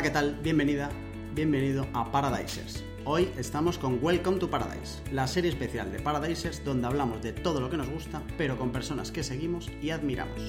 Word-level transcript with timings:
Hola, 0.00 0.08
¿qué 0.08 0.14
tal? 0.14 0.38
Bienvenida, 0.42 0.88
bienvenido 1.34 1.86
a 1.92 2.10
Paradisers. 2.10 2.82
Hoy 3.04 3.28
estamos 3.36 3.76
con 3.76 4.02
Welcome 4.02 4.38
to 4.38 4.48
Paradise, 4.48 5.02
la 5.12 5.26
serie 5.26 5.50
especial 5.50 5.92
de 5.92 6.00
Paradisers 6.00 6.64
donde 6.64 6.86
hablamos 6.86 7.20
de 7.20 7.34
todo 7.34 7.60
lo 7.60 7.68
que 7.68 7.76
nos 7.76 7.90
gusta, 7.90 8.22
pero 8.38 8.56
con 8.56 8.72
personas 8.72 9.10
que 9.12 9.22
seguimos 9.22 9.70
y 9.82 9.90
admiramos. 9.90 10.40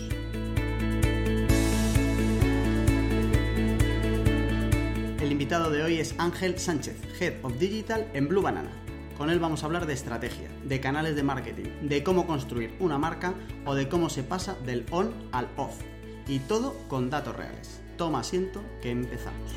El 5.19 5.29
invitado 5.29 5.69
de 5.69 5.83
hoy 5.83 5.99
es 5.99 6.15
Ángel 6.17 6.57
Sánchez, 6.57 6.95
Head 7.19 7.43
of 7.43 7.59
Digital 7.59 8.09
en 8.13 8.29
Blue 8.29 8.41
Banana. 8.41 8.71
Con 9.17 9.29
él 9.29 9.39
vamos 9.39 9.63
a 9.63 9.65
hablar 9.65 9.85
de 9.85 9.91
estrategia, 9.91 10.47
de 10.63 10.79
canales 10.79 11.17
de 11.17 11.23
marketing, 11.23 11.89
de 11.89 12.03
cómo 12.05 12.25
construir 12.25 12.73
una 12.79 12.97
marca 12.97 13.33
o 13.65 13.75
de 13.75 13.89
cómo 13.89 14.09
se 14.09 14.23
pasa 14.23 14.55
del 14.65 14.85
on 14.91 15.11
al 15.33 15.49
off. 15.57 15.77
Y 16.25 16.39
todo 16.39 16.73
con 16.87 17.09
datos 17.09 17.35
reales. 17.35 17.81
Toma 18.01 18.21
asiento 18.21 18.63
que 18.81 18.89
empezamos. 18.89 19.51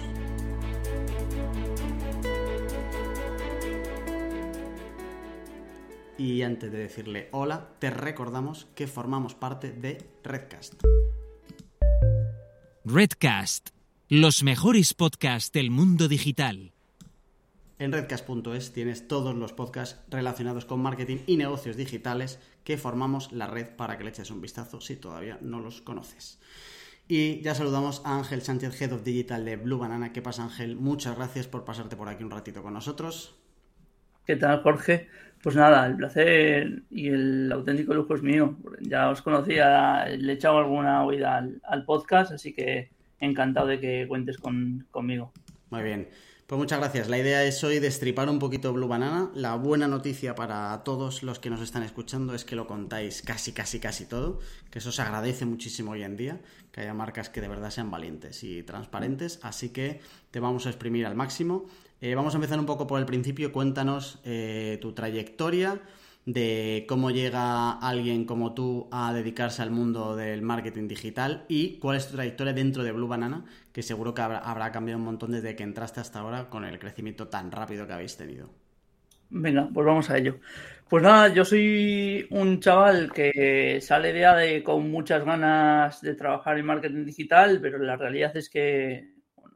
Y 6.18 6.42
antes 6.42 6.70
de 6.70 6.76
decirle 6.76 7.30
hola, 7.32 7.70
te 7.78 7.88
recordamos 7.88 8.66
que 8.74 8.86
formamos 8.86 9.34
parte 9.34 9.72
de 9.72 9.96
Redcast. 10.22 10.74
Redcast, 12.84 13.70
los 14.10 14.42
mejores 14.42 14.92
podcasts 14.92 15.50
del 15.50 15.70
mundo 15.70 16.06
digital. 16.06 16.74
En 17.78 17.92
redcast.es 17.92 18.74
tienes 18.74 19.08
todos 19.08 19.34
los 19.34 19.54
podcasts 19.54 20.02
relacionados 20.10 20.66
con 20.66 20.82
marketing 20.82 21.20
y 21.26 21.38
negocios 21.38 21.78
digitales 21.78 22.38
que 22.62 22.76
formamos 22.76 23.32
la 23.32 23.46
red 23.46 23.74
para 23.74 23.96
que 23.96 24.04
le 24.04 24.10
eches 24.10 24.30
un 24.30 24.42
vistazo 24.42 24.82
si 24.82 24.96
todavía 24.96 25.38
no 25.40 25.60
los 25.60 25.80
conoces. 25.80 26.38
Y 27.06 27.42
ya 27.42 27.54
saludamos 27.54 28.00
a 28.04 28.16
Ángel 28.16 28.40
Sánchez, 28.40 28.80
Head 28.80 28.92
of 28.92 29.04
Digital 29.04 29.44
de 29.44 29.56
Blue 29.56 29.78
Banana. 29.78 30.12
¿Qué 30.12 30.22
pasa, 30.22 30.42
Ángel? 30.42 30.76
Muchas 30.76 31.16
gracias 31.16 31.46
por 31.46 31.64
pasarte 31.64 31.96
por 31.96 32.08
aquí 32.08 32.24
un 32.24 32.30
ratito 32.30 32.62
con 32.62 32.72
nosotros. 32.72 33.36
¿Qué 34.26 34.36
tal, 34.36 34.62
Jorge? 34.62 35.08
Pues 35.42 35.54
nada, 35.54 35.84
el 35.86 35.96
placer 35.96 36.82
y 36.90 37.08
el 37.08 37.52
auténtico 37.52 37.92
lujo 37.92 38.14
es 38.14 38.22
mío. 38.22 38.56
Ya 38.80 39.10
os 39.10 39.20
conocía, 39.20 40.06
le 40.06 40.32
he 40.32 40.36
echado 40.36 40.56
alguna 40.56 41.04
oída 41.04 41.46
al, 41.62 41.84
podcast, 41.84 42.32
así 42.32 42.54
que 42.54 42.88
encantado 43.20 43.66
de 43.66 43.80
que 43.80 44.06
cuentes 44.08 44.38
conmigo. 44.38 45.32
Muy 45.68 45.82
bien. 45.82 46.08
Pues 46.46 46.58
muchas 46.58 46.78
gracias. 46.78 47.08
La 47.08 47.18
idea 47.18 47.42
es 47.42 47.64
hoy 47.64 47.78
destripar 47.78 48.28
un 48.28 48.38
poquito 48.38 48.70
Blue 48.74 48.86
Banana. 48.86 49.30
La 49.34 49.54
buena 49.54 49.88
noticia 49.88 50.34
para 50.34 50.84
todos 50.84 51.22
los 51.22 51.38
que 51.38 51.48
nos 51.48 51.62
están 51.62 51.82
escuchando 51.82 52.34
es 52.34 52.44
que 52.44 52.54
lo 52.54 52.66
contáis 52.66 53.22
casi, 53.22 53.52
casi, 53.52 53.80
casi 53.80 54.04
todo, 54.04 54.40
que 54.70 54.78
eso 54.78 54.92
se 54.92 55.00
agradece 55.00 55.46
muchísimo 55.46 55.92
hoy 55.92 56.02
en 56.02 56.18
día, 56.18 56.42
que 56.70 56.82
haya 56.82 56.92
marcas 56.92 57.30
que 57.30 57.40
de 57.40 57.48
verdad 57.48 57.70
sean 57.70 57.90
valientes 57.90 58.44
y 58.44 58.62
transparentes, 58.62 59.38
así 59.40 59.70
que 59.70 60.02
te 60.30 60.38
vamos 60.38 60.66
a 60.66 60.68
exprimir 60.68 61.06
al 61.06 61.14
máximo. 61.14 61.64
Eh, 62.02 62.14
vamos 62.14 62.34
a 62.34 62.36
empezar 62.36 62.58
un 62.58 62.66
poco 62.66 62.86
por 62.86 63.00
el 63.00 63.06
principio. 63.06 63.50
Cuéntanos 63.50 64.18
eh, 64.24 64.76
tu 64.82 64.92
trayectoria 64.92 65.80
de 66.26 66.86
cómo 66.88 67.10
llega 67.10 67.72
alguien 67.72 68.24
como 68.24 68.54
tú 68.54 68.88
a 68.90 69.12
dedicarse 69.12 69.62
al 69.62 69.70
mundo 69.70 70.16
del 70.16 70.42
marketing 70.42 70.88
digital 70.88 71.44
y 71.48 71.78
cuál 71.78 71.96
es 71.96 72.08
tu 72.08 72.14
trayectoria 72.14 72.52
dentro 72.52 72.82
de 72.82 72.92
Blue 72.92 73.08
Banana, 73.08 73.44
que 73.72 73.82
seguro 73.82 74.14
que 74.14 74.22
habrá, 74.22 74.72
cambiado 74.72 74.98
un 74.98 75.04
montón 75.04 75.32
desde 75.32 75.54
que 75.54 75.62
entraste 75.62 76.00
hasta 76.00 76.20
ahora 76.20 76.48
con 76.48 76.64
el 76.64 76.78
crecimiento 76.78 77.28
tan 77.28 77.50
rápido 77.50 77.86
que 77.86 77.92
habéis 77.92 78.16
tenido. 78.16 78.50
Venga, 79.30 79.68
pues 79.72 79.86
vamos 79.86 80.10
a 80.10 80.18
ello. 80.18 80.38
Pues 80.88 81.02
nada, 81.02 81.28
yo 81.28 81.44
soy 81.44 82.26
un 82.30 82.60
chaval 82.60 83.12
que 83.12 83.80
sale 83.80 84.12
de 84.12 84.24
ADE 84.24 84.62
con 84.62 84.90
muchas 84.90 85.24
ganas 85.24 86.00
de 86.00 86.14
trabajar 86.14 86.58
en 86.58 86.66
marketing 86.66 87.04
digital, 87.04 87.58
pero 87.60 87.78
la 87.78 87.96
realidad 87.96 88.36
es 88.36 88.48
que 88.48 89.08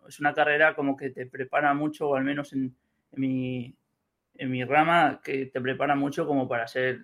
es 0.08 0.20
una 0.20 0.34
carrera 0.34 0.74
como 0.74 0.96
que 0.96 1.10
te 1.10 1.26
prepara 1.26 1.72
mucho, 1.74 2.08
o 2.08 2.16
al 2.16 2.24
menos 2.24 2.52
en 2.54 2.74
mi, 3.12 3.74
en 4.38 4.50
mi 4.50 4.64
rama 4.64 5.20
que 5.22 5.46
te 5.46 5.60
prepara 5.60 5.94
mucho 5.94 6.26
como 6.26 6.48
para 6.48 6.66
ser 6.66 7.00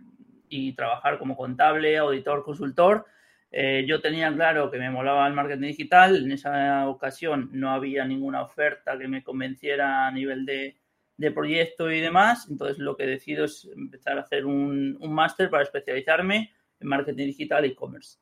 y 0.48 0.72
trabajar 0.72 1.18
como 1.18 1.36
contable, 1.36 1.98
auditor, 1.98 2.44
consultor. 2.44 3.04
Eh, 3.50 3.84
yo 3.86 4.00
tenía 4.00 4.32
claro 4.32 4.70
que 4.70 4.78
me 4.78 4.90
molaba 4.90 5.26
el 5.26 5.34
marketing 5.34 5.68
digital. 5.68 6.24
En 6.24 6.32
esa 6.32 6.88
ocasión 6.88 7.50
no 7.52 7.70
había 7.70 8.04
ninguna 8.04 8.42
oferta 8.42 8.96
que 8.98 9.08
me 9.08 9.22
convenciera 9.22 10.06
a 10.06 10.12
nivel 10.12 10.46
de, 10.46 10.76
de 11.16 11.30
proyecto 11.32 11.90
y 11.90 12.00
demás. 12.00 12.48
Entonces 12.50 12.78
lo 12.78 12.96
que 12.96 13.06
decido 13.06 13.44
es 13.44 13.68
empezar 13.76 14.16
a 14.18 14.22
hacer 14.22 14.46
un, 14.46 14.96
un 15.00 15.12
máster 15.12 15.50
para 15.50 15.64
especializarme 15.64 16.52
en 16.80 16.88
marketing 16.88 17.26
digital 17.26 17.64
e 17.64 17.68
e-commerce. 17.68 18.18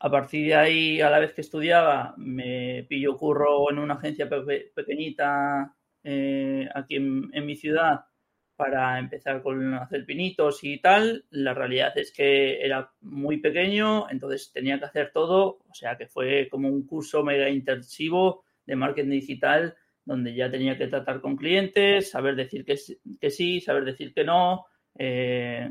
A 0.00 0.10
partir 0.10 0.46
de 0.46 0.54
ahí, 0.54 1.00
a 1.00 1.10
la 1.10 1.18
vez 1.18 1.32
que 1.34 1.40
estudiaba, 1.40 2.14
me 2.16 2.86
pillo 2.88 3.16
curro 3.16 3.70
en 3.70 3.78
una 3.78 3.94
agencia 3.94 4.28
pequeñita 4.28 5.74
eh, 6.04 6.68
aquí 6.74 6.96
en, 6.96 7.30
en 7.32 7.44
mi 7.44 7.56
ciudad 7.56 8.07
para 8.58 8.98
empezar 8.98 9.40
con 9.40 9.74
hacer 9.74 10.04
pinitos 10.04 10.64
y 10.64 10.78
tal. 10.78 11.24
La 11.30 11.54
realidad 11.54 11.96
es 11.96 12.12
que 12.12 12.60
era 12.60 12.90
muy 13.02 13.38
pequeño, 13.38 14.10
entonces 14.10 14.50
tenía 14.52 14.80
que 14.80 14.86
hacer 14.86 15.12
todo, 15.14 15.60
o 15.70 15.74
sea 15.74 15.96
que 15.96 16.08
fue 16.08 16.48
como 16.50 16.68
un 16.68 16.84
curso 16.84 17.22
mega 17.22 17.48
intensivo 17.48 18.42
de 18.66 18.74
marketing 18.74 19.10
digital 19.10 19.76
donde 20.04 20.34
ya 20.34 20.50
tenía 20.50 20.76
que 20.76 20.88
tratar 20.88 21.20
con 21.20 21.36
clientes, 21.36 22.10
saber 22.10 22.34
decir 22.34 22.64
que, 22.64 23.30
sí, 23.30 23.60
saber 23.60 23.84
decir 23.84 24.12
que 24.12 24.24
no, 24.24 24.64
eh, 24.98 25.70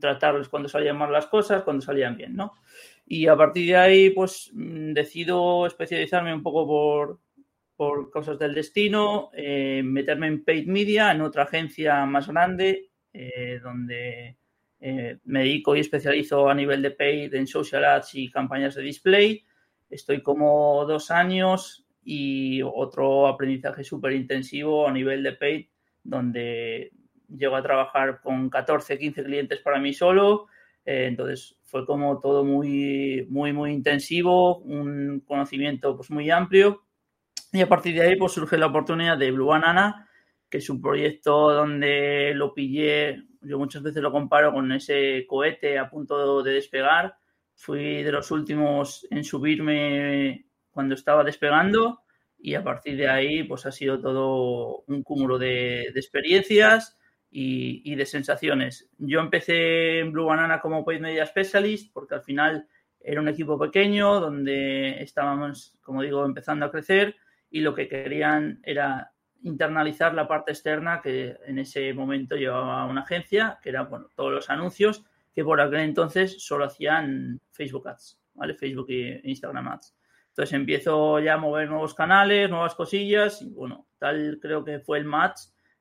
tratarles 0.00 0.48
cuando 0.48 0.68
salían 0.68 0.98
mal 0.98 1.12
las 1.12 1.28
cosas, 1.28 1.62
cuando 1.62 1.82
salían 1.82 2.16
bien, 2.16 2.34
¿no? 2.34 2.52
Y 3.06 3.28
a 3.28 3.36
partir 3.36 3.68
de 3.68 3.76
ahí, 3.76 4.10
pues 4.10 4.50
mm, 4.52 4.92
decido 4.92 5.66
especializarme 5.66 6.34
un 6.34 6.42
poco 6.42 6.66
por, 6.66 7.20
por 7.76 8.10
causas 8.10 8.38
del 8.38 8.54
destino, 8.54 9.30
eh, 9.34 9.82
meterme 9.84 10.26
en 10.28 10.44
paid 10.44 10.66
media, 10.66 11.12
en 11.12 11.20
otra 11.20 11.44
agencia 11.44 12.06
más 12.06 12.28
grande, 12.28 12.90
eh, 13.12 13.60
donde 13.62 14.38
eh, 14.80 15.18
me 15.24 15.40
dedico 15.40 15.76
y 15.76 15.80
especializo 15.80 16.48
a 16.48 16.54
nivel 16.54 16.82
de 16.82 16.90
paid 16.92 17.34
en 17.34 17.46
social 17.46 17.84
ads 17.84 18.14
y 18.14 18.30
campañas 18.30 18.74
de 18.74 18.82
display. 18.82 19.44
Estoy 19.90 20.22
como 20.22 20.84
dos 20.86 21.10
años 21.10 21.86
y 22.02 22.62
otro 22.62 23.26
aprendizaje 23.26 23.84
súper 23.84 24.12
intensivo 24.12 24.88
a 24.88 24.92
nivel 24.92 25.22
de 25.22 25.32
paid, 25.32 25.66
donde 26.02 26.92
llego 27.28 27.56
a 27.56 27.62
trabajar 27.62 28.20
con 28.22 28.48
14, 28.48 28.98
15 28.98 29.24
clientes 29.24 29.60
para 29.60 29.78
mí 29.78 29.92
solo. 29.92 30.46
entonces 30.84 31.58
fue 31.64 31.84
como 31.84 32.20
todo 32.20 32.44
muy, 32.44 33.26
muy, 33.28 33.52
muy 33.52 33.72
intensivo, 33.72 34.58
un 34.58 35.20
conocimiento 35.26 35.96
pues 35.96 36.10
muy 36.10 36.30
amplio 36.30 36.85
y 37.56 37.62
a 37.62 37.68
partir 37.68 37.94
de 37.94 38.02
ahí 38.02 38.16
pues 38.16 38.32
surge 38.32 38.58
la 38.58 38.66
oportunidad 38.66 39.16
de 39.16 39.30
Blue 39.30 39.46
Banana, 39.46 40.08
que 40.50 40.58
es 40.58 40.68
un 40.68 40.80
proyecto 40.80 41.52
donde 41.52 42.32
lo 42.34 42.52
pillé, 42.52 43.24
yo 43.40 43.58
muchas 43.58 43.82
veces 43.82 44.02
lo 44.02 44.12
comparo 44.12 44.52
con 44.52 44.70
ese 44.72 45.24
cohete 45.26 45.78
a 45.78 45.88
punto 45.88 46.42
de 46.42 46.52
despegar. 46.52 47.16
Fui 47.54 48.02
de 48.02 48.12
los 48.12 48.30
últimos 48.30 49.06
en 49.10 49.24
subirme 49.24 50.46
cuando 50.70 50.94
estaba 50.94 51.24
despegando 51.24 52.02
y 52.38 52.54
a 52.54 52.62
partir 52.62 52.96
de 52.96 53.08
ahí 53.08 53.44
pues 53.44 53.64
ha 53.64 53.72
sido 53.72 54.00
todo 54.00 54.84
un 54.86 55.02
cúmulo 55.02 55.38
de, 55.38 55.84
experiencias 55.94 56.98
y, 57.30 57.80
y, 57.90 57.94
de 57.94 58.04
sensaciones. 58.04 58.90
Yo 58.98 59.20
empecé 59.20 60.00
en 60.00 60.12
Blue 60.12 60.26
Banana 60.26 60.60
como 60.60 60.84
Paid 60.84 61.00
Media 61.00 61.24
Specialist 61.24 61.92
porque 61.92 62.16
al 62.16 62.22
final 62.22 62.68
era 63.00 63.20
un 63.20 63.28
equipo 63.28 63.58
pequeño 63.58 64.20
donde 64.20 65.02
estábamos, 65.02 65.76
como 65.80 66.02
digo, 66.02 66.24
empezando 66.26 66.66
a 66.66 66.70
crecer 66.70 67.16
y 67.50 67.60
lo 67.60 67.74
que 67.74 67.88
querían 67.88 68.60
era 68.62 69.12
internalizar 69.42 70.14
la 70.14 70.26
parte 70.26 70.52
externa 70.52 71.00
que 71.00 71.36
en 71.46 71.58
ese 71.58 71.92
momento 71.94 72.36
llevaba 72.36 72.84
una 72.86 73.02
agencia, 73.02 73.58
que 73.62 73.68
eran 73.70 73.88
bueno, 73.88 74.10
todos 74.14 74.32
los 74.32 74.50
anuncios 74.50 75.04
que 75.32 75.44
por 75.44 75.60
aquel 75.60 75.80
entonces 75.80 76.42
solo 76.42 76.64
hacían 76.64 77.40
Facebook 77.50 77.88
Ads, 77.88 78.20
¿vale? 78.34 78.54
Facebook 78.54 78.86
e 78.88 79.20
Instagram 79.22 79.68
Ads. 79.68 79.94
Entonces 80.30 80.54
empiezo 80.54 81.20
ya 81.20 81.34
a 81.34 81.38
mover 81.38 81.68
nuevos 81.68 81.94
canales, 81.94 82.50
nuevas 82.50 82.74
cosillas 82.74 83.42
y 83.42 83.50
bueno, 83.50 83.86
tal 83.98 84.38
creo 84.40 84.64
que 84.64 84.80
fue 84.80 84.98
el 84.98 85.04
match 85.04 85.40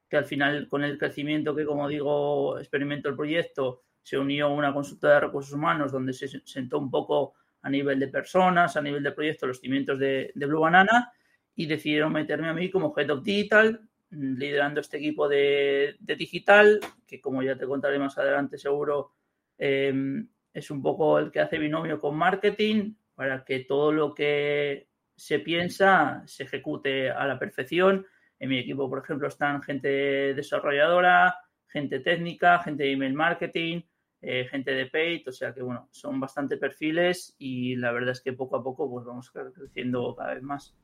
que 0.10 0.18
al 0.18 0.26
final 0.26 0.68
con 0.70 0.84
el 0.84 0.98
crecimiento 0.98 1.56
que 1.56 1.66
como 1.66 1.88
digo 1.88 2.60
experimentó 2.60 3.10
el 3.10 3.16
proyecto 3.16 3.82
se 4.04 4.18
unió 4.18 4.50
una 4.50 4.74
consulta 4.74 5.10
de 5.10 5.20
recursos 5.22 5.54
humanos 5.54 5.92
donde 5.92 6.14
se 6.14 6.28
sentó 6.46 6.78
un 6.78 6.92
poco 6.92 7.34
a 7.64 7.70
nivel 7.70 8.00
de 8.00 8.10
personas, 8.10 8.78
a 8.78 8.82
nivel 8.82 9.02
de 9.02 9.12
proyecto, 9.12 9.48
los 9.48 9.60
cimientos 9.60 9.98
de, 9.98 10.32
de 10.36 10.46
Blue 10.46 10.62
Banana 10.62 11.12
y 11.56 11.66
decidieron 11.66 12.14
meterme 12.14 12.50
a 12.50 12.54
mí 12.54 12.70
como 12.70 12.94
Head 12.96 13.10
of 13.10 13.24
Digital, 13.24 13.88
liderando 14.10 14.82
este 14.82 14.98
equipo 14.98 15.28
de, 15.28 15.96
digital, 16.00 16.80
que 17.08 17.22
como 17.22 17.42
ya 17.44 17.58
te 17.58 17.66
contaré 17.66 18.00
más 18.00 18.18
adelante 18.18 18.58
seguro, 18.58 19.14
em, 19.58 20.28
es 20.54 20.72
un 20.72 20.82
poco 20.82 21.20
el 21.20 21.32
que 21.32 21.40
hace 21.40 21.58
binomio 21.58 22.00
con 22.00 22.16
marketing 22.16 22.94
para 23.14 23.44
que 23.44 23.60
todo 23.62 23.92
lo 23.92 24.14
que 24.14 24.88
se 25.16 25.40
piensa 25.40 26.24
se 26.26 26.44
ejecute 26.44 27.10
a 27.10 27.26
la 27.26 27.40
perfección. 27.40 28.06
En 28.40 28.50
mi 28.50 28.60
equipo, 28.60 28.90
por 28.90 29.00
ejemplo, 29.00 29.28
están 29.28 29.62
gente 29.64 30.34
desarrolladora, 30.34 31.38
gente 31.68 32.00
técnica, 32.00 32.60
gente 32.60 32.84
de 32.84 32.92
email 32.92 33.14
marketing, 33.14 33.82
eh, 34.22 34.48
gente 34.50 34.72
de 34.72 34.88
paid, 34.88 35.28
o 35.28 35.32
sea 35.32 35.54
que 35.54 35.62
bueno, 35.62 35.88
son 35.92 36.20
bastante 36.20 36.58
perfiles 36.58 37.36
y 37.38 37.76
la 37.76 37.92
verdad 37.92 38.12
es 38.12 38.22
que 38.22 38.34
poco 38.34 38.56
a 38.56 38.64
poco 38.64 38.90
pues 38.90 39.06
vamos 39.06 39.32
creciendo 39.32 40.16
cada 40.16 40.34
vez 40.34 40.44
más. 40.44 40.76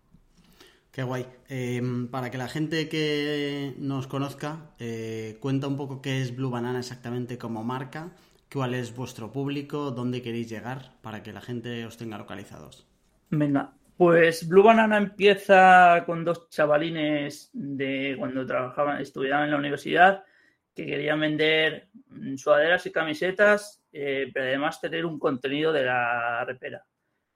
Qué 0.92 1.04
guay. 1.04 1.26
Em, 1.48 2.10
para 2.10 2.30
que 2.30 2.38
la 2.38 2.50
gente 2.50 2.90
que 2.90 3.74
nos 3.78 4.08
conozca, 4.08 4.72
eh, 4.78 5.38
cuenta 5.40 5.68
un 5.68 5.78
poco 5.78 6.02
qué 6.02 6.22
es 6.22 6.36
Blue 6.36 6.50
Banana 6.50 6.80
exactamente 6.80 7.38
como 7.38 7.64
marca, 7.64 8.12
cuál 8.52 8.74
es 8.74 8.94
vuestro 8.94 9.32
público, 9.32 9.92
dónde 9.92 10.22
queréis 10.22 10.50
llegar, 10.50 10.92
para 11.02 11.24
que 11.24 11.32
la 11.32 11.40
gente 11.40 11.86
os 11.86 11.96
tenga 11.96 12.18
localizados. 12.18 12.86
Venga, 13.30 13.74
pues 13.96 14.46
Blue 14.50 14.64
Banana 14.64 14.98
empieza 14.98 16.04
con 16.06 16.26
dos 16.26 16.50
chavalines 16.50 17.50
de 17.54 18.16
cuando 18.20 18.46
trabajaban, 18.46 19.00
estudiaban 19.00 19.46
en 19.46 19.52
la 19.52 19.58
universidad, 19.58 20.26
que 20.76 20.86
querían 20.86 21.22
vender 21.22 21.88
sudaderas 22.36 22.86
y 22.86 22.92
camisetas, 22.92 23.82
eh, 23.94 24.30
pero 24.34 24.46
además 24.46 24.82
tener 24.82 25.06
un 25.06 25.20
contenido 25.20 25.72
de 25.72 25.84
la 25.84 26.44
repera. 26.44 26.86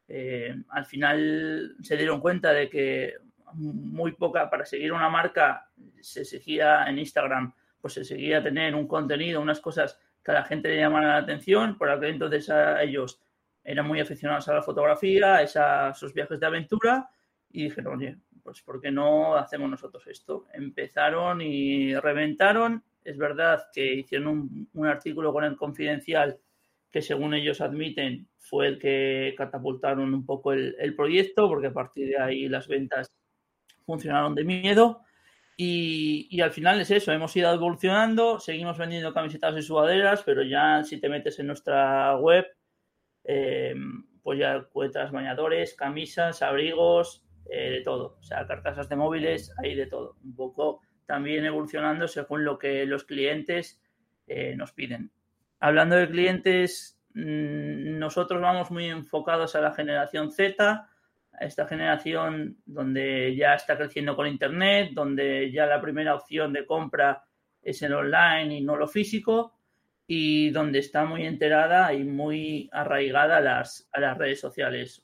Eh, 0.08 0.56
al 0.70 0.86
final 0.86 1.76
se 1.82 1.98
dieron 1.98 2.20
cuenta 2.20 2.52
de 2.52 2.70
que 2.70 3.14
muy 3.58 4.14
poca, 4.14 4.50
para 4.50 4.66
seguir 4.66 4.94
una 4.94 5.10
marca 5.10 5.70
se 6.02 6.22
exigía 6.22 6.86
en 6.86 7.00
Instagram, 7.00 7.54
pues 7.80 7.94
se 7.94 8.06
seguía 8.06 8.44
tener 8.44 8.76
un 8.76 8.88
contenido, 8.88 9.42
unas 9.42 9.60
cosas 9.60 10.00
que 10.24 10.32
a 10.32 10.36
la 10.36 10.44
gente 10.44 10.70
le 10.70 10.78
llamaran 10.78 11.10
la 11.10 11.18
atención, 11.18 11.78
por 11.78 11.90
aquel 11.90 12.12
entonces 12.12 12.52
ellos 12.82 13.22
eran 13.64 13.88
muy 13.88 14.00
aficionados 14.00 14.48
a 14.48 14.54
la 14.54 14.62
fotografía, 14.62 15.36
a 15.36 15.42
esos 15.42 16.14
viajes 16.14 16.40
de 16.40 16.46
aventura, 16.46 17.10
y 17.50 17.66
dijeron, 17.66 17.98
oye, 17.98 18.18
pues 18.44 18.62
¿por 18.62 18.80
qué 18.80 18.92
no 18.92 19.36
hacemos 19.36 19.70
nosotros 19.70 20.06
esto? 20.08 20.46
Empezaron 20.54 21.42
y 21.42 21.96
reventaron. 21.96 22.84
Es 23.04 23.18
verdad 23.18 23.64
que 23.74 23.96
hicieron 23.96 24.28
un, 24.28 24.70
un 24.74 24.88
artículo 24.88 25.34
con 25.34 25.44
el 25.44 25.56
Confidencial 25.56 26.38
que 26.92 27.02
según 27.02 27.34
ellos 27.34 27.60
admiten 27.62 28.28
fue 28.38 28.68
el 28.68 28.80
que 28.80 29.34
catapultaron 29.38 30.14
un 30.14 30.26
poco 30.26 30.54
el, 30.54 30.76
el 30.80 30.96
proyecto, 30.96 31.48
porque 31.48 31.68
a 31.68 31.74
partir 31.74 32.08
de 32.08 32.20
ahí 32.20 32.48
las 32.48 32.68
ventas 32.68 33.12
funcionaron 33.86 34.36
de 34.36 34.44
miedo. 34.44 35.02
Y, 35.58 36.28
y, 36.30 36.42
al 36.42 36.52
final 36.52 36.82
es 36.82 36.92
eso, 36.92 37.14
hemos 37.14 37.34
ido 37.36 37.54
evolucionando, 37.54 38.42
seguimos 38.42 38.78
vendiendo 38.78 39.14
camisetas 39.14 39.56
y 39.58 39.62
sudaderas, 39.62 40.22
pero 40.24 40.44
ya 40.44 40.84
si 40.84 41.00
te 41.00 41.08
metes 41.08 41.40
en 41.40 41.48
nuestra 41.48 42.18
web, 42.18 42.46
eh, 43.24 43.74
pues 44.22 44.40
ya 44.40 44.56
encuentras 44.56 45.12
bañadores, 45.12 45.76
camisas, 45.76 46.42
abrigos, 46.42 47.26
eh, 47.50 47.70
de 47.70 47.82
todo. 47.82 48.18
O 48.20 48.24
sea, 48.24 48.48
carcasas 48.48 48.90
de 48.90 48.96
móviles, 48.96 49.54
hay 49.64 49.76
de 49.76 49.86
todo. 49.86 50.18
Un 50.24 50.36
poco 50.36 50.82
también 51.06 51.46
evolucionando 51.46 52.08
según 52.08 52.44
lo 52.44 52.58
que 52.58 52.86
los 52.86 53.04
clientes 53.04 53.82
eh, 54.28 54.56
nos 54.56 54.72
piden. 54.72 55.12
Hablando 55.60 55.96
de 55.96 56.10
clientes, 56.10 57.00
mmm, 57.14 58.00
nosotros 58.00 58.42
vamos 58.42 58.72
muy 58.72 58.86
enfocados 58.86 59.56
a 59.56 59.62
la 59.62 59.74
generación 59.74 60.32
Z, 60.32 60.90
esta 61.40 61.68
generación 61.68 62.58
donde 62.66 63.36
ya 63.36 63.56
está 63.56 63.78
creciendo 63.78 64.16
con 64.16 64.28
Internet, 64.28 64.92
donde 64.94 65.52
ya 65.52 65.66
la 65.66 65.82
primera 65.82 66.16
opción 66.16 66.54
de 66.54 66.66
compra 66.66 67.24
es 67.62 67.82
el 67.82 67.94
online 67.94 68.58
y 68.58 68.62
no 68.62 68.76
lo 68.76 68.88
físico, 68.88 69.54
y 70.08 70.52
donde 70.52 70.80
está 70.80 71.06
muy 71.06 71.26
enterada 71.26 71.94
y 71.94 72.04
muy 72.04 72.70
arraigada 72.72 73.38
a 73.38 73.42
las, 73.42 73.90
a 73.92 74.00
las 74.00 74.18
redes 74.18 74.40
sociales. 74.40 75.04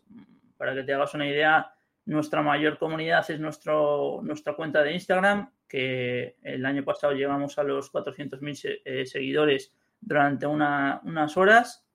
Para 0.57 0.75
que 0.75 0.83
te 0.83 0.93
hagas 0.93 1.13
una 1.15 1.27
idea, 1.27 1.73
nuestra 2.05 2.41
mayor 2.41 2.77
comunidad 2.77 3.29
es 3.29 3.39
nuestro, 3.39 4.19
nuestra 4.23 4.55
cuenta 4.55 4.83
de 4.83 4.93
Instagram, 4.93 5.51
que 5.67 6.35
el 6.43 6.65
año 6.65 6.83
pasado 6.83 7.13
llegamos 7.13 7.57
a 7.57 7.63
los 7.63 7.91
400.000 7.91 8.81
eh, 8.83 9.05
seguidores 9.05 9.73
durante 9.99 10.45
una, 10.45 11.01
unas 11.03 11.35
horas 11.37 11.87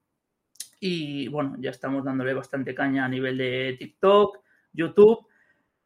y 0.81 1.29
bueno, 1.29 1.57
ya 1.59 1.71
estamos 1.71 2.05
dándole 2.05 2.35
bastante 2.35 2.75
caña 2.75 3.05
a 3.05 3.09
nivel 3.09 3.39
de 3.39 3.77
TikTok, 3.79 4.41
YouTube, 4.73 5.27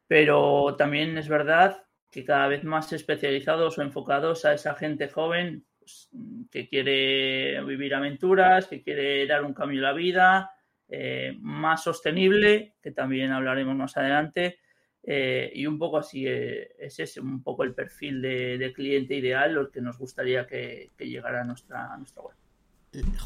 pero 0.07 0.75
también 0.77 1.17
es 1.19 1.29
verdad 1.29 1.85
que 2.11 2.25
cada 2.25 2.49
vez 2.49 2.65
más 2.65 2.93
especializados 2.93 3.79
o 3.79 3.83
enfocados 3.83 4.45
a 4.45 4.55
esa 4.55 4.75
gente 4.75 5.09
joven 5.09 5.65
pues, 5.79 6.11
que 6.51 6.69
quiere 6.69 7.63
vivir 7.65 7.95
aventuras, 7.95 8.67
que 8.67 8.83
quiere 8.83 9.27
dar 9.27 9.45
un 9.45 9.55
cambio 9.55 9.81
a 9.81 9.91
la 9.91 9.93
vida, 9.93 10.51
eh, 10.89 11.37
más 11.41 11.85
sostenible, 11.85 12.75
que 12.83 12.91
también 12.91 13.31
hablaremos 13.31 13.77
más 13.77 13.97
adelante, 13.97 14.59
eh, 15.03 15.51
y 15.55 15.67
un 15.67 15.79
poco 15.79 15.99
así 15.99 16.27
eh, 16.27 16.75
es 16.79 16.99
ese, 16.99 17.21
un 17.21 17.43
poco 17.43 17.63
el 17.63 17.75
perfil 17.75 18.21
de, 18.21 18.73
cliente 18.75 19.15
ideal, 19.15 19.55
lo 19.55 19.71
que 19.71 19.81
nos 19.81 19.99
gustaría 19.99 20.47
que, 20.47 20.91
que 20.97 21.09
llegara 21.09 21.43
a 21.43 21.45
nuestra, 21.45 21.93
a 21.93 21.97
nuestra 21.97 22.23
web. 22.23 22.40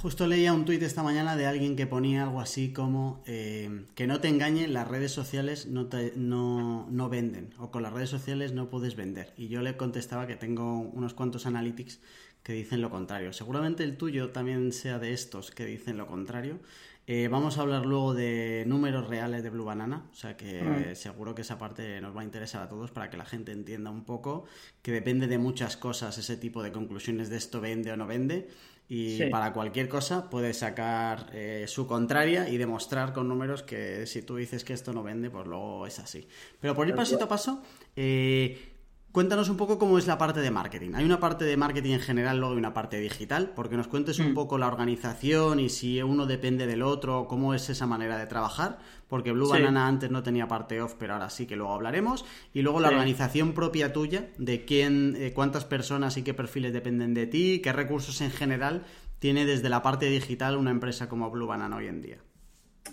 Justo 0.03 0.27
leía 0.27 0.53
un 0.53 0.67
tuit 0.67 0.83
esta 0.83 1.03
mañana 1.03 1.37
de 1.37 1.47
alguien 1.47 1.75
que 1.75 1.87
ponía 1.87 2.25
algo 2.25 2.43
así 2.43 2.75
como 2.75 3.23
eh, 3.27 3.87
que 3.95 4.07
no 4.07 4.21
te 4.21 4.29
engañen, 4.29 4.75
las 4.75 4.87
redes 4.87 5.13
sociales 5.13 5.67
no, 5.67 5.87
te, 5.87 6.13
no, 6.17 6.87
no, 6.91 7.09
venden 7.09 7.55
o 7.59 7.71
con 7.71 7.83
las 7.83 7.95
redes 7.95 8.11
sociales 8.11 8.53
no 8.53 8.69
puedes 8.69 8.95
vender. 8.95 9.33
Y 9.39 9.49
yo 9.49 9.63
le 9.63 9.79
contestaba 9.79 10.27
que 10.27 10.37
tengo 10.37 10.81
unos 10.81 11.15
cuantos 11.15 11.47
analytics 11.47 12.01
que 12.43 12.53
dicen 12.53 12.83
lo 12.83 12.91
contrario. 12.91 13.33
Seguramente 13.33 13.85
el 13.85 13.97
tuyo 13.97 14.33
también 14.33 14.71
sea 14.71 14.99
de 14.99 15.15
estos 15.15 15.51
que 15.51 15.65
dicen 15.65 15.97
lo 15.97 16.07
contrario. 16.07 16.59
Eh, 17.07 17.29
vamos 17.29 17.57
a 17.57 17.63
hablar 17.63 17.85
luego 17.85 18.15
de 18.15 18.65
números 18.67 19.09
reales 19.09 19.43
de 19.43 19.51
Blue 19.51 19.65
Banana, 19.65 20.07
o 20.11 20.15
sea 20.15 20.39
que 20.39 20.63
mm. 20.63 20.97
seguro 20.97 21.35
que 21.35 21.43
esa 21.43 21.59
parte 21.59 22.01
nos 22.01 22.17
va 22.17 22.23
a 22.23 22.25
interesar 22.25 22.63
a 22.63 22.69
todos 22.69 22.93
para 22.93 23.11
que 23.11 23.19
la 23.19 23.27
gente 23.27 23.53
entienda 23.53 23.91
un 23.91 24.05
poco 24.05 24.47
que 24.81 24.91
depende 24.91 25.27
de 25.27 25.37
muchas 25.37 25.77
cosas 25.77 26.17
ese 26.17 26.39
tipo 26.39 26.63
de 26.63 26.73
conclusiones 26.73 27.29
de 27.29 27.37
esto 27.37 27.61
vende 27.61 27.93
o 27.93 27.97
no 27.99 28.07
vende 28.07 28.49
y 28.89 29.17
sí. 29.17 29.27
para 29.27 29.53
cualquier 29.53 29.89
cosa 29.89 30.29
puedes 30.29 30.59
sacar 30.59 31.31
eh, 31.33 31.65
su 31.69 31.87
contraria 31.87 32.49
y 32.49 32.59
demostrar 32.59 33.13
con 33.13 33.29
números 33.29 33.63
que 33.63 34.07
si 34.07 34.23
tú 34.23 34.37
dices 34.37 34.65
que 34.65 34.73
esto 34.75 34.93
no 34.93 35.03
vende, 35.03 35.31
pues 35.31 35.47
luego 35.47 35.87
es 35.87 35.99
así. 35.99 36.27
Pero 36.61 36.75
por 36.75 36.87
ir 36.87 36.95
pasito 36.95 37.25
a 37.25 37.29
paso, 37.29 37.63
eh, 37.97 38.74
cuéntanos 39.15 39.49
un 39.49 39.57
poco 39.57 39.79
cómo 39.79 39.97
es 39.97 40.09
la 40.09 40.19
parte 40.19 40.41
de 40.41 40.51
marketing. 40.51 40.91
Hay 40.95 41.05
una 41.05 41.21
parte 41.21 41.45
de 41.45 41.57
marketing 41.57 41.93
en 41.93 42.01
general, 42.01 42.39
luego 42.39 42.55
hay 42.55 42.59
una 42.59 42.75
parte 42.75 42.99
digital, 42.99 43.53
porque 43.55 43.77
nos 43.77 43.87
cuentes 43.87 44.19
un 44.19 44.33
mm. 44.33 44.35
poco 44.35 44.59
la 44.59 44.67
organización 44.67 45.61
y 45.61 45.69
si 45.69 46.03
uno 46.03 46.27
depende 46.27 46.67
del 46.67 46.83
otro, 46.83 47.29
cómo 47.29 47.55
es 47.55 47.71
esa 47.71 47.87
manera 47.87 48.19
de 48.19 48.27
trabajar, 48.27 48.81
porque 49.07 49.31
Blue 49.31 49.47
sí. 49.47 49.53
Banana 49.53 49.87
antes 49.87 50.11
no 50.11 50.25
tenía 50.25 50.49
parte 50.49 50.83
off, 50.83 50.97
pero 50.99 51.13
ahora 51.13 51.31
sí 51.31 51.47
que 51.47 51.55
luego 51.55 51.73
hablaremos. 51.73 52.25
Y 52.53 52.63
luego 52.63 52.81
la 52.81 52.89
organización 52.89 53.53
propia 53.53 53.93
tuya, 53.93 54.31
de 54.37 54.65
quién, 54.65 55.15
eh, 55.17 55.33
cuántas 55.33 55.65
personas 55.65 56.17
y 56.17 56.25
qué 56.25 56.35
perfiles 56.35 56.73
dependen 56.73 57.15
de 57.15 57.29
ti, 57.29 57.61
qué 57.63 57.73
recursos 57.73 58.21
en 58.21 58.33
general 58.33 58.83
tiene 59.21 59.47
desde 59.47 59.69
la 59.69 59.81
parte 59.81 60.07
digital 60.07 60.57
una 60.57 60.73
empresa 60.73 61.09
como 61.09 61.31
Blue 61.31 61.47
Banana 61.47 61.77
hoy 61.77 61.87
en 61.87 62.03
día. 62.03 62.19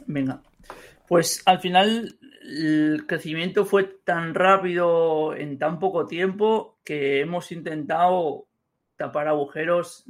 Venga, 0.05 0.43
pues 1.11 1.43
al 1.45 1.59
final 1.59 2.17
el 2.41 3.03
crecimiento 3.05 3.65
fue 3.65 3.83
tan 3.83 4.33
rápido 4.33 5.35
en 5.35 5.57
tan 5.57 5.77
poco 5.77 6.07
tiempo 6.07 6.79
que 6.85 7.19
hemos 7.19 7.51
intentado 7.51 8.47
tapar 8.95 9.27
agujeros, 9.27 10.05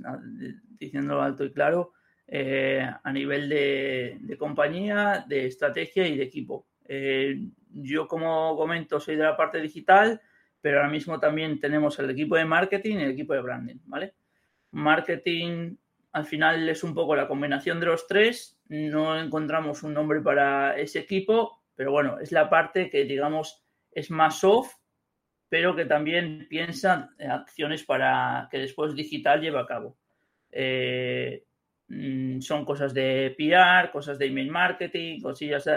diciéndolo 0.77 1.23
alto 1.23 1.43
y 1.43 1.53
claro, 1.53 1.93
eh, 2.27 2.87
a 3.03 3.11
nivel 3.11 3.49
de, 3.49 4.35
compañía, 4.37 5.25
de 5.27 5.47
estrategia 5.47 6.07
y 6.07 6.17
de 6.17 6.23
equipo. 6.23 6.67
Eh, 6.85 7.47
yo, 7.71 8.07
como 8.07 8.55
comento, 8.55 8.99
soy 8.99 9.15
de 9.15 9.23
la 9.23 9.35
parte 9.35 9.59
digital, 9.59 10.21
pero 10.61 10.77
ahora 10.77 10.91
mismo 10.91 11.19
también 11.19 11.59
tenemos 11.59 11.97
el 11.97 12.11
equipo 12.11 12.35
de 12.35 12.45
marketing 12.45 12.97
y 12.97 13.03
el 13.05 13.11
equipo 13.13 13.33
de 13.33 13.41
branding, 13.41 13.79
¿vale? 13.85 14.13
Marketing 14.69 15.77
al 16.11 16.25
final 16.25 16.67
es 16.67 16.83
un 16.83 16.93
poco 16.93 17.15
la 17.15 17.27
combinación 17.27 17.79
de 17.79 17.85
los 17.85 18.07
tres, 18.07 18.59
no 18.67 19.19
encontramos 19.19 19.83
un 19.83 19.93
nombre 19.93 20.21
para 20.21 20.77
ese 20.77 20.99
equipo, 20.99 21.63
pero 21.75 21.91
bueno, 21.91 22.19
es 22.19 22.31
la 22.31 22.49
parte 22.49 22.89
que 22.89 23.05
digamos 23.05 23.63
es 23.91 24.11
más 24.11 24.39
soft, 24.39 24.75
pero 25.47 25.75
que 25.75 25.85
también 25.85 26.47
piensa 26.49 27.09
en 27.17 27.31
acciones 27.31 27.83
para 27.83 28.47
que 28.51 28.59
después 28.59 28.95
digital 28.95 29.41
lleve 29.41 29.59
a 29.59 29.65
cabo. 29.65 29.97
Eh, 30.49 31.45
mm, 31.87 32.39
son 32.39 32.65
cosas 32.65 32.93
de 32.93 33.33
PR, 33.37 33.91
cosas 33.91 34.17
de 34.17 34.27
email 34.27 34.49
marketing, 34.49 35.21
cosillas 35.21 35.69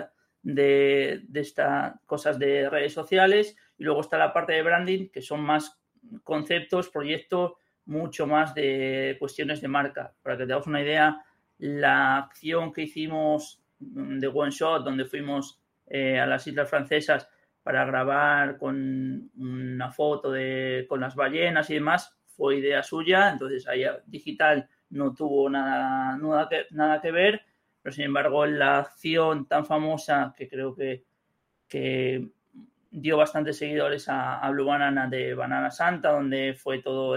de, 0.42 1.22
de 1.22 1.40
esta, 1.40 2.00
cosas 2.06 2.38
de 2.38 2.68
redes 2.68 2.92
sociales, 2.92 3.56
y 3.78 3.84
luego 3.84 4.00
está 4.00 4.18
la 4.18 4.32
parte 4.32 4.52
de 4.52 4.62
branding, 4.62 5.08
que 5.08 5.22
son 5.22 5.40
más 5.40 5.80
conceptos, 6.22 6.90
proyectos, 6.90 7.54
mucho 7.86 8.26
más 8.26 8.54
de 8.54 9.16
cuestiones 9.18 9.60
de 9.60 9.68
marca. 9.68 10.12
Para 10.22 10.36
que 10.36 10.46
te 10.46 10.52
hagas 10.52 10.66
una 10.66 10.82
idea, 10.82 11.22
la 11.58 12.18
acción 12.18 12.72
que 12.72 12.82
hicimos 12.82 13.60
de 13.78 14.26
One 14.26 14.50
Shot, 14.50 14.84
donde 14.84 15.04
fuimos 15.04 15.60
eh, 15.86 16.18
a 16.18 16.26
las 16.26 16.46
Islas 16.46 16.68
Francesas 16.68 17.28
para 17.62 17.84
grabar 17.84 18.58
con 18.58 19.30
una 19.36 19.90
foto 19.90 20.30
de, 20.30 20.86
con 20.88 21.00
las 21.00 21.14
ballenas 21.14 21.70
y 21.70 21.74
demás, 21.74 22.16
fue 22.26 22.58
idea 22.58 22.82
suya, 22.82 23.30
entonces 23.30 23.66
ahí 23.66 23.84
digital 24.06 24.68
no 24.90 25.14
tuvo 25.14 25.48
nada, 25.48 26.16
nada, 26.18 26.48
que, 26.48 26.66
nada 26.70 27.00
que 27.00 27.10
ver, 27.10 27.42
pero 27.80 27.92
sin 27.92 28.04
embargo 28.06 28.44
la 28.46 28.80
acción 28.80 29.46
tan 29.46 29.64
famosa 29.64 30.34
que 30.36 30.48
creo 30.48 30.74
que, 30.74 31.04
que 31.68 32.28
dio 32.96 33.16
bastantes 33.16 33.58
seguidores 33.58 34.06
a, 34.08 34.48
Blue 34.50 34.66
Banana 34.66 35.08
de 35.08 35.34
Banana 35.34 35.70
Santa, 35.70 36.12
donde 36.12 36.54
fue 36.54 36.80
todo 36.80 37.16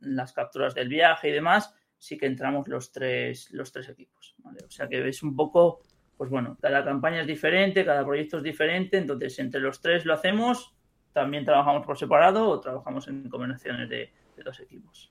las 0.00 0.32
capturas 0.32 0.74
del 0.74 0.88
viaje 0.88 1.30
y 1.30 1.32
demás, 1.32 1.74
sí 1.98 2.16
que 2.16 2.26
entramos 2.26 2.68
los 2.68 2.92
tres, 2.92 3.50
los 3.50 3.72
tres 3.72 3.88
equipos. 3.88 4.36
¿vale? 4.38 4.60
O 4.64 4.70
sea 4.70 4.88
que 4.88 5.06
es 5.08 5.22
un 5.22 5.34
poco 5.34 5.80
pues 6.16 6.30
bueno, 6.30 6.56
cada 6.62 6.82
campaña 6.82 7.20
es 7.20 7.26
diferente, 7.26 7.84
cada 7.84 8.02
proyecto 8.02 8.38
es 8.38 8.42
diferente, 8.42 8.96
entonces 8.96 9.38
entre 9.38 9.60
los 9.60 9.82
tres 9.82 10.06
lo 10.06 10.14
hacemos 10.14 10.72
también 11.12 11.44
trabajamos 11.44 11.84
por 11.84 11.98
separado 11.98 12.48
o 12.48 12.60
trabajamos 12.60 13.08
en 13.08 13.28
combinaciones 13.28 13.88
de, 13.88 14.12
de 14.36 14.42
dos 14.42 14.60
equipos. 14.60 15.10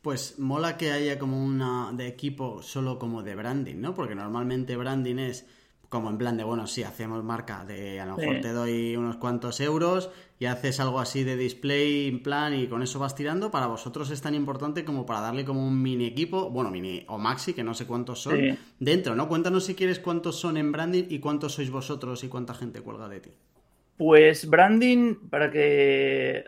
Pues 0.00 0.38
mola 0.38 0.76
que 0.76 0.92
haya 0.92 1.18
como 1.18 1.42
una 1.42 1.90
de 1.92 2.06
equipo 2.06 2.62
solo 2.62 2.98
como 2.98 3.22
de 3.22 3.34
branding, 3.34 3.80
¿no? 3.80 3.94
Porque 3.94 4.14
normalmente 4.14 4.76
branding 4.76 5.18
es 5.18 5.46
como 5.88 6.10
en 6.10 6.18
plan 6.18 6.36
de, 6.36 6.44
bueno, 6.44 6.66
sí, 6.66 6.82
hacemos 6.82 7.24
marca, 7.24 7.64
de 7.64 7.98
a 8.00 8.04
lo 8.06 8.16
mejor 8.16 8.36
Sí. 8.36 8.40
te 8.42 8.52
doy 8.52 8.96
unos 8.96 9.16
cuantos 9.16 9.58
euros 9.60 10.10
y 10.38 10.44
haces 10.44 10.80
algo 10.80 11.00
así 11.00 11.24
de 11.24 11.36
display 11.36 12.08
en 12.08 12.22
plan 12.22 12.52
y 12.54 12.66
con 12.66 12.82
eso 12.82 12.98
vas 12.98 13.14
tirando. 13.14 13.50
Para 13.50 13.66
vosotros 13.68 14.10
es 14.10 14.20
tan 14.20 14.34
importante 14.34 14.84
como 14.84 15.06
para 15.06 15.20
darle 15.22 15.44
como 15.46 15.66
un 15.66 15.80
mini 15.82 16.04
equipo, 16.06 16.50
bueno, 16.50 16.70
mini 16.70 17.04
o 17.08 17.16
maxi, 17.18 17.54
que 17.54 17.64
no 17.64 17.72
sé 17.74 17.86
cuántos 17.86 18.20
son, 18.22 18.36
Sí. 18.38 18.58
dentro, 18.78 19.14
¿no? 19.14 19.28
Cuéntanos 19.28 19.64
si 19.64 19.74
quieres 19.74 19.98
cuántos 19.98 20.38
son 20.38 20.56
en 20.58 20.72
branding 20.72 21.04
y 21.08 21.20
cuántos 21.20 21.54
sois 21.54 21.70
vosotros 21.70 22.22
y 22.22 22.28
cuánta 22.28 22.54
gente 22.54 22.82
cuelga 22.82 23.08
de 23.08 23.20
ti. 23.20 23.30
Pues 23.96 24.48
branding, 24.48 25.16
para 25.30 25.50
que 25.50 26.44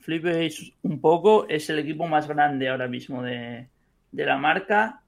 flipéis 0.00 0.72
un 0.82 1.00
poco, 1.00 1.46
es 1.48 1.70
el 1.70 1.78
equipo 1.78 2.06
más 2.08 2.26
grande 2.28 2.68
ahora 2.68 2.88
mismo 2.88 3.22
de, 3.22 3.68
de 4.10 4.26
la 4.26 4.36
marca. 4.36 5.01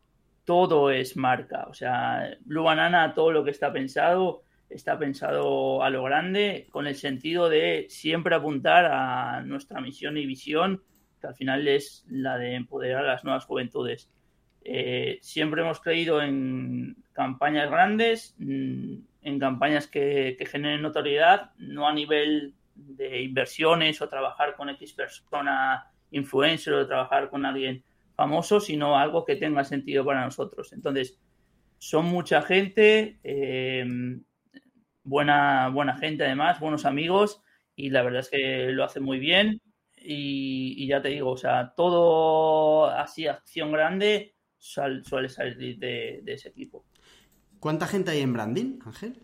Todo 0.44 0.90
es 0.90 1.16
marca. 1.16 1.66
O 1.68 1.74
sea, 1.74 2.36
Blue 2.40 2.62
Banana, 2.62 3.14
todo 3.14 3.32
lo 3.32 3.44
que 3.44 3.50
está 3.50 3.72
pensado, 3.72 4.42
está 4.68 4.98
pensado 4.98 5.82
a 5.82 5.90
lo 5.90 6.02
grande, 6.04 6.66
con 6.70 6.86
el 6.86 6.96
sentido 6.96 7.48
de 7.48 7.86
siempre 7.88 8.34
apuntar 8.34 8.86
a 8.86 9.42
nuestra 9.42 9.80
misión 9.80 10.16
y 10.16 10.26
visión, 10.26 10.82
que 11.20 11.26
al 11.28 11.34
final 11.34 11.66
es 11.68 12.04
la 12.08 12.36
de 12.36 12.54
empoderar 12.54 13.04
a 13.04 13.14
las 13.14 13.24
nuevas 13.24 13.44
juventudes. 13.44 14.10
Eh, 14.64 15.18
siempre 15.22 15.62
hemos 15.62 15.80
creído 15.80 16.22
en 16.22 16.96
campañas 17.12 17.70
grandes, 17.70 18.34
mm, 18.38 18.96
en 19.22 19.38
campañas 19.38 19.86
que, 19.86 20.36
que 20.38 20.46
generen 20.46 20.82
notoriedad, 20.82 21.52
no 21.58 21.86
a 21.86 21.94
nivel 21.94 22.54
de 22.74 23.22
inversiones 23.22 24.00
o 24.02 24.08
trabajar 24.08 24.56
con 24.56 24.68
X 24.70 24.92
persona 24.94 25.90
influencer 26.10 26.74
o 26.74 26.86
trabajar 26.86 27.30
con 27.30 27.44
alguien 27.44 27.82
famoso, 28.14 28.60
sino 28.60 28.98
algo 28.98 29.24
que 29.24 29.36
tenga 29.36 29.64
sentido 29.64 30.04
para 30.04 30.24
nosotros. 30.24 30.72
Entonces, 30.72 31.18
son 31.78 32.06
mucha 32.06 32.42
gente, 32.42 33.18
eh, 33.24 33.84
buena, 35.02 35.68
buena 35.68 35.96
gente 35.98 36.24
además, 36.24 36.60
buenos 36.60 36.84
amigos, 36.84 37.42
y 37.76 37.90
la 37.90 38.02
verdad 38.02 38.20
es 38.20 38.30
que 38.30 38.66
lo 38.70 38.84
hacen 38.84 39.02
muy 39.02 39.18
bien. 39.18 39.60
Y, 40.06 40.74
y 40.76 40.86
ya 40.86 41.00
te 41.00 41.08
digo, 41.08 41.30
o 41.30 41.36
sea, 41.36 41.72
todo 41.74 42.86
así, 42.86 43.26
acción 43.26 43.72
grande, 43.72 44.34
sal- 44.58 45.02
suele 45.04 45.28
salir 45.30 45.78
de, 45.78 46.20
de 46.22 46.32
ese 46.34 46.50
equipo. 46.50 46.84
¿Cuánta 47.58 47.86
gente 47.86 48.10
hay 48.10 48.20
en 48.20 48.32
branding, 48.34 48.78
Ángel? 48.84 49.18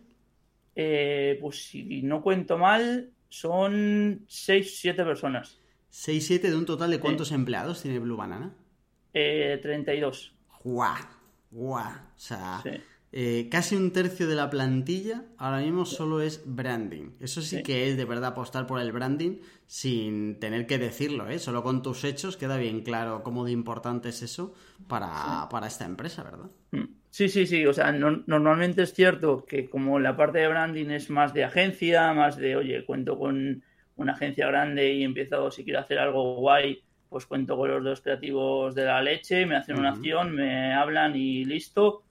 Eh, 0.75 1.37
pues 1.41 1.69
si 1.69 2.03
no 2.03 2.23
cuento 2.23 2.57
mal, 2.57 3.13
son 3.29 4.25
6, 4.27 4.79
7 4.81 5.05
personas. 5.05 5.61
6-7 5.91 6.51
de 6.51 6.57
un 6.57 6.65
total 6.67 6.91
de 6.91 7.01
cuántos 7.01 7.33
empleados 7.33 7.83
tiene 7.83 7.99
Blue 7.99 8.17
Banana? 8.17 8.55
Eh, 9.15 9.59
32. 9.63 10.35
¡Guau! 10.63 10.95
¡Guau! 11.51 11.93
O 11.93 12.19
sea, 12.19 12.61
Sí. 12.63 12.71
eh, 13.13 13.49
casi 13.51 13.75
un 13.77 13.93
tercio 13.93 14.29
de 14.29 14.35
la 14.37 14.51
plantilla 14.51 15.25
ahora 15.39 15.59
mismo 15.61 15.85
solo 15.85 16.21
es 16.21 16.43
branding. 16.47 17.13
Eso 17.21 17.41
sí, 17.43 17.57
Sí. 17.57 17.63
que 17.63 17.89
es 17.91 17.97
de 17.97 18.05
verdad 18.05 18.27
apostar 18.31 18.67
por 18.67 18.81
el 18.81 18.93
branding 18.93 19.39
sin 19.67 20.39
tener 20.39 20.67
que 20.67 20.79
decirlo, 20.79 21.29
¿eh? 21.29 21.39
Solo 21.39 21.63
con 21.63 21.83
tus 21.83 22.05
hechos 22.05 22.37
queda 22.37 22.57
bien 22.57 22.83
claro 22.83 23.23
cómo 23.23 23.45
de 23.45 23.53
importante 23.53 24.11
es 24.11 24.23
eso 24.23 24.55
para, 24.87 25.49
para 25.51 25.67
esta 25.67 25.85
empresa, 25.87 26.23
¿verdad? 26.23 26.51
Mm. 26.73 26.85
Sí, 27.11 27.29
sí, 27.29 27.47
sí. 27.47 27.67
O 27.67 27.73
sea, 27.73 27.91
no- 27.91 28.23
normalmente 28.27 28.83
es 28.83 28.95
cierto 28.95 29.45
que 29.45 29.69
como 29.69 29.99
la 29.99 30.17
parte 30.17 30.39
de 30.39 30.47
branding 30.49 30.91
es 30.91 31.11
más 31.11 31.35
de 31.35 31.43
agencia, 31.45 32.13
más 32.13 32.37
de, 32.37 32.55
oye, 32.55 32.85
cuento 32.85 33.19
con 33.19 33.65
una 33.97 34.13
agencia 34.13 34.47
grande 34.47 34.93
y 34.95 35.03
empiezo, 35.03 35.51
si 35.51 35.65
quiero 35.65 35.81
hacer 35.81 35.99
algo 35.99 36.37
guay, 36.37 36.83
pues 37.11 37.27
cuento 37.27 37.57
con 37.57 37.69
los 37.69 37.85
dos 37.85 38.01
creativos 38.01 38.75
de 38.75 38.85
la 38.85 39.03
leche, 39.03 39.45
me 39.45 39.57
hacen 39.57 39.79
una 39.79 39.91
acción, 39.91 40.33
me 40.35 40.73
hablan 40.73 41.15
y 41.17 41.45
listo. 41.45 42.05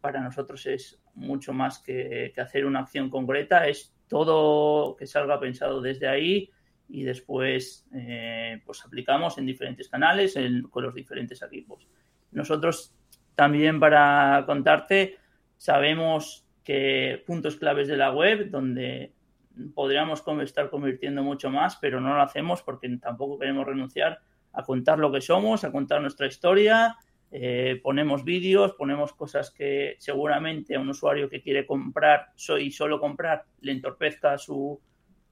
Para 0.00 0.20
nosotros 0.20 0.66
es 0.66 1.00
mucho 1.14 1.52
más 1.52 1.78
que, 1.78 2.32
que 2.34 2.40
hacer 2.40 2.66
una 2.66 2.80
acción 2.80 3.08
concreta, 3.08 3.66
es 3.68 3.94
todo 4.08 4.96
que 4.96 5.06
salga 5.06 5.40
pensado 5.40 5.80
desde 5.80 6.08
ahí 6.08 6.50
y 6.88 7.04
después 7.04 7.86
eh, 7.94 8.60
pues 8.66 8.84
aplicamos 8.84 9.38
en 9.38 9.46
diferentes 9.46 9.88
canales 9.88 10.36
en- 10.36 10.64
con 10.64 10.82
los 10.82 10.94
diferentes 10.94 11.40
equipos. 11.40 11.88
Nosotros 12.32 12.92
también 13.36 13.78
para 13.80 14.42
contarte, 14.46 15.16
sabemos 15.56 16.44
que 16.64 17.22
puntos 17.26 17.56
claves 17.56 17.88
de 17.88 17.96
la 17.96 18.10
web 18.12 18.50
donde 18.50 19.12
podríamos 19.74 20.22
estar 20.42 20.70
convirtiendo 20.70 21.22
mucho 21.22 21.50
más, 21.50 21.76
pero 21.76 22.00
no 22.00 22.14
lo 22.14 22.22
hacemos 22.22 22.62
porque 22.62 22.88
tampoco 22.98 23.38
queremos 23.38 23.66
renunciar 23.66 24.20
a 24.52 24.62
contar 24.62 24.98
lo 24.98 25.10
que 25.12 25.20
somos, 25.20 25.64
a 25.64 25.72
contar 25.72 26.00
nuestra 26.00 26.26
historia. 26.26 26.96
eh, 27.30 27.80
ponemos 27.82 28.22
vídeos, 28.22 28.74
ponemos 28.74 29.12
cosas 29.12 29.50
que 29.50 29.96
seguramente 29.98 30.76
a 30.76 30.80
un 30.80 30.88
usuario 30.88 31.28
que 31.28 31.42
quiere 31.42 31.66
comprar 31.66 32.28
y 32.60 32.70
solo 32.70 33.00
comprar 33.00 33.44
le 33.60 33.72
entorpezca 33.72 34.38
su, 34.38 34.80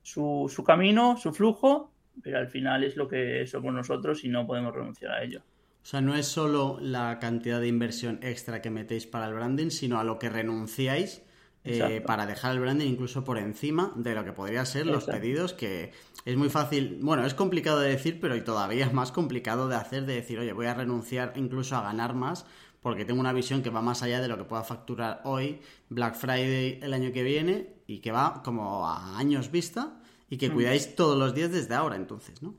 su, 0.02 0.50
su 0.52 0.64
camino, 0.64 1.16
su 1.16 1.32
flujo, 1.32 1.92
pero 2.20 2.38
al 2.38 2.48
final 2.48 2.82
es 2.82 2.96
lo 2.96 3.06
que 3.06 3.46
somos 3.46 3.72
nosotros 3.72 4.24
y 4.24 4.28
no 4.28 4.46
podemos 4.46 4.74
renunciar 4.74 5.12
a 5.12 5.22
ello. 5.22 5.42
O 5.82 5.84
sea, 5.84 6.00
no 6.00 6.14
es 6.14 6.26
solo 6.26 6.78
la 6.80 7.18
cantidad 7.20 7.60
de 7.60 7.68
inversión 7.68 8.18
extra 8.22 8.62
que 8.62 8.70
metéis 8.70 9.06
para 9.06 9.26
el 9.26 9.34
branding, 9.34 9.70
sino 9.70 9.98
a 9.98 10.04
lo 10.04 10.18
que 10.18 10.28
renunciáis 10.28 11.24
eh, 11.64 12.02
para 12.04 12.26
dejar 12.26 12.52
el 12.52 12.60
branding 12.60 12.86
incluso 12.88 13.24
por 13.24 13.38
encima 13.38 13.92
de 13.96 14.14
lo 14.14 14.24
que 14.24 14.32
podría 14.32 14.64
ser 14.64 14.86
los 14.86 15.04
pedidos, 15.04 15.54
que 15.54 15.92
es 16.24 16.36
muy 16.36 16.48
fácil, 16.48 16.98
bueno, 17.02 17.24
es 17.24 17.34
complicado 17.34 17.80
de 17.80 17.90
decir, 17.90 18.18
pero 18.20 18.36
y 18.36 18.42
todavía 18.42 18.86
es 18.86 18.92
más 18.92 19.12
complicado 19.12 19.68
de 19.68 19.76
hacer, 19.76 20.06
de 20.06 20.14
decir, 20.14 20.38
oye, 20.38 20.52
voy 20.52 20.66
a 20.66 20.74
renunciar 20.74 21.32
incluso 21.36 21.76
a 21.76 21.82
ganar 21.82 22.14
más, 22.14 22.46
porque 22.80 23.04
tengo 23.04 23.20
una 23.20 23.32
visión 23.32 23.62
que 23.62 23.70
va 23.70 23.80
más 23.80 24.02
allá 24.02 24.20
de 24.20 24.28
lo 24.28 24.36
que 24.36 24.44
pueda 24.44 24.64
facturar 24.64 25.20
hoy, 25.24 25.60
Black 25.88 26.16
Friday 26.16 26.80
el 26.82 26.92
año 26.94 27.12
que 27.12 27.22
viene, 27.22 27.74
y 27.86 28.00
que 28.00 28.10
va 28.12 28.42
como 28.44 28.88
a 28.88 29.18
años 29.18 29.50
vista, 29.52 30.00
y 30.28 30.38
que 30.38 30.48
Mm. 30.48 30.54
cuidáis 30.54 30.96
todos 30.96 31.16
los 31.18 31.34
días 31.34 31.52
desde 31.52 31.74
ahora, 31.74 31.94
entonces, 31.96 32.42
¿no? 32.42 32.54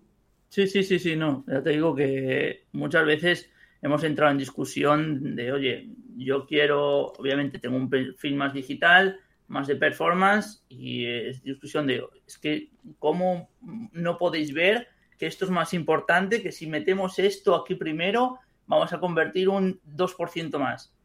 Sí, 0.50 0.68
sí, 0.68 0.84
sí, 0.84 1.00
sí, 1.00 1.16
no. 1.16 1.44
Ya 1.48 1.64
te 1.64 1.72
digo 1.72 1.96
que 1.96 2.68
muchas 2.74 3.06
veces 3.06 3.50
hemos 3.82 4.04
entrado 4.04 4.32
en 4.32 4.38
discusión 4.38 5.36
de, 5.36 5.52
oye, 5.52 5.90
yo 6.16 6.46
quiero, 6.46 7.14
obviamente 7.14 7.60
tengo 7.60 7.78
un 7.78 7.90
perfil 7.90 8.36
más 8.36 8.54
digital, 8.54 9.20
más 9.48 9.68
de 9.68 9.76
performance, 9.76 10.66
y 10.70 11.06
es 11.06 11.44
discusión 11.44 11.86
de, 11.88 12.04
es 12.26 12.38
que, 12.38 12.72
¿cómo 13.00 13.50
no 13.62 14.18
podéis 14.18 14.54
ver 14.54 14.88
que 15.18 15.28
esto 15.28 15.46
es 15.46 15.52
más 15.52 15.74
importante, 15.74 16.42
que 16.42 16.52
si 16.52 16.68
metemos 16.68 17.20
esto 17.20 17.56
aquí 17.56 17.76
primero, 17.76 18.40
vamos 18.66 18.94
a 18.94 19.00
convertir 19.00 19.50
un 19.50 19.80
2% 19.84 20.58
más? 20.60 20.96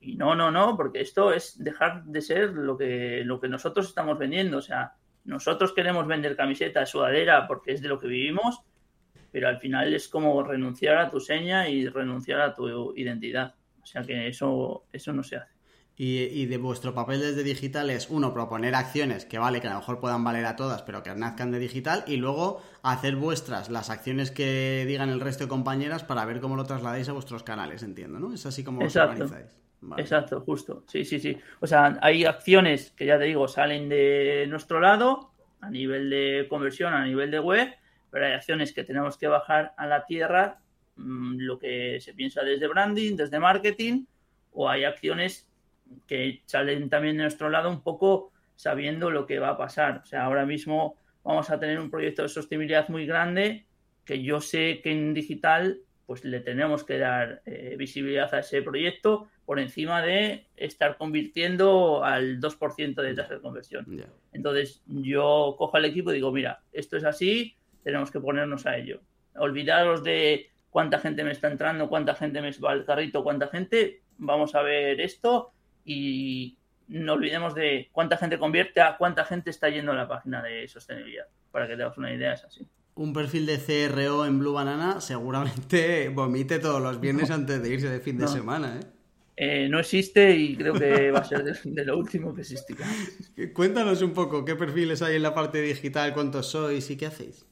Y 0.00 0.16
no, 0.16 0.34
no, 0.34 0.50
no, 0.50 0.76
porque 0.76 1.00
esto 1.00 1.32
es 1.32 1.62
dejar 1.62 2.04
de 2.04 2.20
ser 2.20 2.50
lo 2.50 2.76
que, 2.76 3.22
lo 3.24 3.40
que 3.40 3.48
nosotros 3.48 3.88
estamos 3.88 4.18
vendiendo. 4.18 4.58
O 4.58 4.62
sea, 4.62 4.94
nosotros 5.24 5.72
queremos 5.72 6.06
vender 6.06 6.36
camiseta, 6.36 6.86
sudadera, 6.86 7.46
porque 7.46 7.72
es 7.72 7.82
de 7.82 7.88
lo 7.88 7.98
que 7.98 8.08
vivimos, 8.08 8.60
pero 9.30 9.48
al 9.48 9.58
final 9.58 9.92
es 9.92 10.08
como 10.08 10.42
renunciar 10.42 10.98
a 10.98 11.10
tu 11.10 11.20
seña 11.20 11.68
y 11.68 11.86
renunciar 11.88 12.40
a 12.40 12.54
tu 12.54 12.94
identidad. 12.96 13.54
O 13.90 13.92
sea 13.92 14.02
que 14.02 14.28
eso, 14.28 14.84
eso 14.92 15.12
no 15.12 15.24
se 15.24 15.36
hace. 15.36 15.52
Y, 15.96 16.20
y 16.20 16.46
de 16.46 16.58
vuestro 16.58 16.94
papel 16.94 17.20
desde 17.20 17.42
digital 17.42 17.90
es, 17.90 18.08
uno, 18.08 18.32
proponer 18.32 18.76
acciones 18.76 19.24
que 19.26 19.38
vale, 19.38 19.60
que 19.60 19.66
a 19.66 19.72
lo 19.72 19.80
mejor 19.80 19.98
puedan 19.98 20.22
valer 20.22 20.46
a 20.46 20.54
todas, 20.54 20.82
pero 20.82 21.02
que 21.02 21.12
nazcan 21.12 21.50
de 21.50 21.58
digital, 21.58 22.04
y 22.06 22.16
luego 22.16 22.62
hacer 22.82 23.16
vuestras 23.16 23.68
las 23.68 23.90
acciones 23.90 24.30
que 24.30 24.84
digan 24.86 25.10
el 25.10 25.20
resto 25.20 25.44
de 25.44 25.48
compañeras 25.48 26.04
para 26.04 26.24
ver 26.24 26.40
cómo 26.40 26.54
lo 26.54 26.64
trasladáis 26.64 27.08
a 27.08 27.12
vuestros 27.12 27.42
canales, 27.42 27.82
entiendo, 27.82 28.20
¿no? 28.20 28.32
Es 28.32 28.46
así 28.46 28.62
como 28.62 28.78
os 28.78 28.84
Exacto. 28.84 29.24
organizáis. 29.24 29.58
Vale. 29.80 30.02
Exacto, 30.02 30.40
justo. 30.42 30.84
Sí, 30.86 31.04
sí, 31.04 31.18
sí. 31.18 31.36
O 31.58 31.66
sea, 31.66 31.98
hay 32.00 32.24
acciones 32.24 32.92
que 32.92 33.06
ya 33.06 33.18
te 33.18 33.24
digo, 33.24 33.48
salen 33.48 33.88
de 33.88 34.46
nuestro 34.48 34.78
lado 34.78 35.32
a 35.60 35.68
nivel 35.68 36.08
de 36.08 36.46
conversión, 36.48 36.94
a 36.94 37.04
nivel 37.04 37.32
de 37.32 37.40
web, 37.40 37.74
pero 38.10 38.26
hay 38.26 38.32
acciones 38.32 38.72
que 38.72 38.84
tenemos 38.84 39.18
que 39.18 39.26
bajar 39.26 39.74
a 39.76 39.86
la 39.86 40.06
tierra, 40.06 40.60
lo 41.38 41.58
que 41.58 42.00
se 42.00 42.14
piensa 42.14 42.42
desde 42.42 42.68
branding, 42.68 43.16
desde 43.16 43.38
marketing, 43.38 44.04
o 44.52 44.68
hay 44.68 44.84
acciones 44.84 45.48
que 46.06 46.42
salen 46.46 46.88
también 46.88 47.16
de 47.16 47.24
nuestro 47.24 47.50
lado 47.50 47.70
un 47.70 47.82
poco 47.82 48.32
sabiendo 48.56 49.10
lo 49.10 49.26
que 49.26 49.38
va 49.38 49.50
a 49.50 49.56
pasar. 49.56 50.02
O 50.02 50.06
sea, 50.06 50.24
ahora 50.24 50.44
mismo 50.44 50.96
vamos 51.24 51.50
a 51.50 51.58
tener 51.58 51.80
un 51.80 51.90
proyecto 51.90 52.22
de 52.22 52.28
sostenibilidad 52.28 52.88
muy 52.88 53.06
grande 53.06 53.66
que 54.04 54.22
yo 54.22 54.40
sé 54.40 54.80
que 54.82 54.92
en 54.92 55.14
digital 55.14 55.80
pues 56.06 56.24
le 56.24 56.40
tenemos 56.40 56.82
que 56.82 56.98
dar 56.98 57.40
eh, 57.46 57.76
visibilidad 57.78 58.34
a 58.34 58.40
ese 58.40 58.62
proyecto 58.62 59.28
por 59.44 59.60
encima 59.60 60.02
de 60.02 60.48
estar 60.56 60.96
convirtiendo 60.96 62.02
al 62.02 62.40
2% 62.40 63.00
de 63.00 63.14
tasa 63.14 63.34
de 63.34 63.40
conversión. 63.40 63.86
Entonces 64.32 64.82
yo 64.86 65.54
cojo 65.56 65.76
al 65.76 65.84
equipo 65.84 66.10
y 66.10 66.14
digo, 66.14 66.32
mira, 66.32 66.62
esto 66.72 66.96
es 66.96 67.04
así, 67.04 67.54
tenemos 67.84 68.10
que 68.10 68.18
ponernos 68.18 68.66
a 68.66 68.76
ello. 68.76 69.00
Olvidaros 69.36 70.02
de 70.02 70.50
cuánta 70.70 70.98
gente 70.98 71.24
me 71.24 71.32
está 71.32 71.48
entrando, 71.48 71.88
cuánta 71.88 72.14
gente 72.14 72.40
me 72.40 72.50
va 72.52 72.72
al 72.72 72.84
carrito, 72.84 73.22
cuánta 73.22 73.48
gente, 73.48 74.02
vamos 74.18 74.54
a 74.54 74.62
ver 74.62 75.00
esto 75.00 75.52
y, 75.84 76.56
no 76.90 77.12
olvidemos 77.12 77.54
de 77.54 77.88
cuánta 77.92 78.16
gente 78.16 78.38
convierte 78.38 78.80
a 78.80 78.96
cuánta 78.96 79.24
gente 79.24 79.50
está 79.50 79.68
yendo 79.68 79.92
a 79.92 79.94
la 79.94 80.08
página 80.08 80.42
de 80.42 80.66
sostenibilidad. 80.66 81.26
Para 81.52 81.68
que 81.68 81.76
te 81.76 81.82
hagas 81.82 81.96
una 81.98 82.12
idea, 82.12 82.34
es 82.34 82.44
así. 82.44 82.66
Un 82.96 83.12
perfil 83.12 83.46
de 83.46 83.58
CRO 83.58 84.26
en 84.26 84.38
Blue 84.40 84.52
Banana 84.52 85.00
seguramente 85.00 86.08
vomite 86.14 86.58
todos 86.58 86.82
los 86.82 87.00
viernes 87.00 87.30
antes 87.30 87.62
de 87.62 87.68
irse 87.72 87.88
de 87.88 88.00
fin 88.00 88.18
de 88.18 88.26
semana, 88.26 88.80
¿eh? 88.80 88.86
¿eh? 89.36 89.68
no 89.68 89.78
existe 89.78 90.36
y 90.36 90.56
creo 90.56 90.74
que 90.74 91.12
va 91.12 91.20
a 91.20 91.24
ser 91.24 91.44
de, 91.44 91.84
lo 91.84 91.96
último 91.96 92.34
que 92.34 92.40
existirá. 92.40 92.86
Cuéntanos 93.54 94.02
un 94.02 94.12
poco 94.12 94.44
qué 94.44 94.56
perfiles 94.56 95.00
hay 95.00 95.14
en 95.16 95.22
la 95.22 95.32
parte 95.32 95.62
digital, 95.62 96.12
cuántos 96.12 96.46
sois 96.50 96.90
y 96.90 96.96
qué 96.96 97.06
hacéis. 97.06 97.46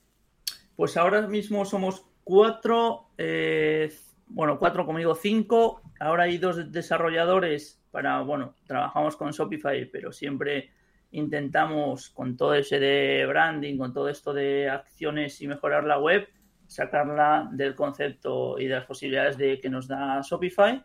Pues 0.75 0.97
ahora 0.97 1.27
mismo 1.29 1.65
somos 1.65 2.05
cuatro, 2.29 3.09
eh, 3.17 3.91
bueno, 4.27 4.59
cuatro 4.59 4.85
conmigo, 4.85 5.15
cinco. 5.15 5.81
Ahora 5.99 6.25
hay 6.25 6.37
dos 6.37 6.71
desarrolladores 6.71 7.83
para, 7.91 8.21
bueno, 8.21 8.55
trabajamos 8.67 9.17
con 9.17 9.31
Shopify, 9.31 9.87
pero 9.91 10.13
siempre 10.13 10.71
intentamos 11.13 12.11
con 12.11 12.37
todo 12.37 12.53
ese 12.53 12.79
de 12.79 13.25
branding, 13.27 13.79
con 13.79 13.95
todo 13.95 14.11
esto 14.11 14.35
de 14.35 14.69
acciones 14.69 15.41
y 15.41 15.49
mejorar 15.49 15.85
la 15.85 15.99
web, 15.99 16.29
sacarla 16.67 17.49
del 17.51 17.75
concepto 17.75 18.59
y 18.59 18.67
de 18.67 18.75
las 18.75 18.85
posibilidades 18.85 19.39
de 19.39 19.59
que 19.59 19.71
nos 19.71 19.89
da 19.89 20.21
Shopify. 20.21 20.85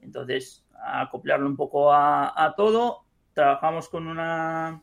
Entonces, 0.00 0.66
acoplarlo 0.82 1.46
un 1.46 1.56
poco 1.56 1.92
a, 1.92 2.54
todo. 2.56 3.04
Trabajamos 3.34 3.90
con 3.90 4.08
una, 4.08 4.82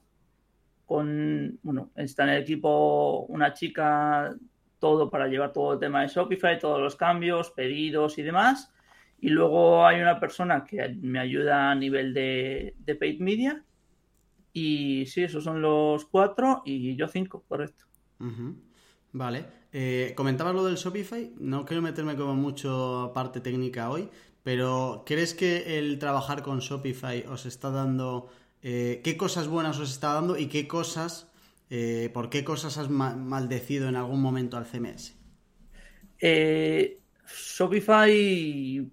con, 0.86 1.58
bueno, 1.64 1.90
está 1.96 2.26
en 2.26 2.30
el 2.30 2.44
equipo 2.44 3.26
una 3.28 3.54
chica 3.54 4.36
todo 4.80 5.10
para 5.10 5.28
llevar 5.28 5.54
todo 5.54 5.74
el 5.74 5.80
tema 5.80 6.02
de 6.02 6.08
Shopify, 6.08 6.60
todos 6.60 6.82
los 6.82 6.96
cambios, 6.96 7.52
pedidos 7.52 8.18
y 8.18 8.24
demás. 8.24 8.72
Y 9.20 9.30
luego 9.30 9.86
hay 9.86 10.02
una 10.02 10.20
persona 10.20 10.64
que 10.64 10.98
me 11.02 11.20
ayuda 11.20 11.72
a 11.72 11.76
nivel 11.76 12.14
de, 12.14 12.76
de 12.78 12.96
paid 12.96 13.20
media. 13.20 13.64
Y 14.54 15.06
sí, 15.08 15.24
esos 15.24 15.44
son 15.44 15.62
los 15.62 16.06
cuatro 16.06 16.62
y 16.66 16.96
yo 16.96 17.08
cinco, 17.08 17.44
correcto. 17.48 17.86
Vale. 19.12 19.46
Eh, 19.72 20.14
comentabas 20.16 20.56
lo 20.56 20.64
del 20.64 20.76
Shopify. 20.76 21.34
No 21.38 21.66
quiero 21.66 21.82
meterme 21.82 22.16
como 22.16 22.36
mucho 22.36 23.12
parte 23.14 23.42
técnica 23.42 23.90
hoy, 23.90 24.10
pero 24.44 25.04
¿crees 25.06 25.34
que 25.34 25.78
el 25.78 26.00
trabajar 26.00 26.42
con 26.42 26.60
Shopify 26.60 27.26
os 27.28 27.46
está 27.46 27.72
dando... 27.72 28.30
Eh, 28.62 29.02
¿Qué 29.04 29.18
cosas 29.18 29.48
buenas 29.48 29.78
os 29.80 29.92
está 29.92 30.14
dando 30.14 30.38
y 30.38 30.48
qué 30.48 30.68
cosas 30.68 31.32
eh, 31.70 32.10
¿Por 32.14 32.30
qué 32.30 32.44
cosas 32.44 32.78
has 32.78 32.90
maldecido 32.90 33.90
en 33.90 33.96
algún 33.96 34.22
momento 34.22 34.58
al 34.58 34.66
CMS? 34.66 35.18
Eh, 36.20 37.00
Shopify 37.28 38.90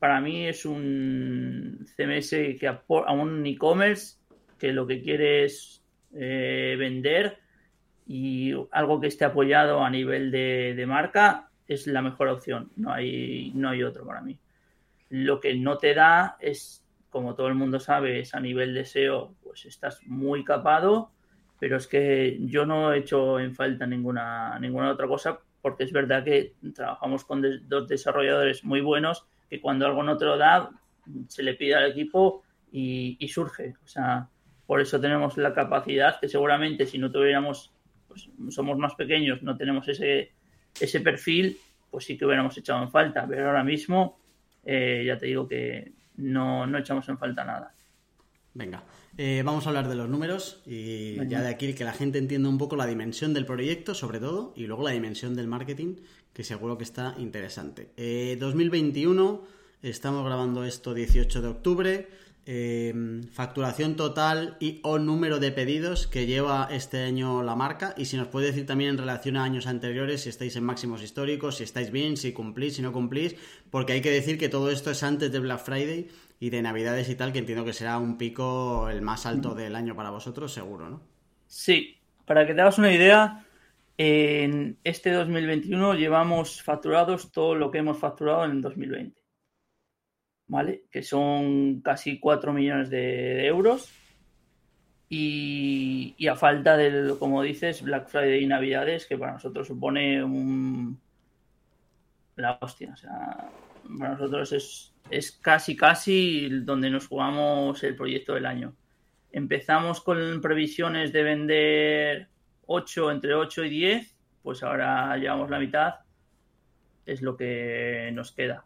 para 0.00 0.20
mí 0.20 0.46
es 0.46 0.66
un 0.66 1.86
CMS 1.96 2.30
que 2.58 2.66
a 2.68 3.12
un 3.12 3.46
e-commerce 3.46 4.16
que 4.58 4.72
lo 4.72 4.86
que 4.86 5.00
quiere 5.00 5.44
es 5.44 5.84
eh, 6.14 6.76
vender 6.78 7.38
y 8.06 8.52
algo 8.72 9.00
que 9.00 9.08
esté 9.08 9.24
apoyado 9.24 9.82
a 9.82 9.90
nivel 9.90 10.30
de, 10.30 10.84
marca 10.86 11.50
es 11.66 11.86
la 11.86 12.02
mejor 12.02 12.28
opción. 12.28 12.70
No 12.76 12.92
hay, 12.92 13.52
no 13.54 13.68
hay 13.68 13.82
otro 13.82 14.06
para 14.06 14.20
mí. 14.20 14.38
Lo 15.08 15.40
que 15.40 15.54
no 15.54 15.78
te 15.78 15.94
da 15.94 16.36
es, 16.40 16.84
como 17.10 17.34
todo 17.34 17.48
el 17.48 17.54
mundo 17.54 17.80
sabe, 17.80 18.20
es 18.20 18.34
a 18.34 18.40
nivel 18.40 18.74
de 18.74 18.84
SEO, 18.84 19.34
pues 19.42 19.66
estás 19.66 20.00
muy 20.06 20.44
capado 20.44 21.12
pero 21.58 21.76
es 21.76 21.86
que 21.86 22.38
yo 22.40 22.66
no 22.66 22.92
he 22.92 22.98
hecho 22.98 23.40
en 23.40 23.54
falta 23.54 23.86
ninguna, 23.86 24.58
ninguna 24.58 24.90
otra 24.90 25.06
cosa 25.06 25.38
porque 25.62 25.84
es 25.84 25.92
verdad 25.92 26.22
que 26.22 26.54
trabajamos 26.74 27.24
con 27.24 27.42
dos 27.68 27.88
desarrolladores 27.88 28.62
muy 28.64 28.80
buenos 28.80 29.26
que 29.50 29.60
cuando 29.60 29.84
algo 29.86 30.02
no 30.02 30.16
te 30.16 30.24
lo 30.24 30.38
da 30.38 30.70
se 31.28 31.42
le 31.42 31.54
pide 31.54 31.74
al 31.74 31.90
equipo 31.90 32.44
y, 32.70 33.26
surge. 33.28 33.74
O 33.84 33.88
sea, 33.88 34.28
por 34.66 34.80
eso 34.80 35.00
tenemos 35.00 35.36
la 35.36 35.54
capacidad 35.54 36.20
que 36.20 36.28
seguramente 36.28 36.86
si 36.86 36.98
no 36.98 37.10
tuviéramos, 37.10 37.72
pues 38.06 38.28
somos 38.50 38.76
más 38.78 38.94
pequeños, 38.94 39.42
no 39.42 39.56
tenemos 39.56 39.88
ese, 39.88 40.32
ese 40.80 41.00
perfil, 41.00 41.56
pues 41.90 42.04
sí 42.04 42.16
que 42.16 42.26
hubiéramos 42.26 42.56
echado 42.58 42.82
en 42.82 42.90
falta. 42.90 43.26
Pero 43.28 43.46
ahora 43.46 43.64
mismo 43.64 44.18
eh, 44.64 45.04
ya 45.06 45.16
te 45.16 45.26
digo 45.26 45.48
que 45.48 45.92
no, 46.16 46.66
no 46.66 46.78
echamos 46.78 47.08
en 47.08 47.18
falta 47.18 47.44
nada. 47.44 47.74
Venga, 48.54 48.82
eh, 49.18 49.42
vamos 49.44 49.66
a 49.66 49.70
hablar 49.70 49.88
de 49.88 49.94
los 49.94 50.08
números 50.08 50.60
y 50.66 51.16
ya 51.28 51.40
de 51.40 51.48
aquí 51.48 51.72
que 51.74 51.84
la 51.84 51.92
gente 51.92 52.18
entienda 52.18 52.48
un 52.48 52.58
poco 52.58 52.76
la 52.76 52.86
dimensión 52.86 53.32
del 53.32 53.46
proyecto, 53.46 53.94
sobre 53.94 54.20
todo, 54.20 54.52
y 54.56 54.66
luego 54.66 54.82
la 54.82 54.90
dimensión 54.90 55.34
del 55.34 55.46
marketing, 55.46 55.96
que 56.32 56.44
seguro 56.44 56.76
que 56.76 56.84
está 56.84 57.14
interesante. 57.18 57.90
2021, 58.38 59.42
eh, 59.82 59.88
estamos 59.88 60.24
grabando 60.24 60.64
esto 60.64 60.92
18 60.92 61.40
de 61.40 61.48
octubre. 61.48 62.08
Em, 62.48 63.24
facturación 63.24 63.96
total 63.96 64.56
y 64.60 64.78
o 64.84 65.00
número 65.00 65.40
de 65.40 65.50
pedidos 65.50 66.06
que 66.06 66.26
lleva 66.26 66.68
este 66.70 67.02
año 67.02 67.42
la 67.42 67.56
marca 67.56 67.92
y 67.96 68.04
si 68.04 68.16
nos 68.16 68.28
puede 68.28 68.46
decir 68.46 68.64
también 68.64 68.90
en 68.90 68.98
relación 68.98 69.36
a 69.36 69.42
años 69.42 69.66
anteriores 69.66 70.20
si 70.20 70.28
estáis 70.28 70.54
en 70.54 70.62
máximos 70.62 71.02
históricos, 71.02 71.56
si 71.56 71.64
estáis 71.64 71.90
bien, 71.90 72.16
si 72.16 72.30
cumplís, 72.30 72.76
si 72.76 72.82
no 72.82 72.92
cumplís, 72.92 73.34
porque 73.68 73.94
hay 73.94 74.00
que 74.00 74.12
decir 74.12 74.38
que 74.38 74.48
todo 74.48 74.70
esto 74.70 74.92
es 74.92 75.02
antes 75.02 75.32
de 75.32 75.40
Black 75.40 75.64
Friday 75.64 76.06
y 76.38 76.50
de 76.50 76.62
Navidades 76.62 77.08
y 77.08 77.14
tal, 77.14 77.32
que 77.32 77.38
entiendo 77.38 77.64
que 77.64 77.72
será 77.72 77.98
un 77.98 78.18
pico 78.18 78.88
el 78.88 79.02
más 79.02 79.26
alto 79.26 79.54
del 79.54 79.74
año 79.74 79.96
para 79.96 80.10
vosotros, 80.10 80.52
seguro, 80.52 80.88
¿no? 80.88 81.00
Sí, 81.46 81.96
para 82.24 82.46
que 82.46 82.54
te 82.54 82.60
hagas 82.60 82.78
una 82.78 82.92
idea, 82.92 83.44
en 83.96 84.78
este 84.84 85.12
2021 85.12 85.94
llevamos 85.94 86.62
facturados 86.62 87.32
todo 87.32 87.54
lo 87.54 87.70
que 87.70 87.78
hemos 87.78 87.98
facturado 87.98 88.44
en 88.44 88.50
el 88.52 88.62
2020. 88.62 89.26
¿vale? 90.48 90.84
Que 90.90 91.02
son 91.02 91.80
casi 91.80 92.18
4 92.18 92.52
millones 92.52 92.90
de, 92.90 93.46
euros. 93.46 93.92
Y, 95.08 96.26
a 96.26 96.34
falta 96.34 96.76
del, 96.76 97.16
como 97.18 97.42
dices, 97.42 97.82
Black 97.82 98.08
Friday 98.08 98.42
y 98.42 98.46
Navidades, 98.46 99.06
que 99.06 99.16
para 99.16 99.34
nosotros 99.34 99.66
supone 99.66 100.22
un, 100.22 101.00
la 102.36 102.58
hostia. 102.60 102.92
O 102.92 102.96
sea, 102.96 103.48
para 103.98 104.12
nosotros 104.12 104.52
es, 104.52 104.94
es 105.10 105.32
casi, 105.32 105.76
casi 105.76 106.48
donde 106.48 106.90
nos 106.90 107.06
jugamos 107.06 107.82
el 107.82 107.96
proyecto 107.96 108.34
del 108.34 108.46
año. 108.46 108.74
Empezamos 109.32 110.00
con 110.00 110.40
previsiones 110.40 111.12
de 111.12 111.22
vender 111.22 112.28
8, 112.66 113.10
entre 113.10 113.34
8 113.34 113.64
y 113.64 113.70
10, 113.70 114.16
pues 114.42 114.62
ahora 114.62 115.16
llevamos 115.16 115.50
la 115.50 115.58
mitad, 115.58 115.94
es 117.04 117.22
lo 117.22 117.36
que 117.36 118.10
nos 118.12 118.32
queda. 118.32 118.64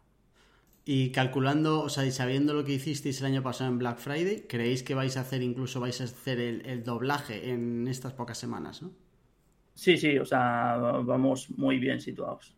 Y 0.83 1.11
calculando, 1.11 1.81
o 1.81 1.89
sea, 1.89 2.05
y 2.05 2.11
sabiendo 2.11 2.53
lo 2.53 2.63
que 2.63 2.73
hicisteis 2.73 3.19
el 3.21 3.27
año 3.27 3.43
pasado 3.43 3.69
en 3.69 3.77
Black 3.77 3.99
Friday, 3.99 4.45
¿creéis 4.47 4.81
que 4.81 4.95
vais 4.95 5.15
a 5.15 5.21
hacer, 5.21 5.43
incluso 5.43 5.79
vais 5.79 6.01
a 6.01 6.05
hacer 6.05 6.39
el, 6.39 6.83
doblaje 6.83 7.51
en 7.51 7.87
estas 7.87 8.13
pocas 8.13 8.37
semanas, 8.37 8.81
no? 8.81 8.91
Sí, 9.75 9.97
sí, 9.97 10.17
o 10.17 10.25
sea, 10.25 10.75
vamos 11.03 11.49
muy 11.51 11.77
bien 11.77 12.01
situados. 12.01 12.55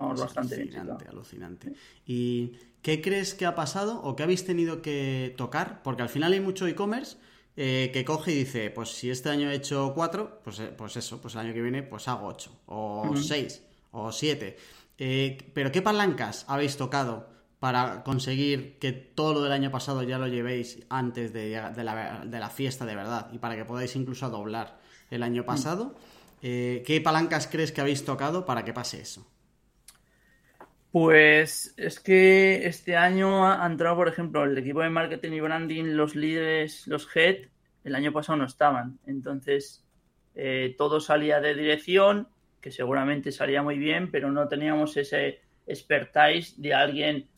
Vamos 0.00 0.20
bastante 0.20 0.56
bien. 0.56 0.74
Alucinante, 0.74 1.08
alucinante. 1.08 1.72
¿Y 2.06 2.52
qué 2.82 3.00
crees 3.00 3.34
que 3.34 3.46
ha 3.46 3.54
pasado 3.54 4.00
o 4.02 4.16
qué 4.16 4.22
habéis 4.22 4.44
tenido 4.44 4.82
que 4.82 5.34
tocar? 5.36 5.82
Porque 5.82 6.02
al 6.02 6.08
final 6.08 6.32
hay 6.32 6.40
mucho 6.40 6.66
e-commerce 6.66 7.18
eh, 7.56 7.90
que 7.92 8.04
coge 8.04 8.32
y 8.32 8.36
dice, 8.36 8.70
pues 8.70 8.88
si 8.90 9.10
este 9.10 9.28
año 9.28 9.50
he 9.50 9.54
hecho 9.54 9.92
cuatro, 9.94 10.40
pues, 10.42 10.58
eh, 10.58 10.72
pues 10.76 10.96
eso, 10.96 11.20
pues 11.20 11.34
el 11.34 11.40
año 11.40 11.54
que 11.54 11.62
viene 11.62 11.82
pues 11.82 12.08
hago 12.08 12.26
ocho, 12.26 12.50
o 12.66 13.14
seis, 13.14 13.62
o 13.92 14.10
siete. 14.10 14.56
Eh, 14.98 15.36
pero 15.54 15.70
¿qué 15.70 15.82
palancas 15.82 16.44
habéis 16.48 16.76
tocado 16.76 17.28
para 17.60 18.02
conseguir 18.02 18.78
que 18.78 18.92
todo 18.92 19.34
lo 19.34 19.42
del 19.42 19.52
año 19.52 19.70
pasado 19.70 20.02
ya 20.02 20.18
lo 20.18 20.26
llevéis 20.26 20.78
antes 20.88 21.34
de, 21.34 21.50
la, 21.50 22.50
fiesta 22.50 22.86
de 22.86 22.96
verdad 22.96 23.28
y 23.32 23.38
para 23.38 23.54
que 23.54 23.66
podáis 23.66 23.94
incluso 23.96 24.30
doblar 24.30 24.80
el 25.10 25.22
año 25.22 25.44
pasado. 25.44 25.94
Eh, 26.40 26.82
¿Qué 26.86 27.02
palancas 27.02 27.46
crees 27.46 27.70
que 27.70 27.82
habéis 27.82 28.04
tocado 28.04 28.46
para 28.46 28.64
que 28.64 28.72
pase 28.72 29.02
eso? 29.02 29.26
Pues 30.92 31.74
es 31.76 32.00
que 32.00 32.66
este 32.66 32.96
año 32.96 33.46
ha 33.46 33.64
entrado, 33.64 33.96
por 33.96 34.08
ejemplo, 34.08 34.44
el 34.44 34.58
equipo 34.58 34.80
de 34.80 34.90
marketing 34.90 35.32
y 35.32 35.40
branding, 35.40 35.84
los 35.94 36.16
líderes, 36.16 36.86
los 36.88 37.08
head, 37.14 37.48
el 37.84 37.94
año 37.94 38.12
pasado 38.12 38.38
no 38.38 38.44
estaban. 38.44 38.98
Entonces, 39.06 39.86
eh, 40.34 40.74
todo 40.76 41.00
salía 41.00 41.40
de 41.40 41.54
dirección, 41.54 42.28
que 42.60 42.72
seguramente 42.72 43.30
salía 43.30 43.62
muy 43.62 43.78
bien, 43.78 44.10
pero 44.10 44.32
no 44.32 44.48
teníamos 44.48 44.96
ese 44.96 45.40
expertise 45.66 46.60
de 46.60 46.74
alguien 46.74 47.28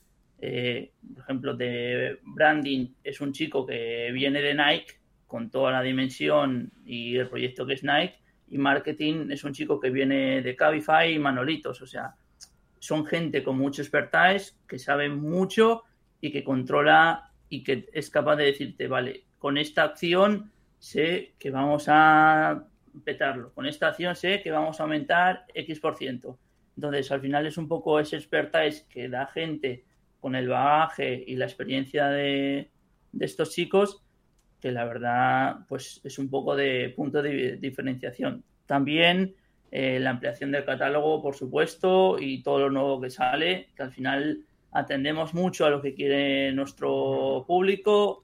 eh, 0.45 0.91
por 1.15 1.23
ejemplo, 1.23 1.55
de 1.55 2.19
branding 2.25 2.89
es 3.05 3.21
un 3.21 3.33
chico 3.33 3.65
que 3.65 4.11
viene 4.13 4.43
de 4.43 4.55
Nike 4.55 4.99
con 5.29 5.51
toda 5.51 5.71
la 5.71 5.83
dimensión 5.83 6.73
y 6.85 7.17
el 7.17 7.29
proyecto 7.29 7.65
que 7.65 7.75
es 7.75 7.85
Nike, 7.85 8.19
y 8.49 8.59
marketing 8.59 9.31
es 9.31 9.45
un 9.45 9.53
chico 9.53 9.79
que 9.79 9.91
viene 9.91 10.43
de 10.43 10.57
Cabify 10.57 11.15
y 11.15 11.19
Manolitos, 11.21 11.81
o 11.81 11.87
sea, 11.87 12.17
son 12.83 13.07
gente 13.07 13.45
con 13.45 13.59
mucho 13.59 13.81
expertise, 13.81 14.59
que 14.67 14.77
sabe 14.77 15.09
mucho 15.09 15.85
y 16.21 16.33
que 16.33 16.43
controla 16.43 17.31
y 17.49 17.63
que 17.63 17.89
es 17.93 18.11
capaz 18.11 18.35
de 18.35 18.47
decirte, 18.47 18.89
vale, 18.89 19.23
con 19.39 19.57
esta 19.57 19.85
acción 19.85 20.51
sé 20.81 21.37
que 21.39 21.53
vamos 21.53 21.85
a 21.87 22.67
petarlo, 23.05 23.55
con 23.55 23.67
esta 23.67 23.87
acción 23.87 24.17
sé 24.17 24.43
que 24.43 24.51
vamos 24.51 24.81
a 24.81 24.83
aumentar 24.83 25.45
X%. 25.55 25.81
por 25.81 25.97
ciento. 25.97 26.41
Entonces, 26.75 27.13
al 27.13 27.21
final 27.21 27.47
es 27.47 27.57
un 27.57 27.69
poco 27.69 28.01
ese 28.01 28.17
expertise 28.17 28.83
que 28.91 29.09
da 29.09 29.29
gente 29.29 29.85
con 30.19 30.35
el 30.35 30.49
bagaje 30.49 31.23
y 31.25 31.37
la 31.37 31.45
experiencia 31.45 32.09
de, 32.09 32.69
estos 33.21 33.53
chicos 33.55 34.03
que 34.61 34.73
la 34.73 34.85
verdad 34.87 35.67
pues 35.69 36.01
es 36.03 36.19
un 36.19 36.29
poco 36.29 36.57
de 36.57 36.93
punto 36.97 37.23
de 37.23 37.59
diferenciación. 37.59 38.43
También 38.67 39.37
eh, 39.75 39.99
la 39.99 40.11
ampliación 40.11 40.53
del 40.53 40.67
catálogo, 40.67 41.23
por 41.23 41.35
supuesto, 41.35 42.19
y 42.21 42.43
todo 42.43 42.59
lo 42.59 42.71
nuevo 42.71 43.01
que 43.01 43.09
sale, 43.09 43.71
que 43.75 43.83
al 43.83 43.91
final 43.91 44.45
atendemos 44.71 45.33
mucho 45.33 45.65
a 45.65 45.71
lo 45.71 45.81
que 45.81 45.95
quiere 45.95 46.53
nuestro 46.53 47.43
público. 47.47 48.23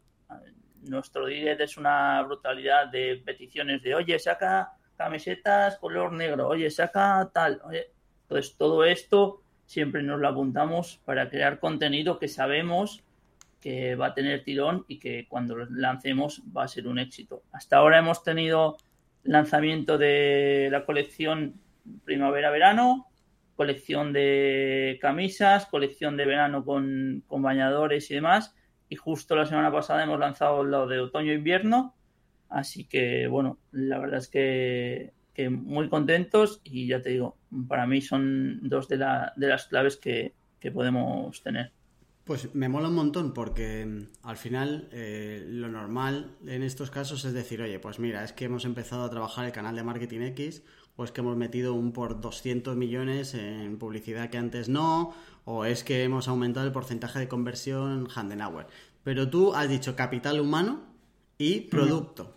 Nuestro 0.83 1.25
direct 1.25 1.63
es 1.63 1.79
una 1.79 2.23
brutalidad 2.23 2.89
de 2.89 3.23
peticiones 3.25 3.83
de, 3.83 3.95
oye, 3.95 4.19
saca 4.19 4.73
camisetas 4.95 5.79
color 5.79 6.13
negro, 6.13 6.49
oye, 6.49 6.71
saca 6.71 7.31
tal. 7.33 7.63
Oye. 7.65 7.93
Entonces, 8.23 8.55
todo 8.59 8.85
esto 8.85 9.41
siempre 9.65 10.03
nos 10.03 10.21
lo 10.21 10.29
apuntamos 10.29 11.01
para 11.07 11.31
crear 11.31 11.61
contenido 11.61 12.19
que 12.19 12.29
sabemos 12.29 13.03
que 13.59 13.95
va 13.95 14.09
a 14.09 14.15
tener 14.15 14.45
tirón 14.45 14.85
y 14.87 14.99
que 14.99 15.27
cuando 15.29 15.57
lo 15.57 15.67
lancemos 15.71 16.43
va 16.55 16.65
a 16.65 16.69
ser 16.69 16.87
un 16.87 16.99
éxito. 16.99 17.43
Hasta 17.53 17.79
ahora 17.79 17.99
hemos 17.99 18.23
tenido 18.23 18.77
lanzamiento 19.29 19.99
de 19.99 20.69
la 20.71 20.85
colección 20.85 21.61
primavera-verano, 22.05 23.07
colección 23.57 24.13
de 24.13 24.99
camisas, 25.01 25.67
colección 25.67 26.17
de 26.17 26.27
verano 26.27 26.65
con, 26.65 27.25
bañadores 27.29 28.11
y 28.11 28.15
demás. 28.15 28.55
Y 28.89 28.97
justo 28.97 29.37
la 29.37 29.47
semana 29.47 29.71
pasada 29.71 30.03
hemos 30.03 30.19
lanzado 30.19 30.65
lo 30.65 30.87
de 30.87 31.01
otoño-invierno. 31.01 31.95
Así 32.49 32.89
que, 32.89 33.27
bueno, 33.27 33.59
la 33.71 33.99
verdad 33.99 34.19
es 34.19 34.29
que, 34.29 35.13
muy 35.51 35.89
contentos 35.89 36.61
y 36.65 36.89
ya 36.89 37.01
te 37.01 37.11
digo, 37.11 37.37
para 37.69 37.87
mí 37.87 38.01
son 38.01 38.59
dos 38.69 38.89
de, 38.89 38.97
de 38.97 39.47
las 39.47 39.67
claves 39.69 39.97
que 39.97 40.35
podemos 40.73 41.41
tener. 41.43 41.73
Pues 42.29 42.55
me 42.55 42.69
mola 42.69 42.89
un 42.89 42.95
montón 42.95 43.33
porque 43.33 43.87
mm, 43.87 44.27
al 44.27 44.37
final 44.37 44.91
eh, 44.93 45.47
lo 45.49 45.67
normal 45.69 46.37
en 46.47 46.63
estos 46.63 46.91
casos 46.91 47.25
es 47.25 47.33
decir, 47.33 47.63
oye, 47.63 47.79
pues 47.79 47.99
mira, 47.99 48.23
es 48.23 48.35
que 48.35 48.45
hemos 48.45 48.67
empezado 48.67 49.03
a 49.05 49.09
trabajar 49.09 49.47
el 49.47 49.53
canal 49.53 49.75
de 49.75 49.83
Marketing 49.83 50.21
X 50.21 50.63
o 50.97 51.05
es 51.05 51.11
que 51.11 51.23
hemos 51.23 51.39
metido 51.39 51.73
un 51.73 51.93
por 51.93 52.21
200 52.21 52.77
millones 52.77 53.33
en 53.33 53.79
publicidad 53.79 54.29
que 54.29 54.37
antes 54.37 54.69
no 54.69 55.15
o 55.47 55.65
es 55.65 55.85
que 55.85 56.03
hemos 56.03 56.29
aumentado 56.29 56.67
el 56.67 56.73
porcentaje 56.73 57.19
de 57.19 57.29
conversión 57.29 58.09
Handenauer. 58.15 58.67
Pero 59.05 59.31
tú 59.31 59.55
has 59.55 59.71
dicho 59.71 59.97
capital 59.97 60.39
humano 60.39 60.83
y 61.39 61.61
producto. 61.63 62.37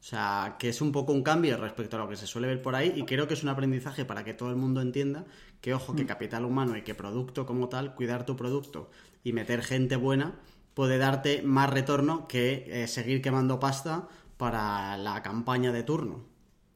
O 0.00 0.02
sea, 0.02 0.56
que 0.58 0.70
es 0.70 0.80
un 0.80 0.92
poco 0.92 1.12
un 1.12 1.22
cambio 1.22 1.58
respecto 1.58 1.96
a 1.96 2.00
lo 2.00 2.08
que 2.08 2.16
se 2.16 2.26
suele 2.26 2.48
ver 2.48 2.62
por 2.62 2.74
ahí 2.74 2.94
y 2.96 3.04
creo 3.04 3.28
que 3.28 3.34
es 3.34 3.42
un 3.42 3.50
aprendizaje 3.50 4.06
para 4.06 4.24
que 4.24 4.32
todo 4.32 4.48
el 4.48 4.56
mundo 4.56 4.80
entienda 4.80 5.26
que, 5.60 5.74
ojo, 5.74 5.94
que 5.94 6.04
mm. 6.04 6.06
capital 6.06 6.44
humano 6.46 6.74
y 6.76 6.82
que 6.82 6.94
producto 6.94 7.44
como 7.44 7.68
tal, 7.68 7.94
cuidar 7.94 8.24
tu 8.24 8.34
producto 8.34 8.90
y 9.22 9.34
meter 9.34 9.62
gente 9.62 9.96
buena 9.96 10.32
puede 10.72 10.96
darte 10.96 11.42
más 11.42 11.68
retorno 11.68 12.26
que 12.26 12.64
eh, 12.66 12.86
seguir 12.86 13.20
quemando 13.20 13.60
pasta 13.60 14.08
para 14.38 14.96
la 14.96 15.22
campaña 15.22 15.70
de 15.70 15.82
turno. 15.82 16.24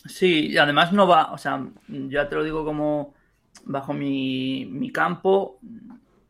Sí, 0.04 0.48
y 0.48 0.58
además 0.58 0.92
no 0.92 1.06
va, 1.06 1.32
o 1.32 1.38
sea, 1.38 1.66
ya 1.88 2.28
te 2.28 2.36
lo 2.36 2.44
digo 2.44 2.62
como 2.62 3.14
bajo 3.64 3.94
mi, 3.94 4.66
mi 4.66 4.90
campo, 4.90 5.60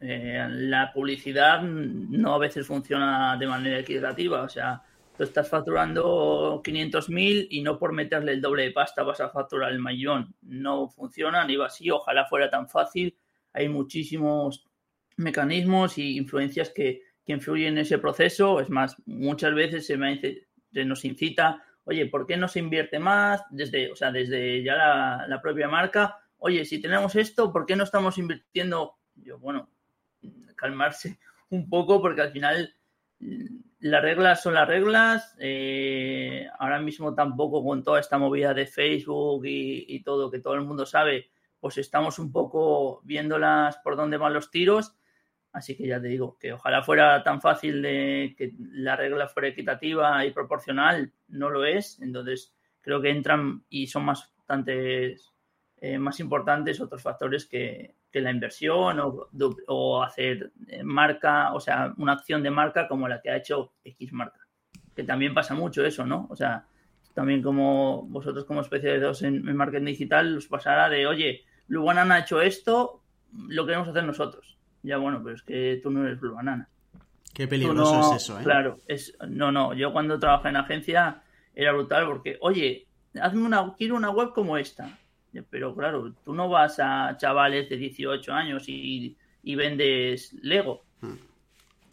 eh, 0.01 0.47
la 0.49 0.93
publicidad 0.93 1.61
no 1.63 2.35
a 2.35 2.39
veces 2.39 2.65
funciona 2.65 3.37
de 3.37 3.49
manera 3.49 3.81
equitativa, 3.81 4.43
o 4.43 4.49
sea, 4.49 4.81
tú 5.17 5.23
estás 5.23 5.49
facturando 5.49 6.61
500.000 6.65 7.47
y 7.51 7.63
no 7.63 7.79
por 7.79 7.93
meterle 7.93 8.33
el 8.33 8.41
doble 8.41 8.65
de 8.65 8.71
pasta 8.73 9.03
vas 9.03 9.21
a 9.21 9.31
facturar 9.31 9.73
el 9.73 9.81
millón. 9.81 10.35
No 10.43 10.89
funciona 10.89 11.45
ni 11.45 11.57
va 11.57 11.67
así, 11.67 11.91
ojalá 11.91 12.27
fuera 12.27 12.51
tan 12.51 12.69
fácil. 12.69 13.17
Hay 13.53 13.69
muchísimos 13.69 14.67
mecanismos 15.17 15.99
y 15.99 16.17
influencias 16.17 16.71
que, 16.71 17.03
influyen 17.27 17.69
en 17.69 17.79
ese 17.79 17.97
proceso. 17.97 18.61
Es 18.61 18.69
más, 18.69 18.97
muchas 19.07 19.55
veces 19.55 19.87
se 19.87 19.97
nos 20.85 21.05
incita, 21.07 21.65
oye, 21.85 22.05
¿por 22.05 22.27
qué 22.27 22.37
no 22.37 22.49
se 22.49 22.59
invierte 22.59 22.99
más? 22.99 23.43
Desde, 23.49 23.91
o 23.91 23.97
sea, 23.97 24.13
desde 24.13 24.63
ya 24.63 24.75
la, 24.75 25.25
la 25.27 25.41
propia 25.41 25.67
marca, 25.67 26.19
oye, 26.37 26.67
si 26.67 26.83
tenemos 26.83 27.17
esto, 27.17 27.51
¿por 27.51 27.65
qué 27.65 27.77
no 27.77 27.85
estamos 27.85 28.19
invirtiendo? 28.19 28.99
Yo, 29.15 29.39
bueno, 29.39 29.71
calmarse 30.55 31.19
un 31.49 31.67
poco 31.71 32.03
porque 32.03 32.21
al 32.21 32.33
final 32.33 32.75
las 33.21 34.03
reglas 34.03 34.43
son 34.43 34.55
las 34.55 34.69
reglas. 34.69 35.37
Eh, 35.39 36.49
ahora 36.59 36.81
mismo 36.81 37.15
tampoco 37.15 37.65
con 37.65 37.83
toda 37.83 38.01
esta 38.01 38.19
movida 38.19 38.55
de 38.55 38.67
Facebook 38.67 39.43
y, 39.47 40.03
todo, 40.03 40.31
que 40.31 40.41
todo 40.41 40.55
el 40.55 40.63
mundo 40.63 40.87
sabe, 40.87 41.31
pues 41.61 41.79
estamos 41.79 42.19
un 42.19 42.33
poco 42.33 43.01
viéndolas 43.05 43.79
por 43.79 43.97
dónde 43.97 44.17
van 44.17 44.35
los 44.35 44.51
tiros. 44.51 44.97
Así 45.53 45.77
que 45.77 45.87
ya 45.87 46.01
te 46.01 46.09
digo, 46.09 46.37
que 46.39 46.53
ojalá 46.53 46.83
fuera 46.83 47.23
tan 47.23 47.41
fácil 47.41 47.81
de 47.81 48.35
que 48.37 48.55
la 48.59 48.97
regla 48.97 49.29
fuera 49.29 49.49
equitativa 49.49 50.25
y 50.27 50.33
proporcional, 50.33 51.13
no 51.29 51.51
lo 51.51 51.65
es. 51.65 52.01
Entonces 52.01 52.55
creo 52.81 53.01
que 53.01 53.11
entran 53.11 53.65
y 53.69 53.87
son 53.87 54.05
más 54.05 54.33
eh, 54.67 55.99
más 55.99 56.21
importantes 56.21 56.81
otros 56.81 57.03
factores 57.03 57.47
que, 57.47 57.95
que 58.15 58.21
la 58.21 58.31
inversión 58.31 59.01
o, 59.67 60.03
hacer 60.05 60.53
eh, 60.69 60.85
marca, 60.85 61.53
o 61.53 61.59
sea, 61.59 61.93
una 61.97 62.13
acción 62.13 62.45
de 62.45 62.51
marca 62.51 62.87
como 62.87 63.09
la 63.09 63.21
que 63.21 63.29
ha 63.29 63.37
hecho 63.39 63.73
X 63.83 64.13
marca. 64.13 64.39
Que 64.95 65.03
también 65.03 65.35
pasa 65.35 65.55
mucho 65.55 65.85
eso, 65.85 66.07
¿no? 66.07 66.29
O 66.31 66.37
sea, 66.37 66.65
también 67.13 67.43
como 67.43 68.05
vosotros 68.05 68.45
como 68.45 68.61
especializados 68.61 69.23
en, 69.23 69.49
en 69.49 69.57
marketing 69.57 69.87
digital, 69.87 70.37
os 70.37 70.47
pasará 70.47 70.89
de, 70.89 71.09
oye, 71.09 71.43
Blue 71.67 71.83
Banana 71.83 72.15
ha 72.15 72.19
hecho 72.21 72.41
esto, 72.41 73.03
lo 73.49 73.67
queremos 73.67 73.89
hacer 73.89 74.05
nosotros. 74.05 74.59
Ya 74.85 74.99
bueno, 74.99 75.21
pero 75.25 75.35
es 75.35 75.43
que 75.43 75.81
tú 75.83 75.91
no 75.91 76.07
eres 76.07 76.21
Blue 76.21 76.37
Banana. 76.37 76.69
Qué 77.35 77.49
peligroso 77.49 78.13
es 78.13 78.23
eso, 78.23 78.39
¿eh? 78.39 78.45
Claro, 78.45 78.79
es, 78.87 79.19
no, 79.29 79.51
no, 79.51 79.75
yo 79.75 79.93
cuando 79.93 80.21
trabajé 80.21 80.51
en 80.51 80.57
agencia 80.57 81.25
era 81.53 81.73
brutal 81.73 82.07
porque, 82.07 82.39
oye, 82.43 82.87
hazme 83.21 83.43
una, 83.43 83.75
quiero 83.77 83.97
una 83.97 84.11
web 84.11 84.33
como 84.33 84.57
esta 84.57 85.01
pero 85.43 85.75
claro, 85.75 86.13
tú 86.25 86.35
no 86.35 86.49
vas 86.49 86.79
a 86.79 87.17
chavales 87.17 87.69
de 87.69 87.77
18 87.77 88.33
años 88.33 88.65
y, 88.69 89.17
vendes 89.43 90.33
Lego, 90.43 90.85
hmm. 91.01 91.15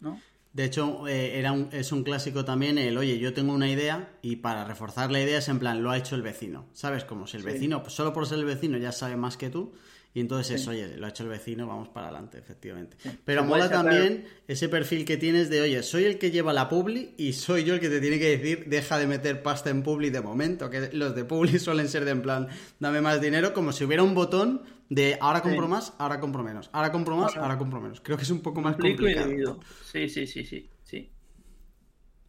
¿no? 0.00 0.20
De 0.52 0.64
hecho, 0.64 1.08
eh, 1.08 1.38
era 1.38 1.52
un, 1.52 1.70
es 1.72 1.92
un 1.92 2.04
clásico 2.04 2.44
también 2.44 2.76
el, 2.76 2.98
oye, 2.98 3.18
yo 3.18 3.32
tengo 3.32 3.54
una 3.54 3.70
idea 3.70 4.10
y 4.20 4.36
para 4.36 4.64
reforzar 4.64 5.10
la 5.10 5.20
idea 5.20 5.38
es 5.38 5.48
en 5.48 5.58
plan, 5.58 5.82
lo 5.82 5.90
ha 5.90 5.96
hecho 5.96 6.14
el 6.14 6.20
vecino. 6.20 6.66
¿Sabes? 6.74 7.04
Como 7.04 7.26
si 7.26 7.38
el 7.38 7.42
vecino, 7.42 7.82
solo 7.88 8.12
por 8.12 8.26
ser 8.26 8.38
el 8.38 8.44
vecino 8.44 8.76
ya 8.76 8.92
sabe 8.92 9.16
más 9.16 9.38
que 9.38 9.48
tú, 9.48 9.72
y 10.14 10.20
entonces 10.20 10.60
es, 10.60 10.68
oye, 10.68 10.96
lo 10.98 11.06
ha 11.06 11.08
hecho 11.08 11.22
el 11.22 11.30
vecino, 11.30 11.66
vamos 11.66 11.88
para 11.88 12.08
adelante, 12.08 12.38
efectivamente. 12.38 12.98
Pero 13.24 13.44
mola 13.44 13.70
también 13.70 14.26
ese 14.46 14.68
perfil 14.68 15.06
que 15.06 15.16
tienes 15.16 15.48
de, 15.48 15.62
oye, 15.62 15.82
soy 15.82 16.04
el 16.04 16.18
que 16.18 16.30
lleva 16.30 16.52
la 16.52 16.68
publi 16.68 17.14
y 17.16 17.32
soy 17.32 17.64
yo 17.64 17.74
el 17.74 17.80
que 17.80 17.88
te 17.88 18.00
tiene 18.00 18.18
que 18.18 18.36
decir, 18.36 18.66
deja 18.66 18.98
de 18.98 19.06
meter 19.06 19.42
pasta 19.42 19.70
en 19.70 19.82
publi 19.82 20.10
de 20.10 20.20
momento, 20.20 20.68
que 20.68 20.90
los 20.92 21.14
de 21.14 21.24
publi 21.24 21.58
suelen 21.58 21.88
ser 21.88 22.04
de 22.04 22.10
en 22.10 22.20
plan, 22.20 22.48
dame 22.78 23.00
más 23.00 23.22
dinero, 23.22 23.54
como 23.54 23.72
si 23.72 23.84
hubiera 23.84 24.02
un 24.02 24.14
botón 24.14 24.62
de 24.90 25.16
ahora 25.18 25.40
compro 25.40 25.66
más, 25.66 25.94
ahora 25.96 26.20
compro 26.20 26.42
menos, 26.42 26.68
ahora 26.72 26.92
compro 26.92 27.16
más, 27.16 27.34
ahora 27.36 27.56
compro 27.56 27.80
menos. 27.80 28.02
Creo 28.02 28.18
que 28.18 28.24
es 28.24 28.30
un 28.30 28.40
poco 28.40 28.60
más 28.60 28.76
complicado. 28.76 29.60
Sí, 29.90 30.10
sí, 30.10 30.26
sí, 30.26 30.44
sí, 30.44 30.68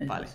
vale. 0.08 0.28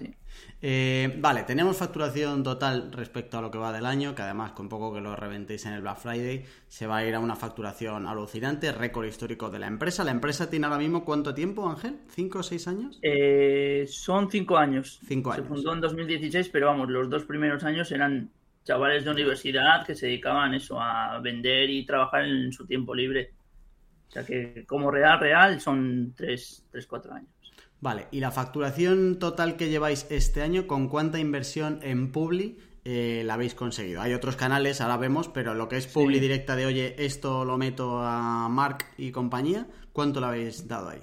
Eh, 0.60 1.14
vale, 1.18 1.44
tenemos 1.44 1.76
facturación 1.76 2.42
total 2.42 2.90
respecto 2.92 3.38
a 3.38 3.42
lo 3.42 3.50
que 3.50 3.58
va 3.58 3.72
del 3.72 3.86
año, 3.86 4.14
que 4.14 4.22
además 4.22 4.52
con 4.52 4.68
poco 4.68 4.92
que 4.92 5.00
lo 5.00 5.14
reventéis 5.14 5.66
en 5.66 5.72
el 5.74 5.82
Black 5.82 5.98
Friday, 5.98 6.44
se 6.66 6.86
va 6.86 6.98
a 6.98 7.04
ir 7.04 7.14
a 7.14 7.20
una 7.20 7.36
facturación 7.36 8.06
alucinante, 8.06 8.72
récord 8.72 9.06
histórico 9.06 9.50
de 9.50 9.60
la 9.60 9.68
empresa. 9.68 10.02
¿La 10.04 10.10
empresa 10.10 10.50
tiene 10.50 10.66
ahora 10.66 10.78
mismo 10.78 11.04
cuánto 11.04 11.32
tiempo, 11.32 11.68
Ángel? 11.68 11.98
¿Cinco 12.08 12.40
o 12.40 12.42
seis 12.42 12.66
años? 12.66 12.98
Eh, 13.02 13.84
son 13.88 14.30
cinco 14.30 14.56
años. 14.56 15.00
Cinco 15.06 15.32
años. 15.32 15.46
Se 15.46 15.48
fundó 15.48 15.74
en 15.74 15.80
2016, 15.80 16.48
pero 16.48 16.66
vamos, 16.66 16.88
los 16.88 17.08
dos 17.08 17.24
primeros 17.24 17.62
años 17.62 17.90
eran 17.92 18.30
chavales 18.64 19.04
de 19.04 19.10
universidad 19.10 19.86
que 19.86 19.94
se 19.94 20.06
dedicaban 20.06 20.54
eso, 20.54 20.80
a 20.80 21.18
vender 21.20 21.70
y 21.70 21.86
trabajar 21.86 22.24
en 22.24 22.52
su 22.52 22.66
tiempo 22.66 22.94
libre. 22.94 23.32
O 24.08 24.10
sea 24.10 24.24
que 24.24 24.64
como 24.66 24.90
real, 24.90 25.20
real, 25.20 25.60
son 25.60 26.14
tres, 26.16 26.64
tres 26.70 26.86
cuatro 26.86 27.12
años. 27.14 27.30
Vale, 27.80 28.06
¿y 28.10 28.18
la 28.18 28.32
facturación 28.32 29.20
total 29.20 29.56
que 29.56 29.68
lleváis 29.68 30.06
este 30.10 30.42
año, 30.42 30.66
con 30.66 30.88
cuánta 30.88 31.20
inversión 31.20 31.78
en 31.82 32.10
Publi 32.10 32.58
eh, 32.84 33.22
la 33.24 33.34
habéis 33.34 33.54
conseguido? 33.54 34.00
Hay 34.00 34.14
otros 34.14 34.34
canales, 34.34 34.80
ahora 34.80 34.96
vemos, 34.96 35.28
pero 35.28 35.54
lo 35.54 35.68
que 35.68 35.76
es 35.76 35.86
Publi 35.86 36.18
directa 36.18 36.56
de, 36.56 36.66
oye, 36.66 36.96
esto 36.98 37.44
lo 37.44 37.56
meto 37.56 38.00
a 38.00 38.48
Mark 38.48 38.78
y 38.96 39.12
compañía, 39.12 39.68
¿cuánto 39.92 40.18
le 40.18 40.26
habéis 40.26 40.66
dado 40.66 40.88
ahí? 40.88 41.02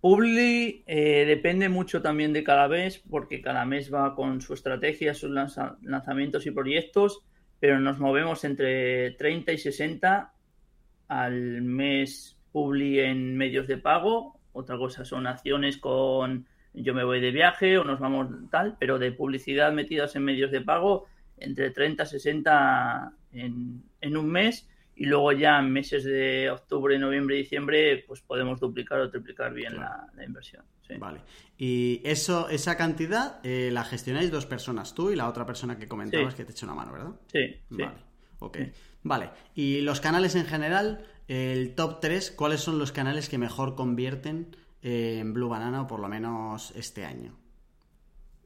Publi 0.00 0.82
eh, 0.86 1.24
depende 1.26 1.68
mucho 1.68 2.02
también 2.02 2.32
de 2.32 2.42
cada 2.42 2.66
mes, 2.66 2.98
porque 2.98 3.40
cada 3.40 3.64
mes 3.64 3.92
va 3.92 4.16
con 4.16 4.40
su 4.40 4.54
estrategia, 4.54 5.14
sus 5.14 5.30
lanzamientos 5.30 6.44
y 6.46 6.50
proyectos, 6.50 7.20
pero 7.60 7.78
nos 7.78 8.00
movemos 8.00 8.42
entre 8.42 9.12
30 9.12 9.52
y 9.52 9.58
60 9.58 10.32
al 11.06 11.62
mes 11.62 12.36
Publi 12.50 13.00
en 13.00 13.36
medios 13.36 13.68
de 13.68 13.78
pago 13.78 14.37
otra 14.52 14.76
cosa 14.76 15.04
son 15.04 15.26
acciones 15.26 15.78
con 15.78 16.46
yo 16.74 16.94
me 16.94 17.04
voy 17.04 17.20
de 17.20 17.30
viaje 17.30 17.78
o 17.78 17.84
nos 17.84 17.98
vamos 17.98 18.28
tal, 18.50 18.76
pero 18.78 18.98
de 18.98 19.12
publicidad 19.12 19.72
metidas 19.72 20.14
en 20.16 20.24
medios 20.24 20.50
de 20.50 20.60
pago 20.60 21.06
entre 21.36 21.70
30 21.70 22.02
y 22.02 22.06
60 22.06 23.12
en, 23.32 24.16
un 24.16 24.26
mes 24.30 24.68
y 24.94 25.06
luego 25.06 25.32
ya 25.32 25.58
en 25.58 25.70
meses 25.72 26.04
de 26.04 26.50
octubre, 26.50 26.98
noviembre 26.98 27.36
y 27.36 27.42
diciembre, 27.42 28.04
pues 28.06 28.20
podemos 28.20 28.58
duplicar 28.58 29.00
o 29.00 29.10
triplicar 29.10 29.54
bien 29.54 29.76
la, 29.76 30.08
inversión. 30.24 30.64
Vale. 30.98 31.20
Y 31.56 32.00
eso, 32.04 32.48
esa 32.48 32.76
cantidad 32.76 33.40
eh, 33.44 33.70
la 33.70 33.84
gestionáis 33.84 34.30
dos 34.30 34.46
personas, 34.46 34.94
tú 34.94 35.10
y 35.10 35.16
la 35.16 35.28
otra 35.28 35.46
persona 35.46 35.78
que 35.78 35.86
comentabas 35.86 36.34
que 36.34 36.44
te 36.44 36.52
echa 36.52 36.66
una 36.66 36.74
mano, 36.74 36.92
¿verdad? 36.92 37.12
Sí. 37.32 37.56
Vale. 37.70 37.98
Ok. 38.40 38.58
Vale. 39.02 39.30
Y 39.54 39.80
los 39.82 40.00
canales 40.00 40.34
en 40.34 40.46
general, 40.46 41.04
el 41.28 41.74
top 41.74 42.00
3, 42.00 42.30
¿cuáles 42.32 42.60
son 42.60 42.78
los 42.78 42.90
canales 42.90 43.28
que 43.28 43.36
mejor 43.36 43.74
convierten 43.74 44.56
eh, 44.82 45.18
en 45.20 45.34
Blue 45.34 45.48
Banana 45.48 45.82
o 45.82 45.86
por 45.86 46.00
lo 46.00 46.08
menos 46.08 46.72
este 46.74 47.04
año? 47.04 47.36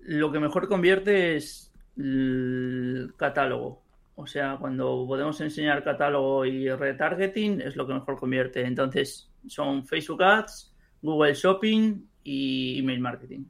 Lo 0.01 0.33
que 0.33 0.41
mejor 0.41 0.69
convierte 0.69 1.37
es 1.37 1.73
el 1.97 3.15
catálogo. 3.17 3.83
O 4.17 4.27
sea, 4.27 4.57
cuando 4.59 5.05
podemos 5.07 5.41
enseñar 5.41 5.85
catálogo 5.85 6.45
y 6.45 6.69
retargeting 6.69 7.61
es 7.61 7.77
lo 7.77 7.87
que 7.87 7.95
mejor 7.95 8.19
convierte. 8.19 8.67
Entonces, 8.67 9.31
son 9.47 9.87
Facebook 9.87 10.23
Ads, 10.23 10.75
Google 11.01 11.35
Shopping 11.35 12.05
y 12.25 12.81
email 12.81 13.01
marketing. 13.01 13.45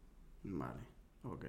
Vale, 0.44 0.80
ok. 1.22 1.44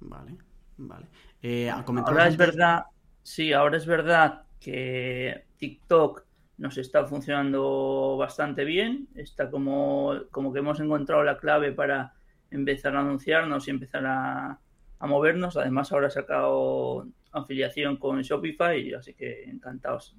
Vale, 0.00 0.36
vale. 0.78 1.06
Eh, 1.42 1.70
ahora 1.70 2.26
es 2.26 2.36
verdad, 2.36 2.84
sí, 3.22 3.52
ahora 3.52 3.76
es 3.76 3.86
verdad 3.86 4.44
que 4.58 5.44
TikTok 5.58 6.24
nos 6.58 6.78
está 6.78 7.04
funcionando 7.06 8.16
bastante 8.18 8.64
bien. 8.64 9.08
Está 9.14 9.50
como, 9.50 10.14
como 10.30 10.52
que 10.52 10.60
hemos 10.60 10.80
encontrado 10.80 11.22
la 11.24 11.38
clave 11.38 11.72
para 11.72 12.14
empezar 12.50 12.96
a 12.96 13.00
anunciarnos 13.00 13.66
y 13.66 13.70
empezar 13.70 14.06
a, 14.06 14.60
a 14.98 15.06
movernos. 15.06 15.56
Además, 15.56 15.92
ahora 15.92 16.08
ha 16.08 16.10
sacado 16.10 17.08
afiliación 17.32 17.96
con 17.96 18.20
Shopify, 18.22 18.94
así 18.94 19.14
que 19.14 19.44
encantados. 19.44 20.16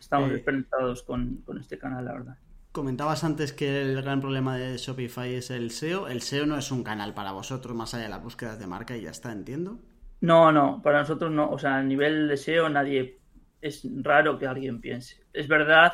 Estamos 0.00 0.30
eh, 0.32 0.44
con, 1.06 1.42
este 1.60 1.78
canal, 1.78 2.04
la 2.04 2.12
verdad. 2.12 2.38
Comentabas 2.72 3.24
antes 3.24 3.52
que 3.52 3.82
el 3.82 4.00
gran 4.02 4.20
problema 4.20 4.56
de 4.56 4.76
Shopify 4.78 5.34
es 5.34 5.50
el 5.50 5.70
SEO. 5.70 6.08
El 6.08 6.22
SEO 6.22 6.46
no 6.46 6.56
es 6.56 6.70
un 6.70 6.82
canal 6.82 7.12
para 7.12 7.32
vosotros 7.32 7.76
más 7.76 7.94
allá 7.94 8.04
de 8.04 8.10
las 8.10 8.22
búsquedas 8.22 8.58
de 8.58 8.66
marca 8.66 8.96
y 8.96 9.02
ya 9.02 9.10
está, 9.10 9.32
entiendo. 9.32 9.78
No, 10.20 10.52
no, 10.52 10.80
para 10.82 11.00
nosotros 11.00 11.30
no. 11.30 11.50
O 11.50 11.58
sea, 11.58 11.76
a 11.76 11.82
nivel 11.82 12.28
de 12.28 12.36
SEO 12.36 12.68
nadie 12.68 13.20
es 13.62 13.86
raro 14.02 14.38
que 14.38 14.46
alguien 14.46 14.80
piense. 14.80 15.22
Es 15.32 15.48
verdad 15.48 15.92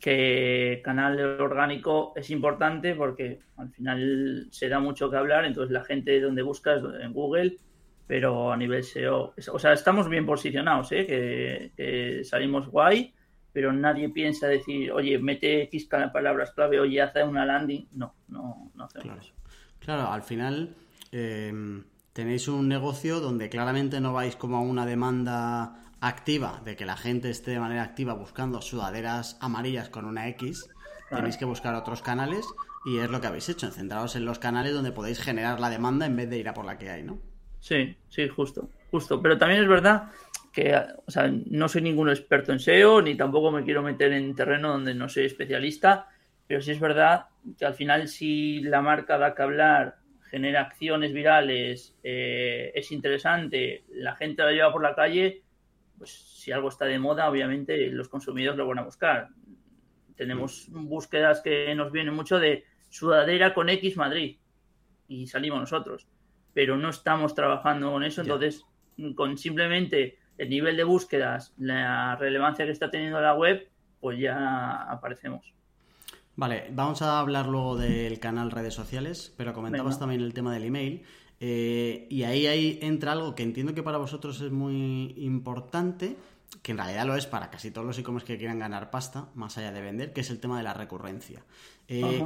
que 0.00 0.80
canal 0.82 1.40
orgánico 1.40 2.12
es 2.16 2.30
importante 2.30 2.96
porque 2.96 3.38
al 3.58 3.70
final 3.70 4.48
se 4.50 4.68
da 4.68 4.80
mucho 4.80 5.08
que 5.08 5.16
hablar, 5.16 5.44
entonces 5.44 5.70
la 5.70 5.84
gente 5.84 6.20
donde 6.20 6.42
buscas 6.42 6.82
en 7.00 7.12
Google 7.12 7.56
pero 8.12 8.52
a 8.52 8.56
nivel 8.58 8.84
SEO, 8.84 9.32
o 9.52 9.58
sea, 9.58 9.72
estamos 9.72 10.06
bien 10.06 10.26
posicionados, 10.26 10.92
¿eh? 10.92 11.72
que, 11.74 12.22
salimos 12.24 12.68
guay, 12.68 13.14
pero 13.52 13.72
nadie 13.72 14.10
piensa 14.10 14.48
decir, 14.48 14.92
oye, 14.92 15.18
mete 15.18 15.62
X 15.62 15.88
palabras 16.12 16.52
clave, 16.52 16.78
oye, 16.78 17.00
hace 17.00 17.22
una 17.24 17.46
landing. 17.46 17.88
No, 17.92 18.14
no, 18.28 18.70
no 18.74 18.84
hacemos 18.84 19.04
claro. 19.04 19.20
eso. 19.20 19.32
Claro, 19.78 20.12
al 20.12 20.22
final 20.22 20.74
em, 21.10 21.84
tenéis 22.12 22.48
un 22.48 22.68
negocio 22.68 23.20
donde 23.20 23.48
claramente 23.48 24.00
no 24.00 24.12
vais 24.12 24.36
como 24.36 24.56
a 24.56 24.60
una 24.60 24.84
demanda 24.84 25.81
activa 26.02 26.60
de 26.64 26.74
que 26.74 26.84
la 26.84 26.96
gente 26.96 27.30
esté 27.30 27.52
de 27.52 27.60
manera 27.60 27.84
activa 27.84 28.12
buscando 28.12 28.60
sudaderas 28.60 29.38
amarillas 29.40 29.88
con 29.88 30.04
una 30.04 30.28
X. 30.28 30.68
Tenéis 31.08 31.36
que 31.36 31.44
buscar 31.44 31.74
otros 31.76 32.02
canales 32.02 32.44
y 32.84 32.98
es 32.98 33.08
lo 33.08 33.20
que 33.20 33.28
habéis 33.28 33.48
hecho, 33.48 33.70
centrados 33.70 34.16
en 34.16 34.24
los 34.24 34.40
canales 34.40 34.74
donde 34.74 34.90
podéis 34.90 35.20
generar 35.20 35.60
la 35.60 35.70
demanda 35.70 36.04
en 36.04 36.16
vez 36.16 36.28
de 36.28 36.38
ir 36.38 36.48
a 36.48 36.54
por 36.54 36.64
la 36.64 36.76
que 36.76 36.90
hay, 36.90 37.04
¿no? 37.04 37.20
Sí, 37.60 37.96
sí, 38.08 38.28
justo, 38.28 38.68
justo. 38.90 39.22
Pero 39.22 39.38
también 39.38 39.62
es 39.62 39.68
verdad 39.68 40.10
que, 40.52 40.76
o 41.06 41.10
sea, 41.10 41.32
no 41.46 41.68
soy 41.68 41.82
ningún 41.82 42.08
experto 42.08 42.52
en 42.52 42.58
SEO, 42.58 43.00
ni 43.00 43.16
tampoco 43.16 43.52
me 43.52 43.62
quiero 43.62 43.82
meter 43.82 44.12
en 44.12 44.34
terreno 44.34 44.72
donde 44.72 44.94
no 44.94 45.08
soy 45.08 45.26
especialista, 45.26 46.08
pero 46.48 46.60
sí 46.60 46.72
es 46.72 46.80
verdad 46.80 47.26
que 47.56 47.64
al 47.64 47.74
final 47.74 48.08
si 48.08 48.60
la 48.60 48.82
marca 48.82 49.18
da 49.18 49.36
que 49.36 49.42
hablar, 49.42 49.98
genera 50.30 50.62
acciones 50.62 51.12
virales, 51.12 51.94
eh, 52.02 52.72
es 52.74 52.90
interesante, 52.90 53.84
la 53.90 54.16
gente 54.16 54.42
la 54.42 54.50
lleva 54.50 54.72
por 54.72 54.82
la 54.82 54.96
calle, 54.96 55.42
pues 55.98 56.10
si 56.12 56.52
algo 56.52 56.68
está 56.68 56.84
de 56.84 56.98
moda, 56.98 57.28
obviamente 57.28 57.86
los 57.88 58.08
consumidores 58.08 58.58
lo 58.58 58.66
van 58.66 58.80
a 58.80 58.84
buscar. 58.84 59.28
Tenemos 60.16 60.66
búsquedas 60.70 61.40
que 61.40 61.74
nos 61.74 61.92
vienen 61.92 62.14
mucho 62.14 62.38
de 62.38 62.64
sudadera 62.88 63.54
con 63.54 63.68
X 63.68 63.96
Madrid 63.96 64.38
y 65.08 65.26
salimos 65.26 65.60
nosotros 65.60 66.06
pero 66.54 66.76
no 66.76 66.90
estamos 66.90 67.34
trabajando 67.34 67.90
con 67.90 68.04
eso. 68.04 68.22
Entonces, 68.22 68.64
con 69.14 69.38
simplemente 69.38 70.18
el 70.38 70.50
nivel 70.50 70.76
de 70.76 70.84
búsquedas, 70.84 71.54
la 71.58 72.16
relevancia 72.16 72.64
que 72.64 72.72
está 72.72 72.90
teniendo 72.90 73.20
la 73.20 73.34
web, 73.34 73.68
pues 74.00 74.18
ya 74.18 74.82
aparecemos. 74.90 75.52
Vale, 76.34 76.68
vamos 76.72 77.02
a 77.02 77.20
hablar 77.20 77.46
luego 77.46 77.76
del 77.76 78.18
canal 78.18 78.50
redes 78.50 78.74
sociales, 78.74 79.34
pero 79.36 79.52
comentabas 79.52 79.98
también 79.98 80.22
el 80.22 80.32
tema 80.32 80.52
del 80.52 80.64
email. 80.64 81.04
Eh, 81.44 82.06
y 82.08 82.22
ahí, 82.22 82.46
ahí 82.46 82.78
entra 82.82 83.10
algo 83.10 83.34
que 83.34 83.42
entiendo 83.42 83.74
que 83.74 83.82
para 83.82 83.98
vosotros 83.98 84.40
es 84.40 84.52
muy 84.52 85.12
importante, 85.16 86.16
que 86.62 86.70
en 86.70 86.78
realidad 86.78 87.04
lo 87.04 87.16
es 87.16 87.26
para 87.26 87.50
casi 87.50 87.72
todos 87.72 87.84
los 87.84 87.98
e-commerce 87.98 88.24
que 88.24 88.38
quieran 88.38 88.60
ganar 88.60 88.90
pasta, 88.90 89.28
más 89.34 89.58
allá 89.58 89.72
de 89.72 89.80
vender, 89.80 90.12
que 90.12 90.20
es 90.20 90.30
el 90.30 90.38
tema 90.38 90.56
de 90.56 90.62
la 90.62 90.72
recurrencia. 90.72 91.44
Eh, 91.88 92.24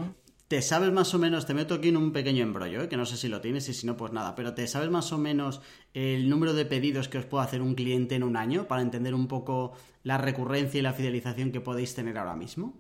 ¿Te 0.49 0.61
sabes 0.61 0.93
más 0.93 1.15
o 1.15 1.19
menos, 1.19 1.47
te 1.47 1.55
meto 1.55 1.77
aquí 1.77 1.89
en 1.89 1.97
un 1.97 2.13
pequeño 2.13 2.43
embrollo, 2.43 2.83
¿eh? 2.83 2.89
que 2.91 2.99
no 2.99 3.07
sé 3.07 3.17
si 3.17 3.29
lo 3.29 3.41
tienes 3.41 3.67
y 3.71 3.73
si 3.73 3.87
no, 3.87 3.97
pues 3.97 4.13
nada, 4.13 4.35
pero 4.35 4.53
¿te 4.53 4.67
sabes 4.67 4.91
más 4.91 5.11
o 5.13 5.19
menos 5.19 5.63
el 5.95 6.29
número 6.29 6.53
de 6.53 6.67
pedidos 6.67 7.09
que 7.09 7.17
os 7.17 7.25
puede 7.25 7.45
hacer 7.45 7.63
un 7.63 7.75
cliente 7.75 8.17
en 8.17 8.23
un 8.23 8.37
año 8.37 8.69
para 8.69 8.83
entender 8.83 9.15
un 9.15 9.29
poco 9.29 9.73
la 10.03 10.19
recurrencia 10.19 10.79
y 10.79 10.83
la 10.83 10.93
fidelización 10.93 11.53
que 11.53 11.63
podéis 11.63 11.95
tener 11.95 12.19
ahora 12.19 12.37
mismo? 12.37 12.75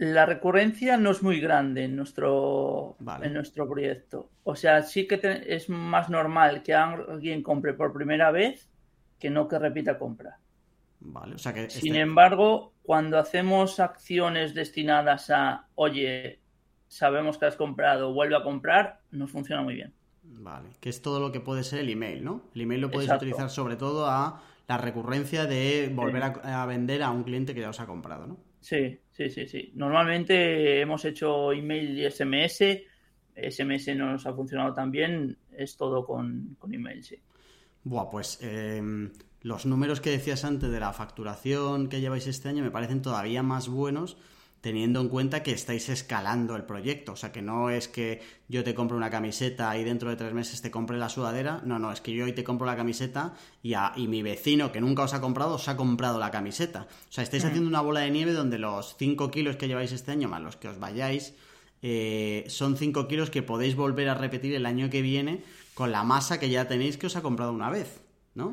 La 0.00 0.24
recurrencia 0.24 0.96
no 0.96 1.10
es 1.10 1.22
muy 1.22 1.40
grande 1.40 1.84
en 1.84 1.94
nuestro, 1.94 2.96
en 3.20 3.34
nuestro 3.34 3.68
proyecto. 3.68 4.30
O 4.44 4.56
sea, 4.56 4.82
sí 4.82 5.06
que 5.06 5.20
es 5.46 5.68
más 5.68 6.08
normal 6.08 6.62
que 6.62 6.72
alguien 6.72 7.42
compre 7.42 7.74
por 7.74 7.92
primera 7.92 8.30
vez 8.30 8.66
que 9.18 9.28
no 9.28 9.46
que 9.46 9.58
repita 9.58 9.98
compra. 9.98 10.38
Vale, 11.00 11.34
o 11.34 11.38
sea 11.38 11.52
que 11.52 11.68
Sin 11.68 11.92
este 11.92 12.00
embargo, 12.00 12.72
cuando 12.82 13.18
hacemos 13.18 13.78
acciones 13.78 14.54
destinadas 14.54 15.28
a, 15.28 15.66
oye, 15.74 16.40
sabemos 16.88 17.36
que 17.36 17.44
has 17.44 17.56
comprado, 17.56 18.14
vuelve 18.14 18.36
a 18.36 18.42
comprar, 18.42 19.00
nos 19.10 19.30
funciona 19.30 19.60
muy 19.60 19.74
bien. 19.74 19.92
Vale, 20.22 20.70
que 20.80 20.88
es 20.88 21.02
todo 21.02 21.20
lo 21.20 21.30
que 21.30 21.40
puede 21.40 21.62
ser 21.62 21.80
el 21.80 21.90
email, 21.90 22.24
¿no? 22.24 22.40
El 22.54 22.62
email 22.62 22.80
lo 22.80 22.90
podéis 22.90 23.12
utilizar 23.12 23.50
sobre 23.50 23.76
todo 23.76 24.06
a 24.06 24.40
la 24.66 24.78
recurrencia 24.78 25.44
de 25.44 25.92
volver 25.94 26.22
a, 26.22 26.64
vender 26.64 27.02
a 27.02 27.10
un 27.10 27.22
cliente 27.22 27.54
que 27.54 27.60
ya 27.60 27.68
os 27.68 27.80
ha 27.80 27.86
comprado, 27.86 28.26
¿no? 28.26 28.38
Sí, 28.60 28.98
sí, 29.20 29.28
sí, 29.28 29.46
sí. 29.46 29.72
Normalmente 29.74 30.80
hemos 30.80 31.04
hecho 31.04 31.52
email 31.52 31.98
y 31.98 32.10
SMS. 32.10 32.62
SMS 33.36 33.94
no 33.96 34.12
nos 34.12 34.26
ha 34.26 34.32
funcionado 34.32 34.72
tan 34.72 34.90
bien, 34.90 35.36
es 35.52 35.76
todo 35.76 36.04
con, 36.04 36.56
email, 36.70 37.02
sí. 37.02 37.16
Buah, 37.84 38.10
pues 38.10 38.38
em, 38.42 39.10
los 39.42 39.66
números 39.66 40.00
que 40.00 40.10
decías 40.10 40.44
antes 40.44 40.70
de 40.70 40.80
la 40.80 40.92
facturación 40.92 41.88
que 41.88 42.00
lleváis 42.00 42.26
este 42.26 42.48
año 42.48 42.62
me 42.62 42.70
parecen 42.70 43.02
todavía 43.02 43.42
más 43.42 43.68
buenos 43.68 44.16
teniendo 44.60 45.00
en 45.00 45.08
cuenta 45.08 45.42
que 45.42 45.52
estáis 45.52 45.88
escalando 45.88 46.54
el 46.56 46.64
proyecto. 46.64 47.12
O 47.12 47.16
sea, 47.16 47.32
que 47.32 47.42
no 47.42 47.70
es 47.70 47.88
que 47.88 48.20
yo 48.48 48.62
te 48.62 48.74
compro 48.74 48.96
una 48.96 49.10
camiseta 49.10 49.76
y 49.78 49.84
dentro 49.84 50.10
de 50.10 50.16
tres 50.16 50.32
meses 50.34 50.60
te 50.60 50.70
compre 50.70 50.98
la 50.98 51.08
sudadera. 51.08 51.62
No, 51.64 51.78
no, 51.78 51.92
es 51.92 52.00
que 52.00 52.12
yo 52.12 52.24
hoy 52.24 52.32
te 52.32 52.44
compro 52.44 52.66
la 52.66 52.76
camiseta 52.76 53.34
y, 53.62 53.74
y 53.96 54.08
mi 54.08 54.22
vecino 54.22 54.70
que 54.72 54.80
nunca 54.80 55.02
os 55.02 55.14
ha 55.14 55.20
comprado, 55.20 55.54
os 55.54 55.68
ha 55.68 55.76
comprado 55.76 56.18
la 56.18 56.30
camiseta. 56.30 56.86
O 57.08 57.12
sea, 57.12 57.24
estáis 57.24 57.44
haciendo 57.44 57.68
una 57.68 57.80
bola 57.80 58.00
de 58.00 58.10
nieve 58.10 58.32
donde 58.32 58.58
los 58.58 58.96
5 58.98 59.30
kilos 59.30 59.56
que 59.56 59.68
lleváis 59.68 59.92
este 59.92 60.12
año, 60.12 60.28
más 60.28 60.42
los 60.42 60.56
que 60.56 60.68
os 60.68 60.78
vayáis, 60.78 61.34
eh, 61.82 62.44
son 62.48 62.76
5 62.76 63.08
kilos 63.08 63.30
que 63.30 63.42
podéis 63.42 63.74
volver 63.76 64.08
a 64.10 64.14
repetir 64.14 64.54
el 64.54 64.66
año 64.66 64.90
que 64.90 65.00
viene 65.00 65.42
con 65.72 65.92
la 65.92 66.02
masa 66.02 66.38
que 66.38 66.50
ya 66.50 66.68
tenéis 66.68 66.98
que 66.98 67.06
os 67.06 67.16
ha 67.16 67.22
comprado 67.22 67.52
una 67.52 67.70
vez, 67.70 68.02
¿no? 68.34 68.50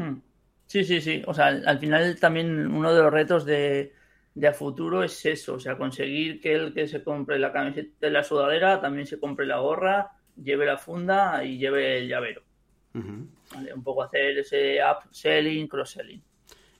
Sí, 0.68 0.86
sí, 0.86 1.02
sí. 1.02 1.22
O 1.28 1.34
sea, 1.34 1.48
al 1.48 1.80
final 1.80 2.18
también 2.20 2.68
uno 2.68 2.94
de 2.94 3.02
los 3.02 3.12
retos 3.12 3.46
de 3.46 3.94
de 4.38 4.48
a 4.48 4.54
futuro 4.54 5.04
es 5.04 5.26
eso, 5.26 5.56
o 5.56 5.60
sea, 5.60 5.76
conseguir 5.78 6.40
que 6.40 6.54
el 6.54 6.72
que 6.72 6.88
se 6.88 7.04
compre 7.04 7.40
la 7.40 7.52
camiseta 7.52 7.90
de 8.02 8.12
la 8.12 8.24
sudadera 8.24 8.80
también 8.80 9.08
se 9.08 9.20
compre 9.20 9.48
la 9.48 9.58
gorra, 9.58 10.12
lleve 10.36 10.68
la 10.68 10.78
funda 10.78 11.44
y 11.44 11.58
lleve 11.58 11.98
el 11.98 12.08
llavero. 12.08 12.44
un 12.94 13.84
poco 13.84 14.04
hacer 14.04 14.38
ese 14.38 14.78
upselling, 14.80 15.68
cross-selling. 15.68 16.22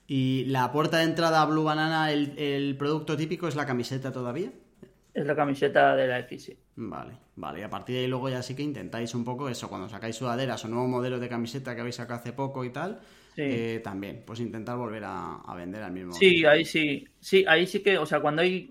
¿Y 0.06 0.44
la 0.44 0.70
puerta 0.70 0.98
de 0.98 1.04
entrada 1.04 1.42
a 1.42 1.46
Blue 1.46 1.64
Banana, 1.64 2.12
el, 2.12 2.76
producto 2.78 3.16
típico 3.16 3.48
es 3.48 3.56
la 3.56 3.66
camiseta 3.66 4.12
todavía? 4.12 4.52
Es 5.12 5.26
la 5.26 5.34
camiseta 5.34 5.96
de 5.96 6.06
la 6.06 6.20
X, 6.20 6.52
Vale, 6.76 7.14
vale. 7.34 7.58
Y 7.58 7.62
a 7.64 7.68
partir 7.68 7.96
de 7.96 8.02
ahí 8.02 8.06
luego 8.06 8.28
ya 8.28 8.40
sí 8.40 8.54
que 8.54 8.62
intentáis 8.62 9.16
un 9.16 9.24
poco 9.24 9.48
eso, 9.48 9.68
cuando 9.68 9.88
sacáis 9.88 10.14
sudaderas 10.14 10.64
o 10.64 10.68
nuevo 10.68 10.86
modelo 10.86 11.18
de 11.18 11.28
camiseta 11.28 11.74
que 11.74 11.80
habéis 11.80 11.96
sacado 11.96 12.20
hace 12.20 12.32
poco 12.32 12.64
y 12.64 12.70
tal, 12.70 13.00
eh, 13.40 13.80
también, 13.84 14.24
pues 14.26 14.40
intentar 14.40 14.76
volver 14.76 15.04
a, 15.06 15.40
vender 15.56 15.82
al 15.82 15.92
mismo. 15.92 16.12
Sí, 16.12 16.44
ahí 16.44 16.64
sí, 16.64 17.06
sí, 17.20 17.44
ahí 17.46 17.68
sí 17.68 17.80
que, 17.84 17.96
o 17.96 18.04
sea, 18.04 18.20
cuando 18.20 18.42
hay 18.42 18.70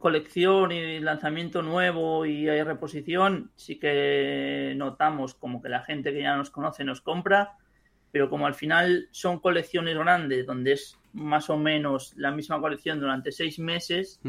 colección 0.00 0.72
y 0.72 0.98
lanzamiento 0.98 1.62
nuevo 1.62 2.26
y 2.26 2.48
hay 2.48 2.64
reposición, 2.64 3.52
sí 3.54 3.78
que 3.78 4.74
notamos 4.76 5.34
como 5.34 5.62
que 5.62 5.68
la 5.68 5.82
gente 5.82 6.12
que 6.12 6.22
ya 6.22 6.36
nos 6.36 6.50
conoce 6.50 6.82
nos 6.82 7.00
compra, 7.00 7.56
pero 8.10 8.28
como 8.28 8.46
al 8.46 8.54
final 8.54 9.08
son 9.12 9.38
colecciones 9.38 9.96
grandes 9.96 10.46
donde 10.46 10.72
es 10.72 10.98
más 11.12 11.48
o 11.48 11.56
menos 11.56 12.12
la 12.16 12.32
misma 12.32 12.60
colección 12.60 12.98
durante 12.98 13.30
seis 13.30 13.60
meses, 13.60 14.20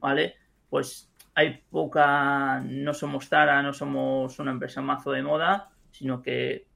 ¿vale? 0.00 0.34
Pues 0.68 1.08
hay 1.34 1.62
poca, 1.70 2.60
no 2.66 2.92
somos 2.94 3.28
Zara, 3.28 3.62
no 3.62 3.72
somos 3.72 4.40
una 4.40 4.50
empresa 4.50 4.82
mazo 4.82 5.12
de 5.12 5.22
moda, 5.22 5.70
sino 5.92 6.20
que 6.20 6.66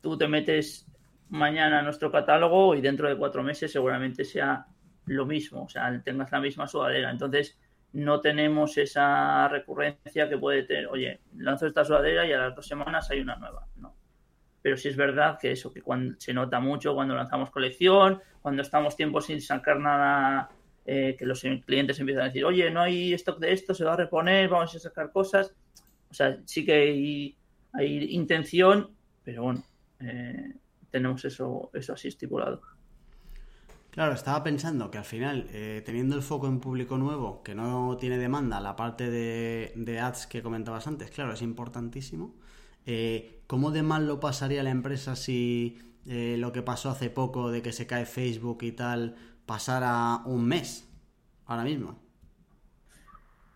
tú 0.00 0.16
te 0.16 0.28
metes 0.28 0.86
mañana 1.30 1.82
nuestro 1.82 2.10
catálogo 2.10 2.74
y 2.74 2.80
dentro 2.80 3.08
de 3.08 3.16
cuatro 3.16 3.42
meses 3.42 3.72
seguramente 3.72 4.24
sea 4.24 4.66
lo 5.06 5.26
mismo, 5.26 5.64
o 5.64 5.68
sea, 5.68 6.00
tengas 6.02 6.30
la 6.30 6.40
misma 6.40 6.68
sudadera. 6.68 7.10
Entonces, 7.10 7.58
no 7.92 8.20
tenemos 8.20 8.76
esa 8.78 9.48
recurrencia 9.48 10.28
que 10.28 10.38
puede 10.38 10.62
tener, 10.64 10.86
oye, 10.86 11.20
lanzo 11.36 11.66
esta 11.66 11.84
sudadera 11.84 12.26
y 12.26 12.32
a 12.32 12.38
las 12.38 12.54
dos 12.54 12.66
semanas 12.66 13.10
hay 13.10 13.20
una 13.20 13.36
nueva. 13.36 13.66
No. 13.76 13.94
Pero 14.62 14.76
sí 14.76 14.88
es 14.88 14.96
verdad 14.96 15.38
que 15.40 15.52
eso, 15.52 15.72
que 15.72 15.82
cuando 15.82 16.14
se 16.20 16.34
nota 16.34 16.60
mucho 16.60 16.94
cuando 16.94 17.14
lanzamos 17.14 17.50
colección, 17.50 18.20
cuando 18.42 18.62
estamos 18.62 18.94
tiempo 18.94 19.20
sin 19.20 19.40
sacar 19.40 19.80
nada, 19.80 20.50
eh, 20.84 21.16
que 21.18 21.26
los 21.26 21.40
clientes 21.64 21.98
empiezan 21.98 22.24
a 22.24 22.26
decir, 22.26 22.44
oye, 22.44 22.70
no 22.70 22.80
hay 22.80 23.14
stock 23.14 23.38
de 23.38 23.52
esto, 23.52 23.74
se 23.74 23.84
va 23.84 23.94
a 23.94 23.96
reponer, 23.96 24.48
vamos 24.48 24.74
a 24.74 24.78
sacar 24.78 25.10
cosas. 25.10 25.54
O 26.10 26.14
sea, 26.14 26.38
sí 26.44 26.64
que 26.64 26.72
hay, 26.74 27.36
hay 27.72 28.14
intención, 28.14 28.90
pero 29.24 29.44
bueno, 29.44 29.64
eh, 30.00 30.54
tenemos 30.90 31.24
eso, 31.24 31.70
eso 31.74 31.92
así 31.92 32.08
estipulado. 32.08 32.60
Claro, 33.90 34.12
estaba 34.14 34.44
pensando 34.44 34.90
que 34.90 34.98
al 34.98 35.04
final, 35.04 35.48
eh, 35.50 35.82
teniendo 35.84 36.14
el 36.14 36.22
foco 36.22 36.46
en 36.46 36.60
público 36.60 36.96
nuevo, 36.96 37.42
que 37.42 37.56
no 37.56 37.96
tiene 37.98 38.18
demanda, 38.18 38.60
la 38.60 38.76
parte 38.76 39.10
de, 39.10 40.00
ads 40.00 40.28
que 40.28 40.42
comentabas 40.42 40.86
antes, 40.86 41.10
claro, 41.10 41.32
es 41.32 41.42
importantísimo. 41.42 42.36
Eh, 42.86 43.42
¿Cómo 43.48 43.72
de 43.72 43.82
mal 43.82 44.06
lo 44.06 44.20
pasaría 44.20 44.62
la 44.62 44.70
empresa 44.70 45.16
si 45.16 45.78
eh, 46.06 46.36
lo 46.38 46.52
que 46.52 46.62
pasó 46.62 46.90
hace 46.90 47.10
poco 47.10 47.50
de 47.50 47.62
que 47.62 47.72
se 47.72 47.86
cae 47.86 48.06
Facebook 48.06 48.62
y 48.62 48.72
tal 48.72 49.16
pasara 49.44 50.22
un 50.24 50.44
mes 50.46 50.88
ahora 51.46 51.64
mismo? 51.64 51.98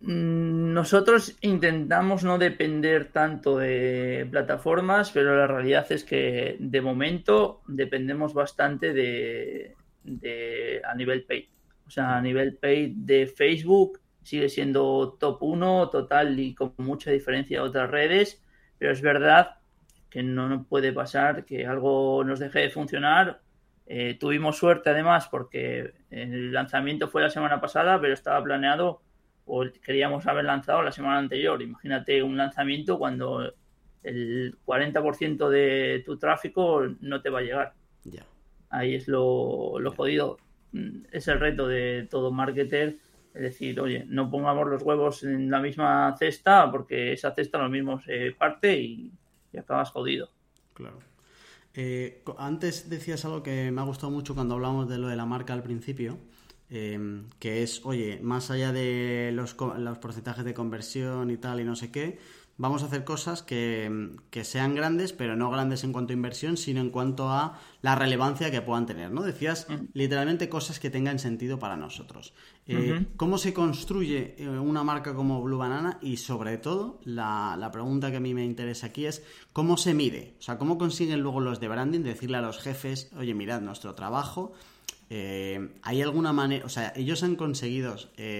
Mm, 0.06 0.74
nosotros 0.74 1.34
intentamos 1.40 2.24
no 2.24 2.36
depender 2.36 3.10
tanto 3.10 3.56
de 3.56 4.26
plataformas, 4.30 5.10
pero 5.10 5.34
la 5.34 5.46
realidad 5.46 5.90
es 5.90 6.04
que 6.04 6.56
de 6.60 6.80
momento 6.82 7.62
dependemos 7.66 8.34
bastante 8.34 8.92
de, 8.92 9.74
a 10.84 10.94
nivel 10.94 11.24
paid. 11.24 11.46
O 11.86 11.90
sea, 11.90 12.16
a 12.18 12.20
nivel 12.20 12.56
paid 12.56 12.92
de 12.96 13.26
Facebook 13.26 14.00
sigue 14.22 14.50
siendo 14.50 15.16
top 15.18 15.42
1 15.42 15.88
total 15.88 16.38
y 16.38 16.54
con 16.54 16.74
mucha 16.78 17.10
diferencia 17.10 17.60
de 17.62 17.68
otras 17.68 17.90
redes, 17.90 18.42
pero 18.78 18.92
es 18.92 19.00
verdad 19.00 19.56
que 20.10 20.22
no 20.22 20.66
puede 20.68 20.92
pasar 20.92 21.46
que 21.46 21.66
algo 21.66 22.24
nos 22.24 22.40
deje 22.40 22.60
de 22.60 22.70
funcionar. 22.70 23.40
Eh, 23.86 24.16
tuvimos 24.20 24.58
suerte 24.58 24.90
además 24.90 25.28
porque 25.28 25.94
el 26.10 26.52
lanzamiento 26.52 27.08
fue 27.08 27.22
la 27.22 27.30
semana 27.30 27.60
pasada, 27.60 27.98
pero 28.00 28.12
estaba 28.12 28.42
planeado 28.44 29.00
o 29.46 29.64
queríamos 29.82 30.26
haber 30.26 30.44
lanzado 30.44 30.82
la 30.82 30.92
semana 30.92 31.18
anterior. 31.18 31.60
Imagínate 31.60 32.22
un 32.22 32.36
lanzamiento 32.36 32.98
cuando 32.98 33.52
el 34.02 34.56
40% 34.64 35.48
de 35.48 36.02
tu 36.04 36.18
tráfico 36.18 36.82
no 37.00 37.20
te 37.20 37.30
va 37.30 37.40
a 37.40 37.42
llegar. 37.42 37.74
Ya. 38.04 38.24
Ahí 38.70 38.94
es 38.94 39.08
lo, 39.08 39.78
lo 39.78 39.92
jodido. 39.92 40.38
Mm, 40.72 41.04
es 41.12 41.28
el 41.28 41.40
reto 41.40 41.66
de 41.68 42.06
todo 42.10 42.30
marketer. 42.30 42.98
Es 43.34 43.42
decir, 43.42 43.80
oye, 43.80 44.04
no 44.06 44.30
pongamos 44.30 44.68
los 44.68 44.82
huevos 44.82 45.24
en 45.24 45.50
la 45.50 45.60
misma 45.60 46.14
cesta 46.16 46.70
porque 46.70 47.12
esa 47.12 47.34
cesta 47.34 47.58
lo 47.58 47.68
mismo 47.68 48.00
se 48.00 48.30
parte 48.32 48.78
y, 48.78 49.12
acabas 49.58 49.90
jodido. 49.90 50.30
Claro. 50.72 50.98
Eh, 51.74 52.22
antes 52.38 52.88
decías 52.88 53.24
algo 53.24 53.42
que 53.42 53.70
me 53.72 53.80
ha 53.80 53.84
gustado 53.84 54.12
mucho 54.12 54.34
cuando 54.34 54.54
hablamos 54.54 54.88
de 54.88 54.98
lo 54.98 55.08
de 55.08 55.16
la 55.16 55.26
marca 55.26 55.52
al 55.52 55.62
principio, 55.62 56.18
eh, 56.74 57.22
que 57.38 57.62
es, 57.62 57.80
oye, 57.84 58.18
más 58.20 58.50
allá 58.50 58.72
de 58.72 59.30
los, 59.32 59.56
los 59.78 59.98
porcentajes 59.98 60.44
de 60.44 60.54
conversión 60.54 61.30
y 61.30 61.36
tal 61.36 61.60
y 61.60 61.64
no 61.64 61.76
sé 61.76 61.92
qué, 61.92 62.18
vamos 62.56 62.82
a 62.82 62.86
hacer 62.86 63.04
cosas 63.04 63.42
que, 63.42 64.10
sean 64.42 64.74
grandes, 64.74 65.12
pero 65.12 65.36
no 65.36 65.50
grandes 65.50 65.84
en 65.84 65.92
cuanto 65.92 66.12
a 66.12 66.14
inversión, 66.14 66.56
sino 66.56 66.80
en 66.80 66.90
cuanto 66.90 67.28
a 67.30 67.60
la 67.82 67.94
relevancia 67.94 68.50
que 68.50 68.60
puedan 68.60 68.86
tener, 68.86 69.10
¿no? 69.10 69.22
Decías 69.22 69.66
literalmente 69.92 70.48
cosas 70.48 70.78
que 70.78 70.90
tengan 70.90 71.18
sentido 71.18 71.58
para 71.58 71.76
nosotros. 71.76 72.34
Eh, 72.66 73.06
¿Cómo 73.16 73.38
se 73.38 73.52
construye 73.52 74.34
eh, 74.38 74.48
una 74.48 74.84
marca 74.84 75.14
como 75.14 75.42
Blue 75.42 75.58
Banana? 75.58 75.98
Y 76.00 76.16
sobre 76.16 76.58
todo, 76.58 77.00
la, 77.04 77.56
la, 77.58 77.70
pregunta 77.70 78.10
que 78.10 78.16
a 78.16 78.20
mí 78.20 78.34
me 78.34 78.44
interesa 78.44 78.88
aquí 78.88 79.06
es, 79.06 79.24
¿cómo 79.52 79.76
se 79.76 79.94
mide? 79.94 80.34
O 80.38 80.42
sea, 80.42 80.58
¿cómo 80.58 80.78
consiguen 80.78 81.20
luego 81.20 81.40
los 81.40 81.60
de 81.60 81.68
branding 81.68 82.00
decirle 82.00 82.38
a 82.38 82.42
los 82.42 82.58
jefes, 82.58 83.10
oye, 83.16 83.34
mirad, 83.34 83.60
nuestro 83.60 83.94
trabajo... 83.94 84.54
Eh, 85.10 85.68
¿Hay 85.82 86.02
alguna 86.02 86.32
manera, 86.32 86.64
o 86.64 86.68
sea, 86.68 86.92
ellos 86.96 87.22
han 87.22 87.36
conseguido, 87.36 87.96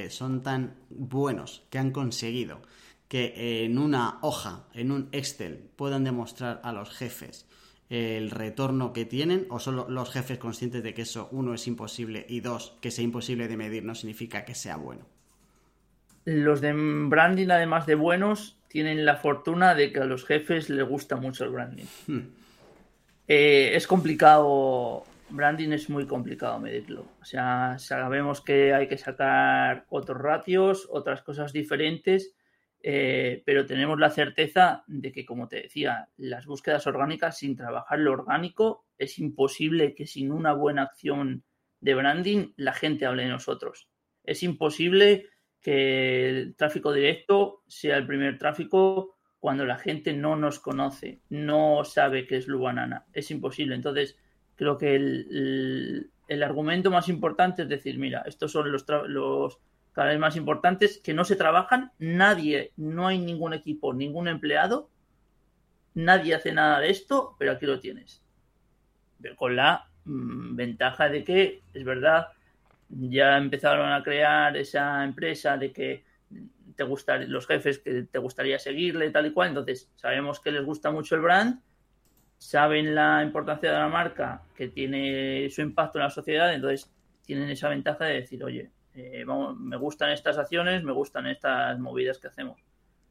son 0.09 0.43
tan 0.43 0.75
buenos 0.91 1.63
que 1.71 1.79
han 1.79 1.91
conseguido 1.91 2.63
que 3.09 3.65
en 3.65 3.79
una 3.79 4.19
hoja, 4.23 4.65
en 4.73 4.91
un 4.91 5.09
Excel, 5.13 5.71
puedan 5.77 6.05
demostrar 6.05 6.61
a 6.65 6.73
los 6.73 6.91
jefes 6.91 7.47
el 7.91 8.31
retorno 8.31 8.93
que 8.93 9.05
tienen 9.05 9.47
o 9.51 9.61
son 9.61 9.85
los 9.95 10.11
jefes 10.11 10.39
conscientes 10.39 10.83
de 10.83 10.95
que 10.95 11.03
eso, 11.03 11.29
uno, 11.33 11.55
es 11.55 11.67
imposible 11.67 12.27
y 12.29 12.41
dos, 12.41 12.77
que 12.81 12.91
sea 12.91 13.05
imposible 13.05 13.47
de 13.47 13.57
medir 13.57 13.85
no 13.85 13.95
significa 13.95 14.45
que 14.45 14.55
sea 14.55 14.77
bueno? 14.77 15.07
Los 16.25 16.61
de 16.61 16.73
branding, 16.73 17.51
además 17.51 17.87
de 17.87 17.95
buenos, 17.95 18.57
tienen 18.69 19.05
la 19.05 19.17
fortuna 19.17 19.75
de 19.75 19.93
que 19.93 20.01
a 20.01 20.07
los 20.07 20.25
jefes 20.25 20.71
les 20.71 20.89
gusta 20.89 21.17
mucho 21.17 21.45
el 21.45 21.51
branding. 21.51 21.85
Hmm. 22.07 22.21
Eh, 23.29 23.73
es 23.75 23.87
complicado, 23.87 25.05
branding 25.37 25.71
es 25.73 25.91
muy 25.91 26.07
complicado 26.07 26.59
medirlo. 26.61 27.09
O 27.21 27.25
sea, 27.25 27.77
sabemos 27.79 28.41
que 28.41 28.73
hay 28.73 28.89
que 28.89 28.99
sacar 28.99 29.87
otros 29.89 30.19
ratios, 30.21 30.87
otras 30.91 31.23
cosas 31.23 31.53
diferentes 31.53 32.35
eh, 32.87 33.43
pero 33.47 33.65
tenemos 33.65 33.99
la 33.99 34.11
certeza 34.11 34.85
de 34.87 35.11
que, 35.11 35.25
como 35.25 35.49
te 35.49 35.63
decía, 35.63 36.11
las 36.19 36.45
búsquedas 36.45 36.87
orgánicas 36.87 37.39
sin 37.39 37.57
trabajar 37.57 37.99
lo 37.99 38.13
orgánico 38.13 38.85
es 38.99 39.19
imposible 39.19 39.95
que 39.95 40.07
sin 40.07 40.31
una 40.31 40.53
buena 40.53 40.83
acción 40.83 41.45
de 41.81 41.95
branding 41.95 42.53
la 42.59 42.75
gente 42.75 43.07
hable 43.07 43.23
de 43.23 43.31
nosotros. 43.31 43.89
Es 44.23 44.43
imposible 44.43 45.31
que 45.63 46.29
el 46.29 46.57
tráfico 46.57 46.93
directo 46.93 47.63
sea 47.69 47.97
el 47.97 48.07
primer 48.07 48.37
tráfico 48.37 49.17
cuando 49.39 49.65
la 49.65 49.79
gente 49.79 50.13
no 50.13 50.37
nos 50.37 50.61
conoce, 50.61 51.23
no 51.31 51.85
sabe 51.85 52.27
qué 52.27 52.37
es 52.37 52.49
Lubanana. 52.49 53.07
Es 53.15 53.31
imposible. 53.31 53.77
Entonces, 53.77 54.19
creo 54.57 54.79
que 54.79 54.95
el, 54.95 56.11
argumento 56.43 56.91
más 56.91 57.09
importante 57.09 57.63
es 57.63 57.69
decir, 57.69 57.99
mira, 57.99 58.23
estos 58.27 58.53
son 58.53 58.71
los, 58.71 58.85
los 59.07 59.59
cada 59.93 60.09
vez 60.09 60.19
más 60.19 60.37
importantes 60.37 60.99
que 60.99 61.15
no 61.15 61.25
se 61.25 61.37
trabajan, 61.37 61.93
nadie, 61.99 62.73
no 62.77 63.07
hay 63.07 63.19
ningún 63.19 63.55
equipo, 63.55 63.95
ningún 63.95 64.27
empleado, 64.27 64.91
nadie 65.95 66.35
hace 66.35 66.53
nada 66.53 66.81
de 66.81 66.91
esto, 66.91 67.37
pero 67.39 67.53
aquí 67.53 67.65
lo 67.65 67.79
tienes. 67.79 68.23
Con 69.37 69.55
la 69.55 69.89
mm, 70.05 70.57
ventaja 70.57 71.09
de 71.09 71.23
que, 71.23 71.63
es 71.73 71.85
verdad, 71.85 72.29
ya 72.89 73.37
empezaron 73.37 73.93
a 73.93 74.03
crear 74.03 74.57
esa 74.57 75.05
empresa 75.05 75.57
de 75.57 75.73
que 75.73 76.05
te 76.75 76.83
gustan 76.83 77.31
los 77.31 77.47
jefes 77.47 77.79
que 77.79 78.03
te 78.03 78.19
gustaría 78.19 78.59
seguirle 78.59 79.11
tal 79.11 79.27
y 79.27 79.33
cual, 79.33 79.51
entonces 79.51 79.91
sabemos 79.95 80.41
que 80.41 80.51
les 80.51 80.65
gusta 80.65 80.91
mucho 80.91 81.15
el 81.15 81.21
brand, 81.21 81.61
saben 82.39 82.95
la 82.95 83.23
importancia 83.23 83.73
de 83.73 83.79
la 83.79 83.89
marca, 83.89 84.43
que 84.55 84.69
tiene 84.69 85.49
su 85.51 85.63
impacto 85.63 85.99
en 85.99 86.05
la 86.05 86.11
sociedad, 86.11 86.53
entonces 86.55 86.91
tienen 87.25 87.49
esa 87.49 87.69
ventaja 87.69 88.05
de 88.05 88.15
decir, 88.15 88.45
oye, 88.45 88.71
eh, 88.95 89.25
me 89.59 89.77
gustan 89.77 90.11
estas 90.11 90.39
acciones, 90.39 90.85
me 90.85 90.93
gustan 90.93 91.27
estas 91.27 91.79
movidas 91.79 92.19
que 92.19 92.29
hacemos. 92.29 92.61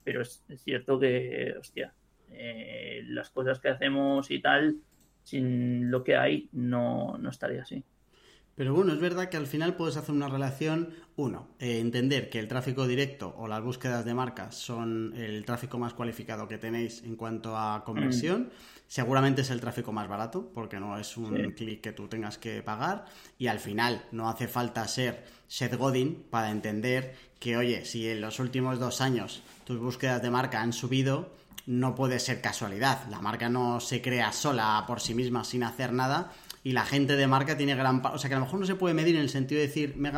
Pero 0.03 0.21
es, 0.21 0.43
cierto 0.57 0.99
que, 0.99 1.55
hostia, 1.59 1.93
eh, 2.31 3.01
las 3.07 3.29
cosas 3.29 3.59
que 3.59 3.69
hacemos 3.69 4.29
y 4.31 4.41
tal, 4.41 4.77
sin 5.23 5.89
lo 5.89 6.03
que 6.03 6.15
hay, 6.15 6.49
no, 6.51 7.17
no 7.17 7.29
estaría 7.29 7.63
así. 7.63 7.83
Pero 8.55 8.75
bueno, 8.75 8.93
es 8.93 8.99
verdad 8.99 9.29
que 9.29 9.37
al 9.37 9.47
final 9.47 9.75
puedes 9.75 9.97
hacer 9.97 10.13
una 10.13 10.29
relación, 10.29 10.89
uno, 11.15 11.47
eh, 11.59 11.79
entender 11.79 12.29
que 12.29 12.39
el 12.39 12.47
tráfico 12.47 12.85
directo 12.85 13.33
o 13.37 13.47
las 13.47 13.63
búsquedas 13.63 14.05
de 14.05 14.13
marcas 14.13 14.55
son 14.55 15.13
el 15.15 15.43
tráfico 15.43 15.79
más 15.79 15.95
cualificado 15.95 16.47
que 16.47 16.59
tenéis 16.59 17.03
en 17.03 17.15
cuanto 17.15 17.57
a 17.57 17.83
conversión. 17.83 18.51
Seguramente 18.87 19.41
es 19.41 19.49
el 19.49 19.61
tráfico 19.61 19.91
más 19.91 20.07
barato, 20.07 20.51
porque 20.53 20.79
no 20.79 20.97
es 20.97 21.17
un 21.17 21.51
clic 21.51 21.81
que 21.81 21.93
tú 21.93 22.07
tengas 22.07 22.37
que 22.37 22.61
pagar. 22.61 23.05
Y 23.37 23.47
al 23.47 23.59
final 23.59 24.05
no 24.11 24.29
hace 24.29 24.47
falta 24.47 24.87
ser 24.87 25.23
Seth 25.47 25.75
Godin 25.75 26.25
para 26.29 26.51
entender 26.51 27.15
que, 27.39 27.57
oye, 27.57 27.85
si 27.85 28.07
en 28.07 28.21
los 28.21 28.39
últimos 28.39 28.79
dos 28.79 29.01
años 29.01 29.41
tus 29.65 29.79
búsquedas 29.79 30.21
de 30.21 30.29
marca 30.29 30.61
han 30.61 30.73
subido, 30.73 31.31
no 31.65 31.95
puede 31.95 32.19
ser 32.19 32.41
casualidad. 32.41 33.07
La 33.09 33.19
marca 33.19 33.49
no 33.49 33.79
se 33.79 34.01
crea 34.01 34.31
sola 34.31 34.83
por 34.87 34.99
sí 34.99 35.13
misma 35.13 35.43
sin 35.43 35.63
hacer 35.63 35.93
nada 35.93 36.31
y 36.63 36.71
la 36.71 36.85
gente 36.85 37.15
de 37.15 37.27
marca 37.27 37.57
tiene 37.57 37.75
gran... 37.75 38.01
O 38.05 38.17
sea, 38.17 38.29
que 38.29 38.35
a 38.35 38.39
lo 38.39 38.45
mejor 38.45 38.59
no 38.59 38.65
se 38.65 38.75
puede 38.75 38.93
medir 38.93 39.15
en 39.15 39.21
el 39.21 39.29
sentido 39.29 39.59
de 39.59 39.67
decir, 39.67 39.95
me, 39.97 40.11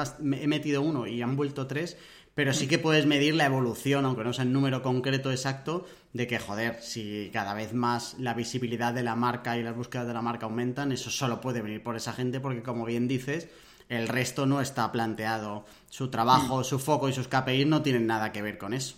he 0.43 0.47
metido 0.47 0.81
uno 0.81 1.07
y 1.07 1.21
han 1.21 1.35
vuelto 1.35 1.65
tres, 1.65 1.97
pero 2.35 2.51
sí 2.53 2.67
que 2.67 2.77
puedes 2.77 3.05
medir 3.05 3.33
la 3.33 3.45
evolución, 3.45 4.05
aunque 4.05 4.25
no 4.25 4.33
sea 4.33 4.43
en 4.43 4.51
número 4.51 4.81
concreto 4.81 5.31
exacto, 5.31 5.85
de 6.11 6.27
que, 6.27 6.37
joder, 6.37 6.75
si 6.81 7.29
cada 7.33 7.53
vez 7.53 7.73
más 7.73 8.17
la 8.19 8.33
visibilidad 8.33 8.93
de 8.93 9.03
la 9.03 9.15
marca 9.15 9.57
y 9.57 9.63
las 9.63 9.75
búsquedas 9.75 10.05
de 10.05 10.13
la 10.13 10.21
marca 10.21 10.45
aumentan, 10.45 10.91
eso 10.91 11.09
solo 11.09 11.39
puede 11.39 11.61
venir 11.61 11.81
por 11.81 11.95
esa 11.95 12.11
gente, 12.11 12.41
porque 12.41 12.61
como 12.61 12.85
bien 12.85 13.07
dices, 13.07 13.49
el 13.87 14.09
resto 14.09 14.45
no 14.45 14.59
está 14.59 14.91
planteado. 14.91 15.65
Su 15.89 16.09
trabajo, 16.09 16.63
su 16.65 16.77
foco 16.77 17.07
y 17.07 17.13
sus 17.13 17.29
KPIs 17.29 17.67
no 17.67 17.81
tienen 17.81 18.05
nada 18.05 18.33
que 18.33 18.41
ver 18.41 18.57
con 18.57 18.73
eso. 18.73 18.97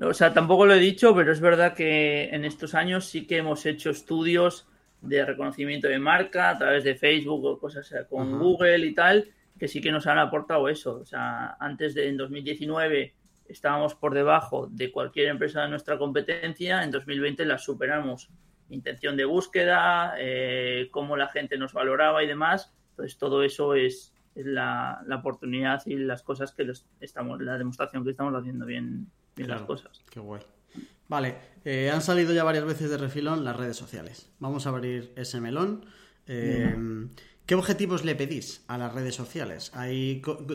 O 0.00 0.12
sea, 0.12 0.34
tampoco 0.34 0.66
lo 0.66 0.74
he 0.74 0.80
dicho, 0.80 1.14
pero 1.14 1.32
es 1.32 1.40
verdad 1.40 1.74
que 1.74 2.28
en 2.34 2.44
estos 2.44 2.74
años 2.74 3.06
sí 3.06 3.26
que 3.26 3.38
hemos 3.38 3.64
hecho 3.64 3.90
estudios 3.90 4.66
de 5.00 5.24
reconocimiento 5.24 5.88
de 5.88 5.98
marca 5.98 6.50
a 6.50 6.58
través 6.58 6.84
de 6.84 6.96
Facebook 6.96 7.44
o 7.44 7.58
cosas 7.58 7.90
con 8.10 8.38
Google 8.38 8.86
y 8.86 8.94
tal, 8.94 9.28
que 9.62 9.68
sí 9.68 9.80
que 9.80 9.92
nos 9.92 10.08
han 10.08 10.18
aportado 10.18 10.68
eso. 10.68 10.96
O 10.96 11.04
sea, 11.04 11.56
antes 11.60 11.94
de 11.94 12.08
en 12.08 12.16
2019 12.16 13.14
estábamos 13.46 13.94
por 13.94 14.12
debajo 14.12 14.66
de 14.66 14.90
cualquier 14.90 15.28
empresa 15.28 15.62
de 15.62 15.68
nuestra 15.68 15.98
competencia, 15.98 16.82
en 16.82 16.90
2020 16.90 17.44
la 17.44 17.58
superamos. 17.58 18.28
Intención 18.70 19.16
de 19.16 19.24
búsqueda, 19.24 20.16
eh, 20.18 20.88
cómo 20.90 21.16
la 21.16 21.28
gente 21.28 21.56
nos 21.58 21.74
valoraba 21.74 22.24
y 22.24 22.26
demás. 22.26 22.74
Entonces, 22.90 23.16
todo 23.18 23.44
eso 23.44 23.76
es, 23.76 24.12
la, 24.34 25.00
oportunidad 25.16 25.80
y 25.86 25.94
las 25.94 26.24
cosas 26.24 26.50
que 26.50 26.68
estamos, 27.00 27.40
la 27.40 27.56
demostración 27.56 28.02
que 28.02 28.10
estamos 28.10 28.34
haciendo 28.34 28.66
bien, 28.66 29.12
las 29.36 29.62
cosas. 29.62 30.02
Qué 30.10 30.18
guay. 30.18 30.42
Vale, 31.06 31.36
eh, 31.64 31.88
han 31.88 32.02
salido 32.02 32.34
ya 32.34 32.42
varias 32.42 32.64
veces 32.64 32.90
de 32.90 32.98
refilón 32.98 33.44
las 33.44 33.54
redes 33.54 33.76
sociales. 33.76 34.28
Vamos 34.40 34.66
a 34.66 34.70
abrir 34.70 35.12
ese 35.14 35.40
melón. 35.40 35.84
Eh, 36.26 36.74
¿Qué 37.46 37.56
objetivos 37.56 38.04
le 38.04 38.14
pedís 38.14 38.64
a 38.68 38.78
las 38.78 38.94
redes 38.94 39.16
sociales? 39.16 39.72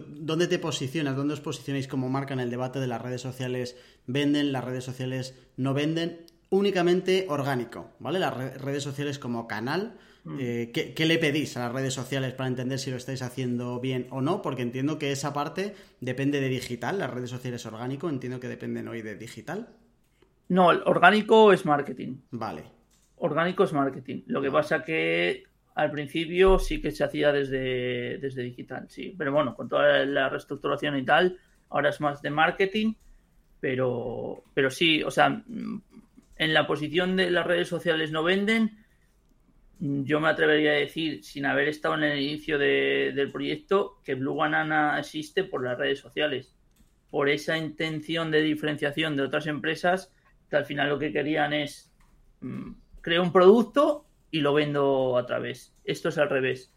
¿Dónde 0.07 0.47
te 0.47 0.57
posicionas? 0.57 1.15
¿Dónde 1.15 1.33
os 1.33 1.41
posicionáis 1.41 1.87
como 1.87 2.09
marca 2.09 2.33
en 2.33 2.39
el 2.39 2.49
debate 2.49 2.79
de 2.79 2.87
las 2.87 3.01
redes 3.01 3.21
sociales 3.21 3.75
venden, 4.05 4.53
las 4.53 4.63
redes 4.63 4.85
sociales 4.85 5.35
no 5.57 5.73
venden? 5.73 6.25
Únicamente 6.49 7.25
orgánico, 7.27 7.91
¿vale? 7.99 8.19
Las 8.19 8.61
redes 8.61 8.83
sociales 8.83 9.19
como 9.19 9.47
canal. 9.47 9.97
Mm. 10.23 10.37
Eh, 10.39 10.93
¿qué, 10.95 11.05
le 11.05 11.17
pedís 11.17 11.57
a 11.57 11.65
las 11.65 11.73
redes 11.73 11.93
sociales 11.93 12.33
para 12.33 12.47
entender 12.47 12.79
si 12.79 12.89
lo 12.89 12.95
estáis 12.95 13.21
haciendo 13.21 13.81
bien 13.81 14.07
o 14.09 14.21
no? 14.21 14.41
Porque 14.41 14.61
entiendo 14.61 14.97
que 14.97 15.11
esa 15.11 15.33
parte 15.33 15.75
depende 15.99 16.39
de 16.39 16.47
digital, 16.47 16.99
las 16.99 17.11
redes 17.11 17.29
sociales 17.29 17.65
orgánico, 17.65 18.09
entiendo 18.09 18.39
que 18.39 18.47
dependen 18.47 18.87
hoy 18.87 19.01
de 19.01 19.15
digital. 19.15 19.67
No, 20.47 20.71
el 20.71 20.81
orgánico 20.85 21.51
es 21.51 21.65
marketing. 21.65 22.21
Vale. 22.31 22.63
Orgánico 23.17 23.65
es 23.65 23.73
marketing. 23.73 24.23
Lo 24.27 24.41
que 24.41 24.51
pasa 24.51 24.83
que 24.83 25.46
al 25.77 25.91
principio 25.91 26.57
sí 26.57 26.81
que 26.81 26.89
se 26.89 27.03
hacía 27.03 27.31
desde, 27.31 28.17
desde 28.17 28.41
digital, 28.41 28.87
sí. 28.89 29.13
Pero 29.15 29.31
bueno, 29.31 29.55
con 29.55 29.69
toda 29.69 30.03
la 30.05 30.27
reestructuración 30.27 30.97
y 30.97 31.05
tal, 31.05 31.37
ahora 31.69 31.89
es 31.89 32.01
más 32.01 32.19
de 32.23 32.31
marketing, 32.31 32.95
pero, 33.59 34.43
pero 34.55 34.71
sí, 34.71 35.03
o 35.03 35.11
sea, 35.11 35.43
en 35.47 36.53
la 36.53 36.65
posición 36.65 37.15
de 37.15 37.29
las 37.29 37.45
redes 37.45 37.67
sociales 37.67 38.11
no 38.11 38.23
venden, 38.23 38.83
yo 39.79 40.19
me 40.19 40.29
atrevería 40.29 40.71
a 40.71 40.75
decir, 40.75 41.23
sin 41.23 41.45
haber 41.45 41.67
estado 41.67 41.93
en 41.93 42.05
el 42.05 42.21
inicio 42.21 42.57
del 42.57 43.31
proyecto, 43.31 44.01
que 44.03 44.15
Blue 44.15 44.33
Banana 44.33 44.97
existe 44.97 45.43
por 45.43 45.63
las 45.63 45.77
redes 45.77 45.99
sociales, 45.99 46.55
por 47.11 47.29
esa 47.29 47.55
intención 47.55 48.31
de 48.31 48.41
diferenciación 48.41 49.15
de 49.15 49.21
otras 49.21 49.45
empresas 49.45 50.11
que 50.49 50.55
al 50.55 50.65
final 50.65 50.89
lo 50.89 50.97
que 50.97 51.13
querían 51.13 51.53
es 51.53 51.93
mm, 52.41 52.71
crear 52.99 53.21
un 53.21 53.31
producto 53.31 54.06
y 54.31 54.41
lo 54.41 54.53
vendo 54.53 55.17
a 55.17 55.25
través. 55.25 55.73
Esto 55.83 56.09
es 56.09 56.17
al 56.17 56.29
revés. 56.29 56.73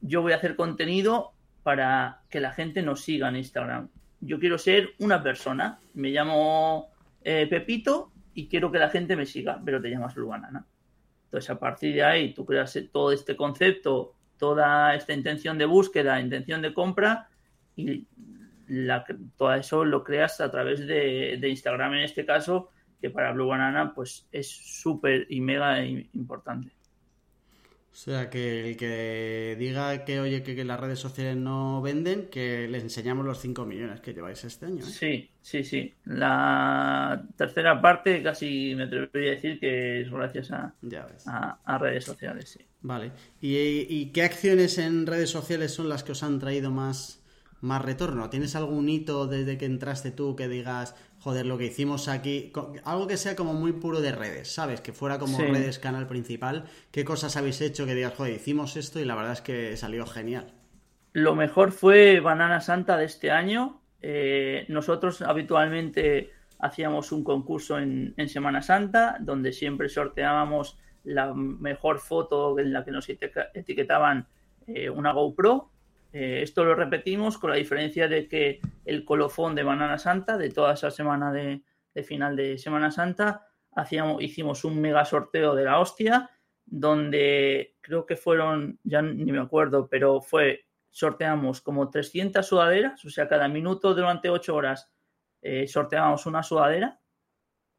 Yo 0.00 0.22
voy 0.22 0.32
a 0.32 0.36
hacer 0.36 0.56
contenido 0.56 1.32
para 1.62 2.22
que 2.30 2.40
la 2.40 2.52
gente 2.52 2.82
nos 2.82 3.00
siga 3.00 3.28
en 3.28 3.36
Instagram. 3.36 3.88
Yo 4.20 4.38
quiero 4.38 4.58
ser 4.58 4.90
una 4.98 5.22
persona. 5.22 5.80
Me 5.94 6.10
llamo 6.10 6.90
eh, 7.22 7.46
Pepito 7.48 8.12
y 8.34 8.48
quiero 8.48 8.70
que 8.70 8.78
la 8.78 8.88
gente 8.88 9.16
me 9.16 9.26
siga, 9.26 9.60
pero 9.64 9.80
te 9.80 9.90
llamas 9.90 10.14
Blue 10.14 10.28
Banana. 10.28 10.64
Entonces, 11.24 11.50
a 11.50 11.58
partir 11.58 11.94
de 11.94 12.04
ahí, 12.04 12.32
tú 12.32 12.46
creas 12.46 12.78
todo 12.92 13.10
este 13.10 13.34
concepto, 13.34 14.14
toda 14.38 14.94
esta 14.94 15.12
intención 15.12 15.58
de 15.58 15.64
búsqueda, 15.64 16.20
intención 16.20 16.62
de 16.62 16.72
compra 16.72 17.28
y 17.74 18.06
todo 19.36 19.54
eso 19.54 19.84
lo 19.84 20.04
creas 20.04 20.40
a 20.40 20.50
través 20.50 20.86
de, 20.86 21.36
de 21.40 21.48
Instagram 21.48 21.94
en 21.94 22.04
este 22.04 22.24
caso, 22.24 22.70
que 23.00 23.10
para 23.10 23.32
Blue 23.32 23.48
Banana 23.48 23.92
pues 23.94 24.28
es 24.32 24.48
súper 24.48 25.26
y 25.30 25.40
mega 25.40 25.84
importante. 25.84 26.75
O 27.96 27.98
sea, 27.98 28.28
que 28.28 28.68
el 28.68 28.76
que 28.76 29.56
diga 29.58 30.04
que, 30.04 30.20
oye, 30.20 30.42
que, 30.42 30.64
las 30.66 30.78
redes 30.78 30.98
sociales 30.98 31.34
no 31.34 31.80
venden, 31.80 32.26
que 32.26 32.68
les 32.68 32.82
enseñamos 32.82 33.24
los 33.24 33.40
5 33.40 33.64
millones 33.64 34.00
que 34.00 34.12
lleváis 34.12 34.44
este 34.44 34.66
año. 34.66 34.84
¿eh? 34.84 34.86
Sí, 34.86 35.30
sí, 35.40 35.64
sí. 35.64 35.94
La 36.04 37.24
tercera 37.38 37.80
parte 37.80 38.22
casi 38.22 38.74
me 38.74 38.82
atrevería 38.82 39.32
a 39.32 39.34
decir 39.36 39.58
que 39.58 40.02
es 40.02 40.10
gracias 40.10 40.50
a, 40.50 40.74
a, 41.64 41.78
redes 41.78 42.04
sociales, 42.04 42.50
sí. 42.50 42.66
Vale. 42.82 43.12
¿Y, 43.40 43.56
¿Y, 43.88 44.12
qué 44.12 44.24
acciones 44.24 44.76
en 44.76 45.06
redes 45.06 45.30
sociales 45.30 45.72
son 45.72 45.88
las 45.88 46.04
que 46.04 46.12
os 46.12 46.22
han 46.22 46.38
traído 46.38 46.70
más, 46.70 47.24
más 47.60 47.82
retorno? 47.82 48.30
¿Tienes 48.30 48.56
algún 48.56 48.88
hito 48.88 49.26
desde 49.26 49.58
que 49.58 49.66
entraste 49.66 50.10
tú 50.10 50.36
que 50.36 50.48
digas, 50.48 50.94
joder, 51.20 51.46
lo 51.46 51.58
que 51.58 51.66
hicimos 51.66 52.08
aquí, 52.08 52.52
algo 52.84 53.06
que 53.06 53.16
sea 53.16 53.36
como 53.36 53.54
muy 53.54 53.72
puro 53.72 54.00
de 54.00 54.12
redes, 54.12 54.52
¿sabes? 54.52 54.80
Que 54.80 54.92
fuera 54.92 55.18
como 55.18 55.38
redes 55.38 55.78
canal 55.78 56.06
principal. 56.06 56.64
¿Qué 56.90 57.04
cosas 57.04 57.36
habéis 57.36 57.60
hecho 57.60 57.86
que 57.86 57.94
digas, 57.94 58.14
joder, 58.14 58.34
hicimos 58.34 58.76
esto 58.76 59.00
y 59.00 59.04
la 59.04 59.14
verdad 59.14 59.32
es 59.32 59.40
que 59.40 59.76
salió 59.76 60.06
genial? 60.06 60.52
Lo 61.12 61.34
mejor 61.34 61.72
fue 61.72 62.20
Banana 62.20 62.60
Santa 62.60 62.96
de 62.96 63.06
este 63.06 63.30
año. 63.30 63.80
Eh, 64.02 64.66
nosotros 64.68 65.22
habitualmente 65.22 66.30
hacíamos 66.58 67.12
un 67.12 67.24
concurso 67.24 67.78
en, 67.78 68.14
Semana 68.28 68.62
Santa 68.62 69.16
donde 69.20 69.52
siempre 69.52 69.88
sorteábamos 69.88 70.78
la 71.04 71.32
mejor 71.34 72.00
foto 72.00 72.58
en 72.58 72.72
la 72.72 72.84
que 72.84 72.90
nos 72.90 73.08
etiquetaban 73.08 74.26
eh, 74.66 74.90
una 74.90 75.12
GoPro 75.12 75.70
eh, 76.12 76.40
esto 76.42 76.64
lo 76.64 76.74
repetimos 76.74 77.38
con 77.38 77.50
la 77.50 77.56
diferencia 77.56 78.08
de 78.08 78.28
que 78.28 78.60
el 78.84 79.04
colofón 79.04 79.54
de 79.54 79.62
Banana 79.62 79.98
Santa, 79.98 80.38
de 80.38 80.50
toda 80.50 80.74
esa 80.74 80.90
semana 80.90 81.32
de, 81.32 81.62
final 82.04 82.36
de 82.36 82.58
Semana 82.58 82.90
Santa, 82.90 83.46
hacíamos, 83.72 84.22
hicimos 84.22 84.64
un 84.64 84.80
mega 84.80 85.04
sorteo 85.04 85.54
de 85.54 85.64
la 85.64 85.78
hostia, 85.80 86.30
donde 86.64 87.76
creo 87.80 88.06
que 88.06 88.16
fueron, 88.16 88.78
ya 88.82 89.02
ni 89.02 89.32
me 89.32 89.40
acuerdo, 89.40 89.88
pero 89.88 90.20
fue, 90.20 90.66
sorteamos 90.90 91.60
como 91.60 91.90
300 91.90 92.46
sudaderas, 92.46 93.04
o 93.04 93.10
sea, 93.10 93.28
cada 93.28 93.48
minuto 93.48 93.94
durante 93.94 94.30
8 94.30 94.54
horas 94.54 94.90
eh, 95.42 95.68
sorteábamos 95.68 96.26
una 96.26 96.42
sudadera 96.42 97.00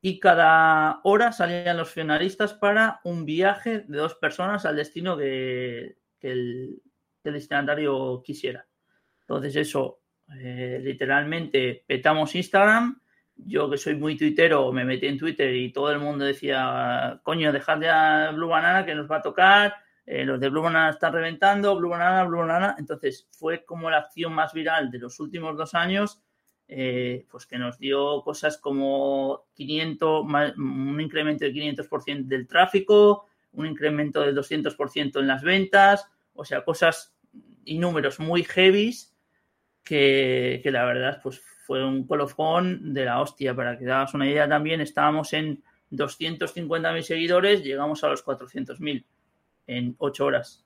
y 0.01 0.19
cada 0.19 1.01
hora 1.03 1.31
salían 1.31 1.77
los 1.77 1.89
finalistas 1.89 2.53
para 2.53 3.01
un 3.03 3.25
viaje 3.25 3.79
de 3.79 3.97
dos 3.97 4.15
personas 4.15 4.65
al 4.65 4.75
destino 4.75 5.17
que 5.17 5.97
el, 6.21 6.81
el 7.29 7.35
destinatario 7.35 8.21
quisiera. 8.23 8.65
Entonces 9.21 9.55
eso, 9.55 9.99
eh, 10.39 10.79
literalmente 10.81 11.83
petamos 11.85 12.35
Instagram. 12.35 12.99
Yo 13.35 13.69
que 13.69 13.77
soy 13.77 13.95
muy 13.95 14.17
tuitero, 14.17 14.71
me 14.71 14.83
metí 14.83 15.05
en 15.05 15.17
Twitter 15.17 15.53
y 15.53 15.71
todo 15.71 15.91
el 15.91 15.99
mundo 15.99 16.25
decía, 16.25 17.19
coño, 17.23 17.51
dejad 17.51 17.83
a 17.83 18.31
Blue 18.31 18.47
Banana 18.47 18.85
que 18.85 18.95
nos 18.95 19.09
va 19.09 19.17
a 19.17 19.21
tocar, 19.21 19.75
eh, 20.07 20.23
los 20.23 20.39
de 20.39 20.47
Blue 20.47 20.61
Banana 20.61 20.89
están 20.89 21.11
reventando, 21.11 21.75
Blue 21.75 21.89
Banana, 21.89 22.23
Blue 22.23 22.39
Banana. 22.39 22.75
Entonces 22.79 23.27
fue 23.29 23.65
como 23.65 23.89
la 23.89 23.97
acción 23.97 24.33
más 24.33 24.53
viral 24.53 24.89
de 24.89 24.99
los 24.99 25.19
últimos 25.19 25.57
dos 25.57 25.75
años, 25.75 26.23
eh, 26.69 27.25
pues 27.29 27.45
que 27.45 27.57
nos 27.57 27.77
dio 27.77 28.21
cosas 28.23 28.57
como 28.57 29.47
500, 29.53 30.25
un 30.57 31.01
incremento 31.01 31.43
del 31.43 31.53
500% 31.53 32.25
del 32.25 32.47
tráfico, 32.47 33.27
un 33.51 33.65
incremento 33.65 34.21
del 34.21 34.35
200% 34.35 35.19
en 35.19 35.27
las 35.27 35.43
ventas, 35.43 36.09
o 36.33 36.45
sea, 36.45 36.63
cosas 36.63 37.16
y 37.67 37.77
números 37.77 38.19
muy 38.19 38.43
heavies 38.43 39.13
que, 39.83 40.61
la 40.65 40.85
verdad 40.85 41.19
pues 41.21 41.41
fue 41.65 41.85
un 41.85 42.07
colofón 42.07 42.93
de 42.93 43.05
la 43.05 43.21
hostia. 43.21 43.55
Para 43.55 43.77
que 43.77 43.85
hagas 43.85 44.13
una 44.13 44.27
idea 44.27 44.47
también, 44.47 44.81
estábamos 44.81 45.33
en 45.33 45.63
250.000 45.91 47.01
seguidores, 47.01 47.63
llegamos 47.63 48.03
a 48.03 48.09
los 48.09 48.25
400.000 48.25 49.05
en 49.67 49.95
8 49.97 50.25
horas. 50.25 50.65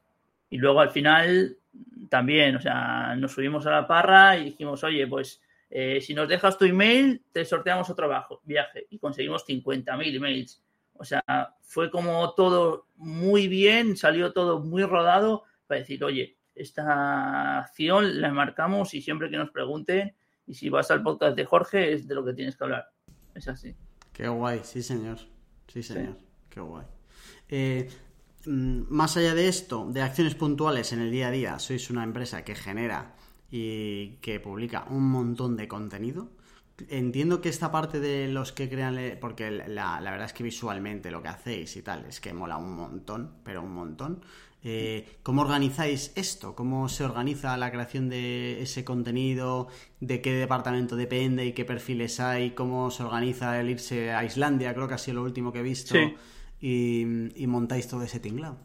Y 0.50 0.58
luego 0.58 0.80
al 0.80 0.92
final 0.92 1.58
también, 2.10 2.56
o 2.56 2.62
sea, 2.62 3.16
nos 3.16 3.32
subimos 3.32 3.66
a 3.66 3.72
la 3.72 3.88
parra 3.88 4.38
y 4.38 4.46
dijimos, 4.46 4.84
oye, 4.84 5.08
pues 5.08 5.42
eh, 5.70 6.02
si 6.02 6.14
nos 6.14 6.28
dejas 6.28 6.58
tu 6.58 6.66
email, 6.66 7.24
te 7.32 7.46
sorteamos 7.46 7.90
otro 7.90 8.10
viaje. 8.44 8.88
Y 8.90 9.00
conseguimos 9.00 9.48
50.000 9.48 10.16
emails. 10.16 10.64
O 10.94 11.04
sea, 11.04 11.24
fue 11.62 11.90
como 11.90 12.34
todo 12.36 12.88
muy 12.98 13.48
bien, 13.48 13.98
salió 13.98 14.34
todo 14.34 14.60
muy 14.60 14.84
rodado 14.84 15.46
para 15.66 15.80
decir, 15.80 16.04
oye, 16.04 16.38
esta 16.56 17.60
acción 17.60 18.22
la 18.22 18.32
marcamos 18.32 18.94
y 18.94 19.02
siempre 19.02 19.30
que 19.30 19.38
nos 19.38 19.52
pregunten, 19.52 20.16
y 20.46 20.54
si 20.54 20.70
vas 20.70 20.92
al 20.92 21.04
podcast 21.04 21.36
de 21.36 21.46
Jorge, 21.46 21.94
es 21.94 22.08
de 22.08 22.16
lo 22.16 22.26
que 22.26 22.34
tienes 22.34 22.58
que 22.58 22.64
hablar. 22.64 22.92
Es 23.34 23.48
así. 23.48 23.76
Qué 24.12 24.28
guay, 24.28 24.62
sí 24.64 24.84
señor. 24.84 25.18
Sí 25.68 25.82
señor, 25.84 26.18
qué 26.50 26.60
guay. 26.60 26.86
Eh, 27.48 27.90
mm, 28.46 28.82
más 28.90 29.16
allá 29.18 29.34
de 29.34 29.48
esto, 29.48 29.88
de 29.90 30.02
acciones 30.02 30.36
puntuales 30.36 30.92
en 30.92 31.00
el 31.00 31.12
día 31.12 31.30
a 31.30 31.32
día, 31.32 31.60
sois 31.60 31.90
una 31.90 32.04
empresa 32.04 32.44
que 32.44 32.56
genera 32.56 33.16
y 33.50 34.18
que 34.18 34.40
publica 34.40 34.86
un 34.90 35.10
montón 35.10 35.56
de 35.56 35.68
contenido. 35.68 36.30
Entiendo 36.90 37.42
que 37.42 37.50
esta 37.50 37.72
parte 37.72 38.00
de 38.00 38.28
los 38.28 38.52
que 38.52 38.68
crean, 38.68 38.98
porque 39.20 39.52
la, 39.52 40.02
la 40.02 40.12
verdad 40.12 40.26
es 40.26 40.34
que 40.34 40.44
visualmente 40.44 41.12
lo 41.12 41.22
que 41.22 41.30
hacéis 41.30 41.76
y 41.78 41.84
tal, 41.84 42.06
es 42.06 42.20
que 42.20 42.34
mola 42.34 42.58
un 42.58 42.76
montón, 42.76 43.36
pero 43.44 43.62
un 43.62 43.74
montón. 43.74 44.24
Eh, 44.64 45.18
¿Cómo 45.24 45.42
organizáis 45.42 46.14
esto? 46.16 46.56
¿Cómo 46.56 46.88
se 46.88 47.04
organiza 47.04 47.58
la 47.58 47.72
creación 47.72 48.10
de 48.10 48.62
ese 48.62 48.86
contenido? 48.86 49.68
¿De 50.00 50.22
qué 50.22 50.34
departamento 50.34 50.96
depende 50.96 51.46
y 51.46 51.54
qué 51.54 51.66
perfiles 51.66 52.20
hay? 52.20 52.52
¿Cómo 52.52 52.92
se 52.92 53.04
organiza 53.04 53.60
el 53.60 53.72
irse 53.72 54.12
a 54.12 54.24
Islandia? 54.24 54.74
Creo 54.76 54.88
que 54.88 54.94
ha 54.94 55.00
sido 55.00 55.16
lo 55.16 55.24
último 55.24 55.52
que 55.52 55.60
he 55.60 55.64
visto. 55.64 55.96
Y, 56.60 57.06
montáis 57.48 57.88
todo 57.88 58.04
ese 58.04 58.20
tinglado. 58.20 58.58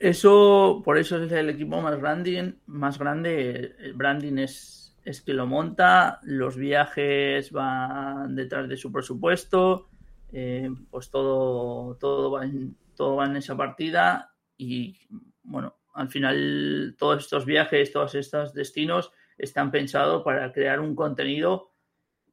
Eso, 0.00 0.82
por 0.84 0.98
eso 0.98 1.22
es 1.22 1.30
el 1.30 1.50
equipo 1.50 1.80
más 1.80 1.96
grande. 2.00 2.56
Más 2.66 2.98
grande. 2.98 3.76
El 3.78 3.92
branding 3.92 4.38
es, 4.38 4.96
es 5.04 5.20
que 5.20 5.34
lo 5.34 5.46
monta, 5.46 6.18
los 6.24 6.56
viajes 6.56 7.52
van 7.52 8.34
detrás 8.34 8.68
de 8.68 8.76
su 8.76 8.90
presupuesto, 8.90 9.88
eh, 10.32 10.68
pues 10.90 11.10
todo, 11.10 11.94
todo, 11.94 12.32
va 12.32 12.44
en, 12.44 12.74
todo 12.96 13.16
va 13.16 13.26
en 13.26 13.36
esa 13.36 13.56
partida 13.56 14.31
y 14.62 14.98
bueno, 15.42 15.76
al 15.94 16.08
final 16.08 16.94
todos 16.98 17.24
estos 17.24 17.44
viajes, 17.44 17.92
todos 17.92 18.14
estos 18.14 18.54
destinos 18.54 19.12
están 19.36 19.70
pensados 19.70 20.22
para 20.22 20.52
crear 20.52 20.80
un 20.80 20.94
contenido 20.94 21.72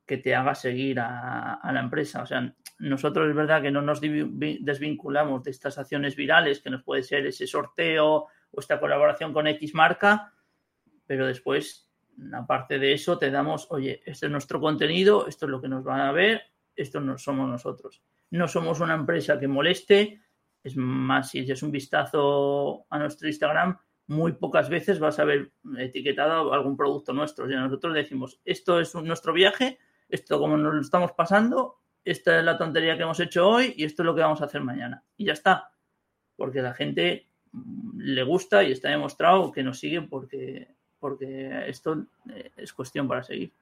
que 0.05 0.17
te 0.17 0.33
haga 0.33 0.55
seguir 0.55 0.99
a, 0.99 1.59
la 1.71 1.79
empresa. 1.79 2.23
O 2.23 2.25
sea, 2.25 2.55
nosotros 2.79 3.29
es 3.29 3.35
verdad 3.35 3.61
que 3.61 3.71
no 3.71 3.81
nos 3.81 4.01
desvinculamos 4.01 5.43
de 5.43 5.51
estas 5.51 5.77
acciones 5.77 6.15
virales, 6.15 6.61
que 6.61 6.71
nos 6.71 6.83
puede 6.83 7.03
ser 7.03 7.27
ese 7.27 7.45
sorteo 7.45 8.25
o 8.51 8.59
esta 8.59 8.79
colaboración 8.79 9.33
con 9.33 9.45
X 9.47 9.75
marca, 9.75 10.33
pero 11.05 11.27
después, 11.27 11.91
aparte 12.33 12.79
de 12.79 12.93
eso, 12.93 13.19
te 13.19 13.29
damos, 13.29 13.67
oye, 13.69 14.01
este 14.05 14.25
es 14.25 14.31
nuestro 14.31 14.59
contenido, 14.59 15.27
esto 15.27 15.45
es 15.45 15.51
lo 15.51 15.61
que 15.61 15.69
nos 15.69 15.83
van 15.83 16.01
a 16.01 16.11
ver, 16.11 16.41
esto 16.75 16.99
no 16.99 17.17
somos 17.17 17.47
nosotros. 17.47 18.01
No 18.31 18.47
somos 18.47 18.79
una 18.79 18.95
empresa 18.95 19.39
que 19.39 19.47
moleste, 19.47 20.21
es 20.63 20.75
más, 20.75 21.31
si 21.31 21.39
es 21.39 21.63
un 21.63 21.71
vistazo 21.71 22.85
a 22.89 22.99
nuestro 22.99 23.27
Instagram, 23.27 23.77
muy 24.07 24.33
pocas 24.33 24.69
veces 24.69 24.99
vas 24.99 25.19
a 25.19 25.23
ver 25.23 25.51
etiquetado 25.77 26.51
algún 26.53 26.75
producto 26.75 27.13
nuestro. 27.13 27.47
Sea, 27.47 27.61
nosotros 27.61 27.93
decimos, 27.93 28.39
esto 28.43 28.79
es 28.79 28.95
nuestro 28.95 29.33
viaje, 29.33 29.77
esto 30.09 30.39
como 30.39 30.57
nos 30.57 30.73
lo 30.73 30.81
estamos 30.81 31.11
pasando, 31.11 31.77
esta 32.03 32.39
es 32.39 32.43
la 32.43 32.57
tontería 32.57 32.97
que 32.97 33.03
hemos 33.03 33.19
hecho 33.19 33.47
hoy 33.47 33.73
y 33.77 33.83
esto 33.83 34.01
es 34.01 34.05
lo 34.05 34.15
que 34.15 34.21
vamos 34.21 34.41
a 34.41 34.45
hacer 34.45 34.61
mañana. 34.61 35.03
Y 35.15 35.25
ya 35.25 35.33
está. 35.33 35.71
Porque 36.35 36.61
la 36.61 36.73
gente 36.73 37.27
le 37.97 38.23
gusta 38.23 38.63
y 38.63 38.71
está 38.71 38.89
demostrado 38.89 39.51
que 39.51 39.63
nos 39.63 39.79
sigue 39.79 40.01
porque, 40.01 40.75
porque 40.99 41.65
esto 41.67 42.05
eh, 42.33 42.51
es 42.57 42.73
cuestión 42.73 43.07
para 43.07 43.23
seguir. 43.23 43.53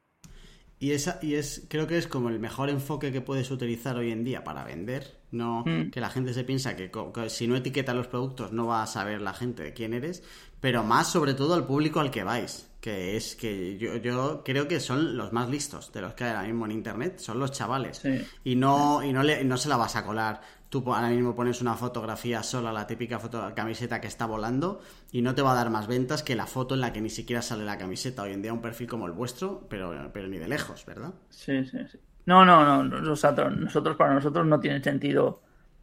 Y, 0.79 0.91
esa, 0.91 1.19
y 1.23 1.35
es, 1.35 1.65
creo 1.69 1.87
que 1.87 1.97
es 1.97 2.07
como 2.07 2.29
el 2.29 2.39
mejor 2.39 2.69
enfoque 2.69 3.11
que 3.11 3.21
puedes 3.21 3.49
utilizar 3.49 3.97
hoy 3.97 4.11
en 4.11 4.23
día 4.23 4.43
para 4.43 4.63
vender. 4.63 5.17
No 5.31 5.63
mm. 5.65 5.91
que 5.91 5.99
la 5.99 6.09
gente 6.09 6.33
se 6.33 6.43
piensa 6.43 6.75
que, 6.75 6.89
si 7.29 7.47
no 7.47 7.57
etiqueta 7.57 7.93
los 7.93 8.07
productos 8.07 8.53
no 8.53 8.67
va 8.67 8.83
a 8.83 8.87
saber 8.87 9.21
la 9.21 9.33
gente 9.33 9.63
de 9.63 9.73
quién 9.73 9.93
eres, 9.93 10.23
pero 10.59 10.83
más 10.83 11.11
sobre 11.11 11.33
todo 11.33 11.53
al 11.53 11.65
público 11.65 11.99
al 11.99 12.11
que 12.11 12.23
vais. 12.23 12.65
Que 12.81 13.17
es 13.17 13.35
que 13.35 13.77
yo, 13.77 13.97
yo 13.97 14.43
creo 14.45 14.67
que 14.67 14.79
son 14.79 15.17
los 15.17 15.33
más 15.33 15.49
listos 15.49 15.91
de 15.91 16.01
los 16.01 16.13
que 16.13 16.23
hay 16.23 16.29
ahora 16.29 16.43
mismo 16.43 16.65
en 16.65 16.71
internet, 16.71 17.19
son 17.19 17.39
los 17.39 17.51
chavales. 17.51 18.01
Y 18.43 18.55
no, 18.55 19.03
y 19.03 19.11
no, 19.11 19.23
le, 19.23 19.43
no 19.43 19.57
se 19.57 19.67
la 19.67 19.77
vas 19.77 19.95
a 19.95 20.05
colar 20.05 20.41
tú 20.69 20.83
ahora 20.93 21.09
mismo 21.09 21.35
pones 21.35 21.61
una 21.61 21.75
fotografía 21.75 22.43
sola, 22.43 22.71
la 22.73 22.87
típica 22.87 23.19
foto, 23.19 23.51
camiseta 23.55 24.01
que 24.01 24.07
está 24.07 24.25
volando, 24.25 24.81
y 25.11 25.21
no 25.21 25.33
te 25.33 25.41
va 25.41 25.53
a 25.53 25.55
dar 25.55 25.69
más 25.69 25.87
ventas 25.87 26.23
que 26.23 26.35
la 26.35 26.45
foto 26.45 26.75
en 26.75 26.81
la 26.81 26.93
que 26.93 27.01
ni 27.01 27.09
siquiera 27.09 27.41
sale 27.41 27.63
la 27.63 27.77
camiseta. 27.77 28.23
Hoy 28.23 28.33
en 28.33 28.41
día 28.41 28.53
un 28.53 28.61
perfil 28.61 28.87
como 28.87 29.05
el 29.05 29.13
vuestro, 29.13 29.65
pero, 29.69 30.11
pero 30.13 30.27
ni 30.27 30.37
de 30.37 30.47
lejos, 30.47 30.85
¿verdad? 30.85 31.13
Sí, 31.29 31.63
sí, 31.65 31.77
sí. 31.91 31.99
No, 32.25 32.43
no, 32.43 32.83
no, 32.83 32.99
nosotros, 33.01 33.55
nosotros 33.57 33.95
para 33.95 34.13
nosotros 34.13 34.45
no 34.45 34.59
tiene 34.59 34.83
sentido 34.83 35.41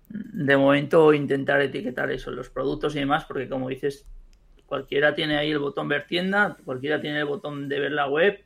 de 0.09 0.57
momento 0.57 1.15
intentar 1.15 1.63
etiquetar 1.63 2.11
eso, 2.11 2.31
los 2.31 2.51
productos 2.51 2.95
y 2.95 2.99
demás, 2.99 3.25
porque 3.25 3.49
como 3.49 3.71
dices, 3.71 4.07
cualquiera 4.75 5.15
tiene 5.15 5.37
ahí 5.37 5.53
el 5.53 5.61
botón 5.61 5.87
ver 5.87 6.05
tienda, 6.09 6.57
cualquiera 6.65 7.01
tiene 7.01 7.21
el 7.21 7.27
botón 7.27 7.69
de 7.69 7.79
ver 7.79 7.93
la 7.93 8.09
web, 8.09 8.43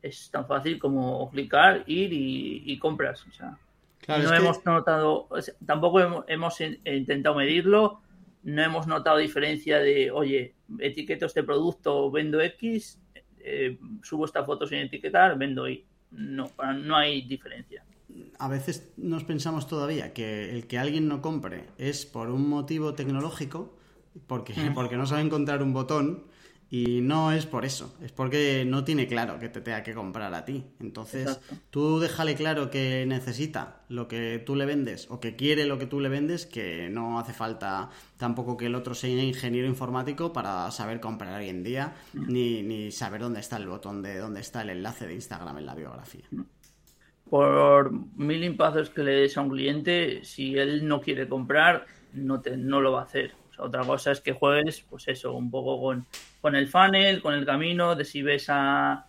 es 0.00 0.30
tan 0.30 0.46
fácil 0.46 0.78
como 0.78 1.28
clicar, 1.32 1.82
ir 1.88 2.12
y, 2.12 2.62
y 2.64 2.78
compras. 2.78 3.26
O 3.26 3.32
sea, 3.32 3.58
no 4.06 4.32
hemos 4.32 4.64
notado, 4.64 5.28
tampoco 5.66 6.24
hemos, 6.28 6.60
intentado 6.60 7.34
medirlo, 7.34 8.00
no 8.44 8.62
hemos 8.62 8.86
notado 8.86 9.16
diferencia 9.16 9.80
de, 9.80 10.12
oye, 10.12 10.54
etiqueto 10.78 11.26
este 11.26 11.42
producto, 11.42 12.08
vendo 12.12 12.40
X, 12.40 13.00
eh, 13.40 13.80
subo 14.04 14.26
esta 14.26 14.44
foto 14.44 14.64
sin 14.64 14.78
etiquetar, 14.78 15.36
vendo 15.36 15.68
Y. 15.68 15.84
No, 16.12 16.52
no 16.76 16.96
hay 16.96 17.22
diferencia. 17.22 17.84
A 18.38 18.46
veces 18.46 18.92
nos 18.96 19.24
pensamos 19.24 19.66
todavía 19.66 20.14
que 20.14 20.52
el 20.52 20.68
que 20.68 20.78
alguien 20.78 21.08
no 21.08 21.20
compre 21.20 21.64
es 21.78 22.06
por 22.06 22.30
un 22.30 22.48
motivo 22.48 22.94
tecnológico, 22.94 23.76
porque, 24.26 24.54
mm. 24.54 24.74
porque 24.74 24.96
no 24.96 25.06
sabe 25.06 25.22
encontrar 25.22 25.62
un 25.62 25.72
botón, 25.72 26.24
y 26.70 27.00
no 27.00 27.32
es 27.32 27.46
por 27.46 27.64
eso, 27.64 27.96
es 28.02 28.12
porque 28.12 28.64
no 28.66 28.84
tiene 28.84 29.06
claro 29.06 29.38
que 29.38 29.48
te 29.48 29.62
tenga 29.62 29.82
que 29.82 29.94
comprar 29.94 30.34
a 30.34 30.44
ti. 30.44 30.64
Entonces, 30.80 31.40
tú 31.70 31.98
déjale 31.98 32.34
claro 32.34 32.70
que 32.70 33.06
necesita 33.06 33.80
lo 33.88 34.06
que 34.06 34.42
tú 34.44 34.54
le 34.54 34.66
vendes 34.66 35.10
o 35.10 35.18
que 35.18 35.34
quiere 35.34 35.64
lo 35.64 35.78
que 35.78 35.86
tú 35.86 35.98
le 36.00 36.10
vendes, 36.10 36.44
que 36.44 36.90
no 36.90 37.18
hace 37.18 37.32
falta 37.32 37.88
tampoco 38.18 38.58
que 38.58 38.66
el 38.66 38.74
otro 38.74 38.94
sea 38.94 39.22
ingeniero 39.22 39.66
informático 39.66 40.32
para 40.34 40.70
saber 40.70 41.00
comprar 41.00 41.40
hoy 41.40 41.48
en 41.48 41.62
día, 41.62 41.94
mm. 42.12 42.32
ni, 42.32 42.62
ni 42.62 42.92
saber 42.92 43.22
dónde 43.22 43.40
está 43.40 43.56
el 43.56 43.66
botón 43.66 44.02
de 44.02 44.18
dónde 44.18 44.40
está 44.40 44.60
el 44.60 44.68
enlace 44.68 45.06
de 45.06 45.14
Instagram 45.14 45.56
en 45.56 45.66
la 45.66 45.74
biografía. 45.74 46.26
Mm. 46.30 46.42
Por 47.30 47.92
mil 48.16 48.44
impazos 48.44 48.90
que 48.90 49.02
le 49.02 49.12
des 49.12 49.36
a 49.38 49.42
un 49.42 49.50
cliente, 49.50 50.22
si 50.24 50.56
él 50.58 50.86
no 50.86 51.00
quiere 51.00 51.28
comprar, 51.28 51.86
no, 52.12 52.40
te, 52.40 52.56
no 52.58 52.80
lo 52.80 52.92
va 52.92 53.00
a 53.00 53.04
hacer 53.04 53.34
otra 53.58 53.84
cosa 53.84 54.12
es 54.12 54.20
que 54.20 54.32
juegues, 54.32 54.84
pues 54.88 55.08
eso, 55.08 55.32
un 55.32 55.50
poco 55.50 55.80
con, 55.80 56.06
con 56.40 56.54
el 56.54 56.68
funnel, 56.68 57.22
con 57.22 57.34
el 57.34 57.44
camino, 57.44 57.94
de 57.94 58.04
si 58.04 58.22
ves 58.22 58.46
a, 58.48 59.04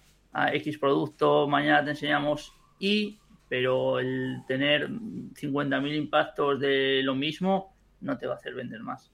X 0.54 0.78
producto, 0.78 1.48
mañana 1.48 1.84
te 1.84 1.92
enseñamos 1.92 2.54
Y, 2.78 3.18
pero 3.48 4.00
el 4.00 4.44
tener 4.48 4.88
50.000 4.88 5.96
impactos 5.96 6.60
de 6.60 7.02
lo 7.04 7.16
mismo 7.16 7.74
no 8.02 8.18
te 8.18 8.28
va 8.28 8.36
a 8.36 8.38
hacer 8.38 8.54
vender 8.54 8.82
más. 8.82 9.12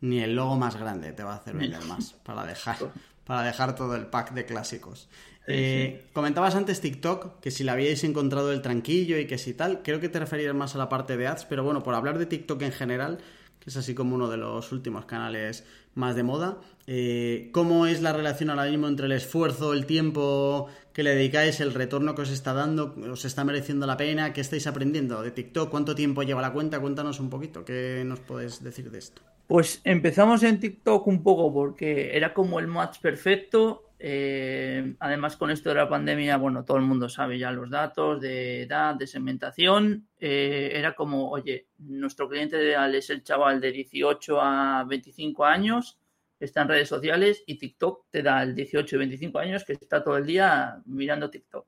Ni 0.00 0.20
el 0.20 0.36
logo 0.36 0.56
más 0.56 0.76
grande 0.76 1.12
te 1.12 1.24
va 1.24 1.32
a 1.32 1.36
hacer 1.36 1.56
vender 1.56 1.84
más, 1.84 2.12
para 2.24 2.44
dejar, 2.44 2.76
para 3.24 3.42
dejar 3.42 3.74
todo 3.74 3.96
el 3.96 4.06
pack 4.06 4.32
de 4.32 4.46
clásicos. 4.46 5.08
Eh, 5.50 6.08
comentabas 6.12 6.54
antes 6.54 6.80
TikTok, 6.82 7.40
que 7.40 7.50
si 7.50 7.64
le 7.64 7.70
habíais 7.70 8.04
encontrado 8.04 8.52
el 8.52 8.60
tranquillo 8.60 9.18
y 9.18 9.26
que 9.26 9.38
si 9.38 9.54
tal, 9.54 9.82
creo 9.82 9.98
que 9.98 10.10
te 10.10 10.18
referías 10.18 10.54
más 10.54 10.74
a 10.74 10.78
la 10.78 10.90
parte 10.90 11.16
de 11.16 11.26
ads, 11.26 11.46
pero 11.46 11.64
bueno, 11.64 11.82
por 11.82 11.94
hablar 11.94 12.18
de 12.18 12.26
TikTok 12.26 12.60
en 12.62 12.72
general, 12.72 13.18
que 13.60 13.70
es 13.70 13.76
así 13.76 13.94
como 13.94 14.14
uno 14.14 14.28
de 14.28 14.36
los 14.36 14.72
últimos 14.72 15.04
canales 15.04 15.64
más 15.94 16.14
de 16.16 16.22
moda. 16.22 16.58
Eh, 16.86 17.50
¿Cómo 17.52 17.86
es 17.86 18.00
la 18.00 18.12
relación 18.12 18.50
ahora 18.50 18.64
mismo 18.64 18.88
entre 18.88 19.06
el 19.06 19.12
esfuerzo, 19.12 19.72
el 19.72 19.86
tiempo 19.86 20.68
que 20.92 21.02
le 21.02 21.14
dedicáis, 21.14 21.60
el 21.60 21.74
retorno 21.74 22.14
que 22.14 22.22
os 22.22 22.30
está 22.30 22.52
dando? 22.52 22.94
¿Os 23.10 23.24
está 23.24 23.44
mereciendo 23.44 23.86
la 23.86 23.96
pena? 23.96 24.32
¿Qué 24.32 24.40
estáis 24.40 24.66
aprendiendo 24.66 25.22
de 25.22 25.30
TikTok? 25.30 25.70
¿Cuánto 25.70 25.94
tiempo 25.94 26.22
lleva 26.22 26.40
la 26.40 26.52
cuenta? 26.52 26.80
Cuéntanos 26.80 27.20
un 27.20 27.30
poquito. 27.30 27.64
¿Qué 27.64 28.02
nos 28.06 28.20
puedes 28.20 28.62
decir 28.62 28.90
de 28.90 28.98
esto? 28.98 29.22
Pues 29.46 29.80
empezamos 29.84 30.42
en 30.42 30.60
TikTok 30.60 31.06
un 31.06 31.22
poco 31.22 31.52
porque 31.52 32.16
era 32.16 32.34
como 32.34 32.58
el 32.58 32.66
match 32.66 33.00
perfecto 33.00 33.87
eh, 34.00 34.94
además, 35.00 35.36
con 35.36 35.50
esto 35.50 35.70
de 35.70 35.74
la 35.74 35.88
pandemia, 35.88 36.36
bueno, 36.36 36.64
todo 36.64 36.76
el 36.76 36.84
mundo 36.84 37.08
sabe 37.08 37.38
ya 37.38 37.50
los 37.50 37.68
datos 37.68 38.20
de 38.20 38.62
edad, 38.62 38.94
de 38.94 39.06
segmentación. 39.06 40.08
Eh, 40.18 40.70
era 40.74 40.94
como, 40.94 41.30
oye, 41.30 41.68
nuestro 41.78 42.28
cliente 42.28 42.56
ideal 42.56 42.94
es 42.94 43.10
el 43.10 43.24
chaval 43.24 43.60
de 43.60 43.72
18 43.72 44.40
a 44.40 44.84
25 44.84 45.44
años, 45.44 45.98
está 46.38 46.62
en 46.62 46.68
redes 46.68 46.88
sociales, 46.88 47.42
y 47.46 47.58
TikTok 47.58 48.06
te 48.10 48.22
da 48.22 48.42
el 48.42 48.54
18 48.54 48.94
y 48.94 48.98
25 48.98 49.38
años 49.38 49.64
que 49.64 49.72
está 49.72 50.04
todo 50.04 50.16
el 50.16 50.26
día 50.26 50.80
mirando 50.86 51.30
TikTok. 51.30 51.66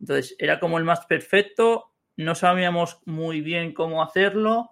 Entonces, 0.00 0.36
era 0.38 0.60
como 0.60 0.78
el 0.78 0.84
más 0.84 1.06
perfecto, 1.06 1.92
no 2.16 2.34
sabíamos 2.34 2.98
muy 3.06 3.40
bien 3.40 3.72
cómo 3.72 4.02
hacerlo 4.02 4.70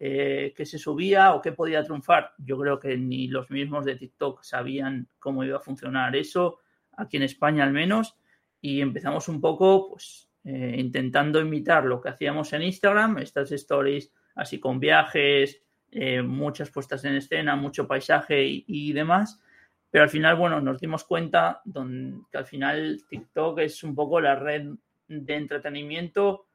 eh, 0.00 0.54
que 0.56 0.64
se 0.64 0.78
subía 0.78 1.34
o 1.34 1.42
qué 1.42 1.50
podía 1.50 1.82
triunfar. 1.82 2.32
Yo 2.38 2.56
creo 2.56 2.78
que 2.78 2.96
ni 2.96 3.26
los 3.26 3.50
mismos 3.50 3.84
de 3.84 3.96
TikTok 3.96 4.44
sabían 4.44 5.08
cómo 5.18 5.42
iba 5.42 5.56
a 5.56 5.60
funcionar 5.60 6.14
eso, 6.14 6.60
aquí 6.96 7.16
en 7.16 7.24
España 7.24 7.64
al 7.64 7.72
menos, 7.72 8.16
y 8.60 8.80
empezamos 8.80 9.26
un 9.26 9.40
poco 9.40 9.88
pues 9.88 10.30
eh, 10.44 10.76
intentando 10.78 11.40
imitar 11.40 11.84
lo 11.84 12.00
que 12.00 12.10
hacíamos 12.10 12.52
en 12.52 12.62
Instagram, 12.62 13.18
estas 13.18 13.50
stories 13.50 14.12
así 14.36 14.60
con 14.60 14.78
viajes, 14.78 15.64
eh, 15.90 16.22
muchas 16.22 16.70
puestas 16.70 17.04
en 17.04 17.16
escena, 17.16 17.56
mucho 17.56 17.88
paisaje 17.88 18.44
y, 18.46 18.92
demás. 18.92 19.42
Pero 19.90 20.04
al 20.04 20.10
final, 20.10 20.36
bueno, 20.36 20.60
nos 20.60 20.78
dimos 20.80 21.02
cuenta 21.02 21.60
que 21.64 22.38
al 22.38 22.46
final 22.46 23.02
TikTok 23.10 23.58
es 23.58 23.82
un 23.82 23.96
poco 23.96 24.20
la 24.20 24.36
red 24.36 24.68
de 25.08 25.34
entretenimiento 25.34 26.46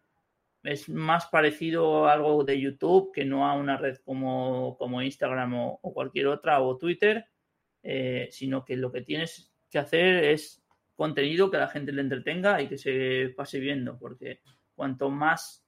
es 0.64 0.88
más 0.89 1.28
parecido 1.28 2.07
a 2.07 2.14
algo 2.14 2.43
de 2.43 2.59
YouTube 2.59 3.11
que 3.14 3.26
no 3.26 3.47
a 3.47 3.53
una 3.53 3.78
red 3.78 3.97
como, 4.05 4.78
como 4.78 5.01
Instagram 5.01 5.53
o, 5.55 5.80
cualquier 5.93 6.28
otra 6.28 6.61
o 6.61 6.78
Twitter, 6.78 7.26
eh, 7.84 8.30
sino 8.32 8.64
que 8.64 8.78
lo 8.78 8.91
que 8.91 9.01
tienes 9.01 9.53
que 9.70 9.80
hacer 9.80 10.24
es 10.24 10.64
contenido 10.95 11.51
que 11.51 11.57
la 11.57 11.68
gente 11.68 11.91
le 11.91 12.01
entretenga 12.01 12.61
y 12.61 12.68
que 12.68 12.78
se 12.78 13.34
pase 13.36 13.59
viendo, 13.59 13.97
porque 13.99 14.41
cuanto 14.74 15.09
más 15.09 15.66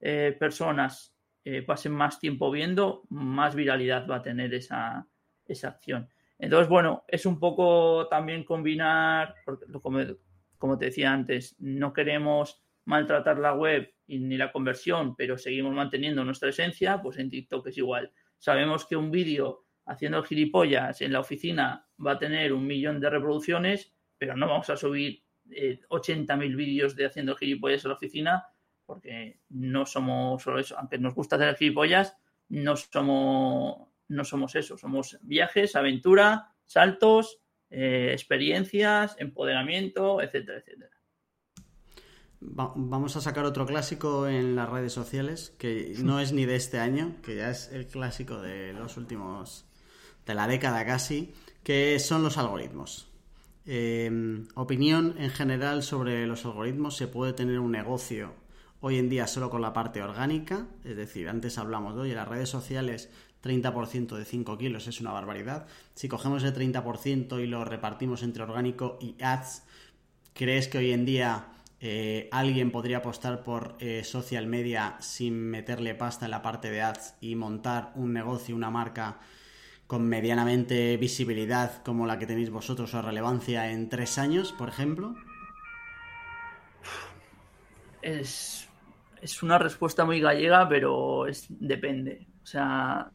eh, 0.00 0.36
personas 0.38 1.16
eh, 1.44 1.62
pasen 1.62 1.92
más 1.92 2.18
tiempo 2.18 2.50
viendo, 2.50 3.04
más 3.08 3.54
viralidad 3.54 4.06
va 4.06 4.16
a 4.16 4.22
tener 4.22 4.52
esa, 4.52 5.08
esa 5.46 5.68
acción. 5.68 6.08
Entonces, 6.38 6.68
bueno, 6.68 7.04
es 7.08 7.24
un 7.24 7.38
poco 7.38 8.06
también 8.08 8.44
combinar, 8.44 9.34
porque 9.44 9.66
como, 9.80 10.00
como 10.58 10.76
te 10.76 10.86
decía 10.86 11.12
antes, 11.12 11.56
no 11.58 11.92
queremos 11.92 12.62
maltratar 12.84 13.38
la 13.38 13.54
web 13.54 13.92
ni 14.18 14.36
la 14.36 14.52
conversión, 14.52 15.14
pero 15.16 15.38
seguimos 15.38 15.74
manteniendo 15.74 16.24
nuestra 16.24 16.50
esencia, 16.50 17.00
pues 17.00 17.18
en 17.18 17.30
TikTok 17.30 17.66
es 17.68 17.78
igual. 17.78 18.12
Sabemos 18.38 18.86
que 18.86 18.96
un 18.96 19.10
vídeo 19.10 19.64
haciendo 19.86 20.22
gilipollas 20.22 21.00
en 21.00 21.12
la 21.12 21.20
oficina 21.20 21.86
va 22.04 22.12
a 22.12 22.18
tener 22.18 22.52
un 22.52 22.66
millón 22.66 23.00
de 23.00 23.10
reproducciones, 23.10 23.92
pero 24.18 24.36
no 24.36 24.48
vamos 24.48 24.70
a 24.70 24.76
subir 24.76 25.22
eh, 25.50 25.80
80.000 25.88 26.56
vídeos 26.56 26.96
de 26.96 27.06
haciendo 27.06 27.36
gilipollas 27.36 27.84
en 27.84 27.88
la 27.90 27.96
oficina 27.96 28.44
porque 28.90 29.38
no 29.50 29.86
somos 29.86 30.42
solo 30.42 30.58
eso. 30.58 30.76
Aunque 30.76 30.98
nos 30.98 31.14
gusta 31.14 31.36
hacer 31.36 31.54
gilipollas, 31.56 32.16
no 32.48 32.74
somos, 32.76 33.88
no 34.08 34.24
somos 34.24 34.56
eso. 34.56 34.76
Somos 34.76 35.16
viajes, 35.22 35.76
aventura, 35.76 36.54
saltos, 36.64 37.40
eh, 37.70 38.10
experiencias, 38.12 39.14
empoderamiento, 39.20 40.20
etcétera, 40.20 40.58
etcétera. 40.58 40.99
Vamos 42.40 43.16
a 43.16 43.20
sacar 43.20 43.44
otro 43.44 43.66
clásico 43.66 44.26
en 44.26 44.56
las 44.56 44.68
redes 44.68 44.92
sociales, 44.92 45.52
que 45.58 45.94
no 45.98 46.20
es 46.20 46.32
ni 46.32 46.46
de 46.46 46.56
este 46.56 46.78
año, 46.78 47.16
que 47.22 47.36
ya 47.36 47.50
es 47.50 47.70
el 47.72 47.86
clásico 47.86 48.40
de 48.40 48.72
los 48.72 48.96
últimos, 48.96 49.66
de 50.26 50.34
la 50.34 50.46
década 50.46 50.84
casi, 50.86 51.32
que 51.62 51.98
son 51.98 52.22
los 52.22 52.38
algoritmos. 52.38 53.10
Em, 53.66 54.48
opinión 54.54 55.14
en 55.18 55.30
general 55.30 55.82
sobre 55.82 56.26
los 56.26 56.44
algoritmos. 56.44 56.96
¿Se 56.96 57.06
puede 57.06 57.34
tener 57.34 57.58
un 57.60 57.70
negocio 57.70 58.32
hoy 58.80 58.98
en 58.98 59.08
día 59.08 59.26
solo 59.26 59.50
con 59.50 59.60
la 59.60 59.72
parte 59.72 60.02
orgánica? 60.02 60.66
Es 60.84 60.96
decir, 60.96 61.28
antes 61.28 61.58
hablamos 61.58 61.94
de, 61.94 62.00
oye, 62.00 62.14
las 62.14 62.26
redes 62.26 62.48
sociales 62.48 63.10
30% 63.42 64.16
de 64.16 64.24
5 64.24 64.58
kilos 64.58 64.86
es 64.88 65.00
una 65.00 65.12
barbaridad. 65.12 65.66
Si 65.94 66.08
cogemos 66.08 66.42
el 66.42 66.54
30% 66.54 67.42
y 67.42 67.46
lo 67.46 67.64
repartimos 67.64 68.22
entre 68.22 68.42
orgánico 68.42 68.98
y 69.00 69.14
ads, 69.22 69.62
¿crees 70.34 70.68
que 70.68 70.78
hoy 70.78 70.92
en 70.92 71.04
día 71.04 71.48
eh, 71.82 72.28
alguien 72.30 72.70
podría 72.70 72.98
apostar 72.98 73.42
por 73.42 73.76
eh, 73.78 74.04
social 74.04 74.46
media 74.46 74.96
sin 75.00 75.50
meterle 75.50 75.94
pasta 75.94 76.26
en 76.26 76.30
la 76.30 76.42
parte 76.42 76.70
de 76.70 76.82
ads 76.82 77.16
y 77.22 77.36
montar 77.36 77.92
un 77.94 78.12
negocio, 78.12 78.54
una 78.54 78.70
marca 78.70 79.18
con 79.86 80.06
medianamente 80.06 80.98
visibilidad 80.98 81.82
como 81.82 82.06
la 82.06 82.18
que 82.18 82.26
tenéis 82.26 82.50
vosotros 82.50 82.92
o 82.92 83.00
relevancia 83.00 83.72
en 83.72 83.88
tres 83.88 84.18
años, 84.18 84.52
por 84.52 84.68
ejemplo? 84.68 85.16
Es, 88.02 88.68
una 89.42 89.58
respuesta 89.58 90.04
muy 90.04 90.20
gallega, 90.20 90.68
pero 90.68 91.26
es, 91.26 91.46
depende. 91.48 92.26
O 92.42 92.46
sea, 92.46 93.10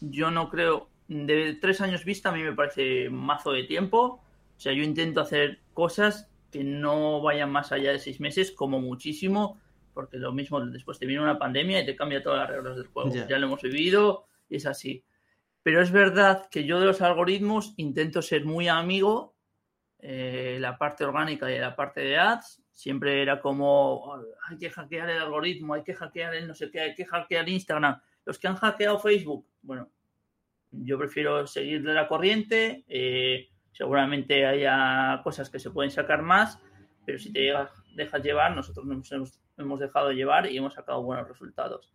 yo 0.00 0.30
no 0.30 0.48
creo. 0.48 0.88
De 1.06 1.56
tres 1.60 1.80
años 1.80 2.04
vista, 2.04 2.30
a 2.30 2.32
mí 2.32 2.42
me 2.42 2.54
parece 2.54 3.08
mazo 3.10 3.52
de 3.52 3.64
tiempo. 3.64 4.20
O 4.56 4.60
sea, 4.60 4.72
yo 4.72 4.82
intento 4.82 5.20
hacer 5.20 5.60
cosas 5.74 6.28
que 6.56 6.64
no 6.64 7.20
vayan 7.20 7.52
más 7.52 7.70
allá 7.70 7.92
de 7.92 7.98
seis 7.98 8.18
meses, 8.18 8.50
como 8.50 8.80
muchísimo, 8.80 9.60
porque 9.92 10.16
lo 10.16 10.32
mismo 10.32 10.64
después 10.64 10.98
te 10.98 11.04
viene 11.04 11.22
una 11.22 11.38
pandemia 11.38 11.82
y 11.82 11.84
te 11.84 11.94
cambia 11.94 12.22
todas 12.22 12.38
las 12.40 12.48
reglas 12.48 12.76
del 12.76 12.86
juego. 12.86 13.12
Ya 13.12 13.38
lo 13.38 13.46
hemos 13.46 13.60
vivido 13.60 14.26
y 14.48 14.56
es 14.56 14.64
así. 14.64 15.04
Pero 15.62 15.82
es 15.82 15.90
verdad 15.90 16.48
que 16.50 16.64
yo 16.64 16.80
de 16.80 16.86
los 16.86 17.02
algoritmos 17.02 17.74
intento 17.76 18.22
ser 18.22 18.46
muy 18.46 18.68
amigo, 18.68 19.36
eh, 19.98 20.56
la 20.58 20.78
parte 20.78 21.04
orgánica 21.04 21.52
y 21.52 21.58
la 21.58 21.76
parte 21.76 22.00
de 22.00 22.16
ads. 22.16 22.62
Siempre 22.72 23.20
era 23.20 23.38
como, 23.38 24.14
hay 24.48 24.56
que 24.56 24.70
hackear 24.70 25.10
el 25.10 25.20
algoritmo, 25.20 25.74
hay 25.74 25.82
que 25.82 25.94
hackear 25.94 26.36
el 26.36 26.48
no 26.48 26.54
sé 26.54 26.70
qué, 26.70 26.80
hay 26.80 26.94
que 26.94 27.04
hackear 27.04 27.46
Instagram. 27.50 28.00
Los 28.24 28.38
que 28.38 28.48
han 28.48 28.56
hackeado 28.56 28.98
Facebook, 28.98 29.46
bueno, 29.60 29.90
yo 30.70 30.96
prefiero 30.96 31.46
seguir 31.46 31.82
de 31.82 31.92
la 31.92 32.08
corriente. 32.08 32.86
Eh, 32.88 33.50
seguramente 33.76 34.46
haya 34.46 35.20
cosas 35.22 35.50
que 35.50 35.58
se 35.58 35.70
pueden 35.70 35.90
sacar 35.90 36.22
más, 36.22 36.60
pero 37.04 37.18
si 37.18 37.32
te 37.32 37.52
dejas 37.94 38.22
llevar, 38.22 38.56
nosotros 38.56 38.86
nos 38.86 39.12
hemos, 39.12 39.40
hemos 39.58 39.80
dejado 39.80 40.12
llevar 40.12 40.50
y 40.50 40.56
hemos 40.56 40.74
sacado 40.74 41.02
buenos 41.02 41.28
resultados. 41.28 41.92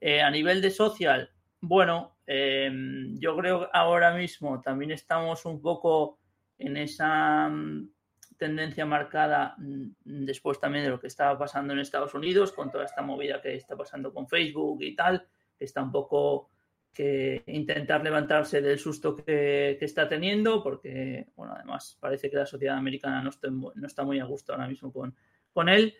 Eh, 0.00 0.22
a 0.22 0.30
nivel 0.30 0.62
de 0.62 0.70
social, 0.70 1.30
bueno, 1.60 2.16
em, 2.26 3.18
yo 3.18 3.36
creo 3.36 3.60
que 3.60 3.68
ahora 3.72 4.14
mismo 4.14 4.60
también 4.60 4.92
estamos 4.92 5.44
un 5.44 5.60
poco 5.60 6.20
en 6.56 6.76
esa 6.76 7.48
mm, 7.48 7.90
tendencia 8.36 8.86
marcada 8.86 9.56
mm, 9.58 10.24
después 10.24 10.60
también 10.60 10.84
de 10.84 10.90
lo 10.90 11.00
que 11.00 11.08
estaba 11.08 11.36
pasando 11.36 11.72
en 11.72 11.80
Estados 11.80 12.14
Unidos, 12.14 12.52
con 12.52 12.70
toda 12.70 12.84
esta 12.84 13.02
movida 13.02 13.42
que 13.42 13.56
está 13.56 13.76
pasando 13.76 14.12
con 14.14 14.28
Facebook 14.28 14.82
y 14.82 14.94
tal, 14.94 15.26
que 15.58 15.64
está 15.64 15.82
un 15.82 15.90
poco 15.90 16.50
que 16.94 17.42
intentar 17.48 18.02
levantarse 18.02 18.62
del 18.62 18.78
susto 18.78 19.16
que, 19.16 19.76
está 19.80 20.08
teniendo, 20.08 20.62
porque, 20.62 21.26
bueno, 21.36 21.54
además 21.54 21.98
parece 22.00 22.30
que 22.30 22.36
la 22.36 22.46
sociedad 22.46 22.76
americana 22.76 23.22
no 23.22 23.30
está, 23.30 23.48
no 23.50 23.86
está 23.86 24.04
muy 24.04 24.20
a 24.20 24.24
gusto 24.24 24.52
ahora 24.52 24.68
mismo 24.68 24.92
con, 24.92 25.14
con 25.52 25.68
él. 25.68 25.94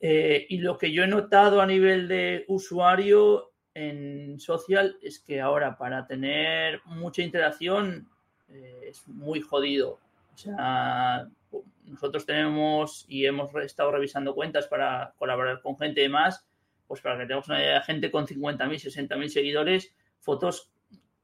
Eh, 0.00 0.46
y 0.48 0.58
lo 0.58 0.76
que 0.78 0.90
yo 0.92 1.04
he 1.04 1.06
notado 1.06 1.60
a 1.60 1.66
nivel 1.66 2.08
de 2.08 2.44
usuario 2.48 3.52
en 3.74 4.40
social 4.40 4.96
es 5.00 5.20
que 5.20 5.40
ahora 5.40 5.78
para 5.78 6.06
tener 6.06 6.80
mucha 6.86 7.22
interacción 7.22 8.08
eh, 8.48 8.88
es 8.88 9.06
muy 9.06 9.40
jodido. 9.40 10.00
O 10.34 10.36
sea, 10.36 11.28
nosotros 11.84 12.26
tenemos 12.26 13.04
y 13.08 13.26
hemos 13.26 13.54
estado 13.62 13.92
revisando 13.92 14.34
cuentas 14.34 14.66
para 14.66 15.14
colaborar 15.18 15.60
con 15.60 15.78
gente 15.78 16.00
de 16.00 16.08
más, 16.08 16.44
pues 16.88 17.00
para 17.00 17.18
que 17.18 17.26
tengamos 17.26 17.48
una 17.48 17.80
gente 17.82 18.10
con 18.10 18.26
50.000, 18.26 18.58
60.000 18.58 19.28
seguidores, 19.28 19.94
fotos 20.22 20.70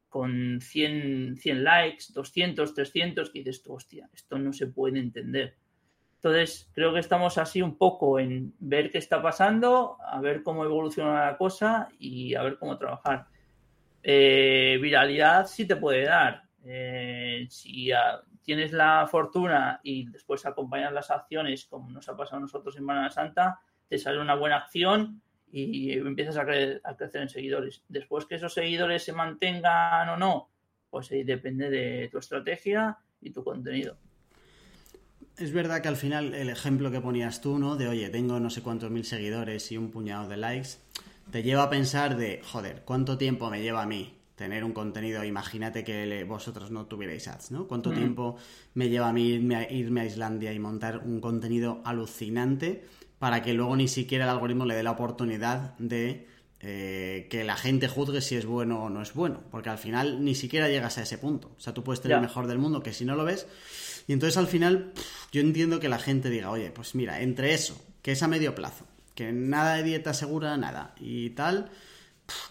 con 0.09 0.61
100, 0.61 1.36
100 1.36 1.64
likes, 1.64 2.05
200, 2.12 2.74
300, 2.74 3.30
que 3.30 3.38
dices 3.40 3.62
tú, 3.62 3.74
hostia, 3.74 4.09
esto 4.12 4.38
no 4.38 4.53
se 4.53 4.66
puede 4.66 4.99
entender. 4.99 5.57
Entonces, 6.16 6.68
creo 6.74 6.92
que 6.92 7.01
estamos 7.01 7.38
así 7.38 7.62
un 7.62 7.78
poco 7.78 8.18
en 8.18 8.53
ver 8.59 8.90
qué 8.90 8.99
está 8.99 9.22
pasando, 9.22 9.99
a 10.05 10.20
ver 10.20 10.42
cómo 10.42 10.64
evoluciona 10.64 11.26
la 11.26 11.36
cosa 11.36 11.88
y 11.99 12.34
a 12.34 12.42
ver 12.42 12.59
cómo 12.59 12.76
trabajar. 12.76 13.26
Eh, 14.03 14.78
viralidad 14.80 15.46
sí 15.46 15.66
te 15.66 15.76
puede 15.76 16.05
dar. 16.05 16.42
Eh, 16.64 17.46
si 17.51 17.90
tienes 18.42 18.72
la 18.72 19.07
fortuna 19.07 19.80
y 19.84 20.11
después 20.11 20.44
acompañas 20.44 20.92
las 20.92 21.11
acciones, 21.11 21.66
como 21.66 21.90
nos 21.90 22.09
ha 22.09 22.16
pasado 22.16 22.38
a 22.38 22.40
nosotros 22.40 22.74
en 22.74 22.80
Semana 22.80 23.11
Santa, 23.11 23.61
te 23.88 23.99
sale 23.99 24.20
una 24.20 24.34
buena 24.34 24.57
acción 24.57 25.22
y 25.51 25.92
empiezas 25.92 26.36
a, 26.36 26.42
a, 26.42 26.96
crecer 26.96 27.22
en 27.22 27.28
seguidores. 27.28 27.82
Después 27.88 28.26
que 28.26 28.36
esos 28.36 28.53
seguidores 28.53 29.03
se 29.05 29.12
mantengan 29.12 30.09
o 30.09 30.16
no, 30.16 30.51
pues 30.90 31.11
ahí 31.11 31.24
depende 31.24 31.70
de 31.70 32.09
tu 32.11 32.18
estrategia 32.18 32.99
y 33.20 33.30
tu 33.30 33.42
contenido. 33.44 33.96
Es 35.36 35.53
verdad 35.53 35.80
que 35.82 35.88
al 35.88 35.96
final 35.96 36.34
el 36.34 36.51
ejemplo 36.51 36.90
que 36.90 37.01
ponías 37.01 37.40
tú, 37.40 37.59
¿no? 37.59 37.76
De 37.76 37.86
oye, 37.88 38.09
tengo 38.09 38.40
no 38.40 38.51
sé 38.51 38.62
cuántos 38.62 38.90
mil 38.90 39.05
seguidores 39.05 39.70
y 39.70 39.76
un 39.76 39.90
puñado 39.90 40.28
de 40.28 40.36
likes, 40.36 40.70
te 41.30 41.42
lleva 41.42 41.64
a 41.64 41.70
pensar 41.70 42.16
de, 42.16 42.40
joder, 42.42 42.82
¿cuánto 42.84 43.18
tiempo 43.18 43.49
me 43.51 43.62
lleva 43.62 43.82
a 43.82 43.86
mí 43.86 44.16
tener 44.34 44.64
un 44.64 44.72
contenido? 44.72 45.22
Imagínate 45.22 45.84
que 45.84 46.24
vosotros 46.24 46.70
no 46.70 46.86
tuvierais 46.86 47.28
ads, 47.28 47.53
¿no? 47.53 47.68
¿Cuánto 47.68 47.92
mm. 47.92 47.94
tiempo 47.94 48.36
me 48.74 48.88
lleva 48.88 49.09
a 49.09 49.12
mí 49.12 49.28
irme 49.28 49.57
a, 49.57 49.70
irme 49.70 50.01
a 50.01 50.07
Islandia 50.07 50.53
y 50.53 50.59
montar 50.59 50.99
un 51.05 51.20
contenido 51.20 51.82
alucinante 51.84 52.84
para 53.19 53.43
que 53.43 53.55
luego 53.55 53.77
ni 53.77 53.89
siquiera 53.89 54.25
el 54.25 54.31
algoritmo 54.31 54.64
le 54.64 54.75
dé 54.75 54.83
la 54.83 54.93
oportunidad 54.93 55.77
de 55.79 56.27
eh, 56.61 57.27
que 57.31 57.45
la 57.45 57.57
gente 57.57 57.89
juzgue 57.89 58.21
si 58.21 58.37
es 58.37 58.47
bueno 58.47 58.85
o 58.85 58.91
no 58.91 59.03
es 59.03 59.14
bueno? 59.14 59.43
Porque 59.51 59.71
al 59.71 59.79
final 59.79 60.25
ni 60.25 60.35
siquiera 60.35 60.69
llegas 60.69 60.99
a 60.99 61.03
ese 61.03 61.19
punto. 61.19 61.51
O 61.57 61.61
sea, 61.61 61.75
tú 61.75 61.85
puedes 61.85 62.01
tener 62.01 62.16
el 62.16 62.23
mejor 62.23 62.47
del 62.47 62.59
mundo, 62.59 62.83
que 62.83 62.93
si 62.93 63.05
no 63.05 63.16
lo 63.16 63.25
ves 63.25 63.47
y 64.09 64.14
entonces 64.14 64.39
al 64.39 64.49
final 64.49 64.93
yo 65.31 65.43
entiendo 65.43 65.79
que 65.79 65.91
la 65.91 65.99
gente 65.99 66.31
diga, 66.31 66.51
oye, 66.51 66.71
pues 66.71 66.95
mira, 66.95 67.21
entre 67.21 67.53
eso, 67.53 67.79
que 68.03 68.12
es 68.12 68.23
a 68.23 68.27
medio 68.27 68.55
plazo, 68.55 68.87
que 69.14 69.31
nada 69.33 69.77
de 69.77 69.83
dieta 69.83 70.14
segura, 70.14 70.57
nada, 70.57 70.95
y 70.99 71.31
tal, 71.31 71.71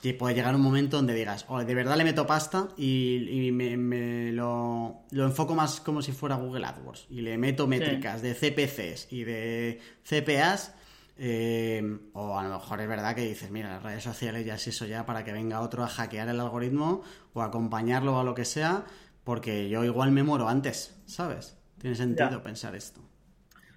y 0.01 0.13
puede 0.13 0.35
llegar 0.35 0.55
un 0.55 0.61
momento 0.61 0.97
donde 0.97 1.13
digas, 1.13 1.45
oye, 1.49 1.65
de 1.65 1.75
verdad 1.75 1.97
le 1.97 2.03
meto 2.03 2.25
pasta 2.25 2.69
y, 2.77 3.49
me, 3.51 4.31
lo, 4.31 5.03
enfoco 5.11 5.55
más 5.55 5.79
como 5.79 6.01
si 6.01 6.11
fuera 6.11 6.35
Google 6.35 6.65
AdWords 6.65 7.07
y 7.09 7.21
le 7.21 7.37
meto 7.37 7.67
métricas 7.67 8.21
de 8.21 8.33
CPCs 8.33 9.11
y 9.11 9.23
de 9.23 9.79
CPAs. 10.03 10.73
Eh, 11.19 11.97
o 12.13 12.37
a 12.37 12.43
lo 12.43 12.59
mejor 12.59 12.79
es 12.79 12.87
verdad 12.87 13.15
que 13.15 13.27
dices, 13.27 13.49
mira, 13.49 13.69
las 13.69 13.81
redes 13.81 14.03
sociales 14.03 14.45
ya 14.45 14.53
es 14.53 14.67
eso 14.67 14.85
ya 14.85 15.03
para 15.07 15.23
que 15.23 15.31
venga 15.31 15.61
otro 15.61 15.83
a 15.83 15.87
hackear 15.87 16.29
el 16.29 16.39
algoritmo 16.39 17.01
o 17.33 17.41
acompañarlo 17.41 18.17
o 18.17 18.19
a 18.19 18.23
lo 18.23 18.35
que 18.35 18.45
sea, 18.45 18.85
porque 19.23 19.67
yo 19.67 19.83
igual 19.83 20.11
me 20.11 20.21
muero 20.21 20.47
antes, 20.47 20.95
¿sabes? 21.07 21.57
Tiene 21.79 21.95
sentido 21.95 22.43
pensar 22.43 22.75
esto. 22.75 23.01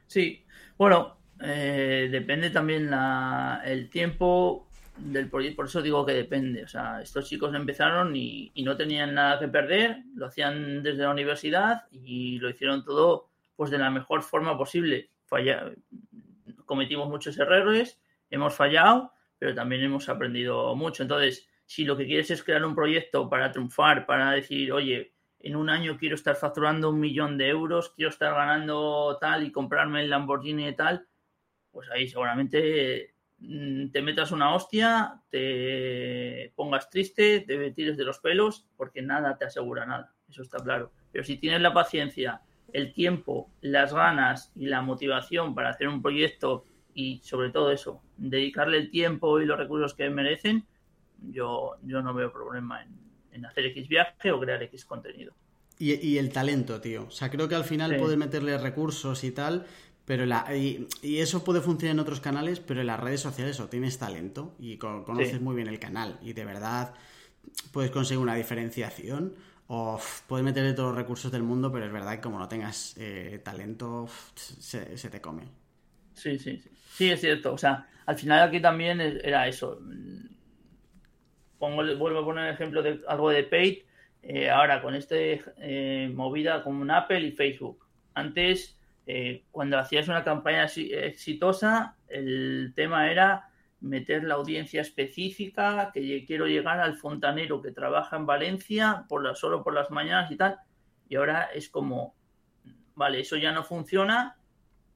Sí, 0.07 0.45
bueno, 0.77 1.17
eh, 1.41 2.09
depende 2.11 2.51
también 2.51 2.91
la, 2.91 3.63
el 3.65 3.89
tiempo 3.89 4.70
del 4.97 5.31
proyecto. 5.31 5.57
Por 5.57 5.67
eso 5.67 5.83
digo 5.83 6.05
que 6.05 6.13
depende. 6.13 6.65
O 6.65 6.69
sea, 6.69 7.01
estos 7.01 7.29
chicos 7.29 7.55
empezaron 7.55 8.15
y, 8.15 8.53
no 8.65 8.77
tenían 8.77 9.15
nada 9.15 9.39
que 9.39 9.49
perder, 9.49 10.03
lo 10.15 10.27
hacían 10.27 10.83
desde 10.83 11.03
la 11.03 11.11
universidad 11.11 11.85
y 11.91 12.39
lo 12.39 12.51
hicieron 12.51 12.85
todo 12.85 13.29
pues 13.57 13.71
de 13.71 13.79
la 13.79 13.91
mejor 13.91 14.23
forma 14.23 14.57
posible. 14.57 15.11
Falla, 15.27 15.73
cometimos 16.65 17.09
muchos 17.09 17.39
errores, 17.39 18.01
hemos 18.31 18.55
fallado, 18.55 19.13
pero 19.39 19.55
también 19.55 19.83
hemos 19.83 20.09
aprendido 20.09 20.75
mucho. 20.77 21.03
Entonces, 21.03 21.49
si 21.67 21.85
lo 21.85 21.97
que 21.97 22.07
quieres 22.07 22.31
es 22.31 22.43
crear 22.43 22.65
un 22.65 22.75
proyecto 22.75 23.29
para 23.29 23.53
triunfar, 23.53 24.07
para 24.07 24.33
decir, 24.33 24.73
oye, 24.73 25.13
en 25.41 25.57
un 25.57 25.71
año 25.71 25.97
quiero 25.99 26.15
estar 26.15 26.37
facturando 26.37 26.91
un 26.91 27.01
millón 27.01 27.39
de 27.39 27.49
euros, 27.49 27.91
quiero 27.91 28.11
estar 28.11 28.35
ganando 28.35 29.17
tal 29.21 29.45
y 29.45 29.53
comprarme 29.53 30.03
el 30.03 30.11
Lamborghini 30.11 30.69
y 30.69 30.77
tal, 30.77 31.07
pues 31.71 31.89
ahí 31.91 32.09
seguramente 32.09 33.15
te 33.41 34.03
metas 34.03 34.33
una 34.33 34.55
hostia, 34.55 35.21
te 35.31 36.53
pongas 36.57 36.91
triste, 36.91 37.41
te 37.41 37.71
tires 37.73 37.97
de 37.97 38.05
los 38.05 38.19
pelos, 38.19 38.67
porque 38.77 39.03
nada 39.03 39.37
te 39.39 39.47
asegura 39.47 39.87
nada, 39.87 40.13
eso 40.29 40.43
está 40.43 40.59
claro. 40.59 40.93
Pero 41.13 41.25
si 41.25 41.37
tienes 41.37 41.61
la 41.61 41.73
paciencia, 41.73 42.43
el 42.73 42.93
tiempo, 42.93 43.51
las 43.61 43.95
ganas 43.95 44.53
y 44.55 44.67
la 44.67 44.83
motivación 44.83 45.55
para 45.55 45.71
hacer 45.71 45.89
un 45.89 46.03
proyecto 46.03 46.65
y 46.95 47.21
sobre 47.23 47.51
todo 47.51 47.71
eso, 47.73 48.03
dedicarle 48.17 48.79
el 48.79 48.91
tiempo 48.91 49.41
y 49.41 49.47
los 49.47 49.59
recursos 49.59 49.95
que 49.95 50.11
merecen, 50.11 50.67
yo, 51.31 51.77
yo 51.83 52.03
no 52.03 52.15
veo 52.15 52.33
problema 52.33 52.83
en, 52.83 52.99
en 53.33 53.47
hacer 53.47 53.67
X 53.67 53.89
viaje 53.89 54.31
o 54.31 54.41
crear 54.41 54.63
X 54.63 54.85
contenido. 54.85 55.35
Y, 55.79 56.19
el 56.19 56.31
talento, 56.31 56.79
tío. 56.79 57.07
O 57.07 57.11
sea, 57.11 57.31
creo 57.31 57.49
que 57.49 57.55
al 57.55 57.65
final 57.65 57.97
puedes 57.97 58.19
meterle 58.19 58.59
recursos 58.59 59.25
y 59.25 59.31
tal, 59.31 59.65
pero 60.11 60.27
la, 60.27 60.45
y, 60.57 60.89
eso 61.05 61.45
puede 61.45 61.61
funcionar 61.61 61.95
en 61.95 62.01
otros 62.01 62.19
canales, 62.19 62.59
pero 62.59 62.81
en 62.81 62.89
las 62.89 62.99
redes 62.99 63.21
sociales 63.21 63.61
o 63.61 63.69
tienes 63.69 63.97
talento 63.97 64.57
y 64.59 64.77
conoces 64.77 65.41
muy 65.41 65.55
bien 65.55 65.69
el 65.69 65.79
canal 65.79 66.19
y 66.21 66.33
de 66.33 66.45
verdad 66.45 66.95
puedes 67.73 67.93
conseguir 67.93 68.21
una 68.21 68.35
diferenciación 68.35 69.37
o 69.69 70.01
puedes 70.27 70.45
meterle 70.45 70.73
todos 70.73 70.89
los 70.89 70.99
recursos 70.99 71.31
del 71.31 71.45
mundo, 71.45 71.71
pero 71.71 71.87
es 71.87 71.93
verdad 71.93 72.17
que 72.17 72.23
como 72.23 72.41
no 72.41 72.49
tengas 72.49 72.97
eh, 72.99 73.41
talento, 73.45 74.09
se, 74.35 74.99
se, 74.99 75.11
te 75.11 75.21
come. 75.21 75.45
Sí, 76.15 76.41
sí, 76.41 76.59
sí. 76.59 76.71
Sí, 76.93 77.11
es 77.13 77.21
cierto. 77.21 77.53
O 77.53 77.59
sea, 77.59 77.87
al 78.05 78.19
final 78.19 78.49
aquí 78.49 78.61
también 78.61 79.01
era 79.01 79.47
eso 79.47 79.79
pongo, 81.57 81.85
vuelvo 81.99 82.19
a 82.19 82.25
poner 82.25 82.49
el 82.49 82.55
ejemplo 82.55 82.83
de 82.83 82.99
algo 83.07 83.31
de 83.31 83.45
paid, 83.45 83.79
eh, 84.25 84.51
ahora 84.51 84.83
con 84.83 84.97
este 84.97 85.41
eh, 85.59 86.11
movida 86.13 86.65
con 86.65 86.91
Apple 86.91 87.21
y 87.21 87.31
Facebook. 87.31 87.87
Antes, 88.15 88.77
eh, 89.07 89.45
cuando 89.51 89.79
hacías 89.79 90.09
una 90.09 90.25
campaña 90.25 90.65
exitosa, 90.65 91.97
el 92.09 92.73
tema 92.75 93.11
era 93.11 93.51
meter 93.81 94.25
la 94.25 94.35
audiencia 94.35 94.83
específica, 94.83 95.91
que 95.93 96.25
quiero 96.27 96.47
llegar 96.47 96.81
al 96.81 96.97
fontanero 96.97 97.63
que 97.63 97.73
trabaja 97.73 98.17
en 98.17 98.27
Valencia 98.27 99.07
por 99.09 99.35
solo 99.37 99.63
por 99.63 99.75
las 99.75 99.91
mañanas 99.91 100.31
y 100.31 100.37
tal. 100.37 100.59
Y 101.09 101.17
ahora 101.17 101.49
es 101.55 101.69
como, 101.69 102.15
vale, 102.95 103.21
eso 103.21 103.37
ya 103.37 103.53
no 103.53 103.65
funciona, 103.65 104.37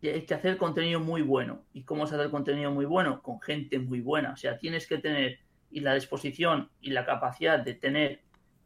y 0.05 0.09
hay 0.09 0.27
que 0.27 0.35
hacer 0.35 0.59
contenido 0.59 1.01
muy 1.01 1.23
bueno. 1.23 1.65
¿Y 1.73 1.85
cómo 1.85 2.07
se 2.07 2.15
hace 2.17 2.31
contenido 2.31 2.71
muy 2.71 2.85
bueno? 2.85 3.23
Con 3.23 3.41
gente 3.41 3.79
muy 3.79 4.03
buena. 4.03 4.33
O 4.33 4.37
sea, 4.37 4.59
tienes 4.59 4.87
que 4.87 4.99
tener 4.99 5.39
y 5.71 5.81
la 5.81 5.95
disposición 5.95 6.71
y 6.81 6.91
la 6.91 7.07
capacidad 7.07 7.59
de 7.59 7.73
tener 7.73 8.21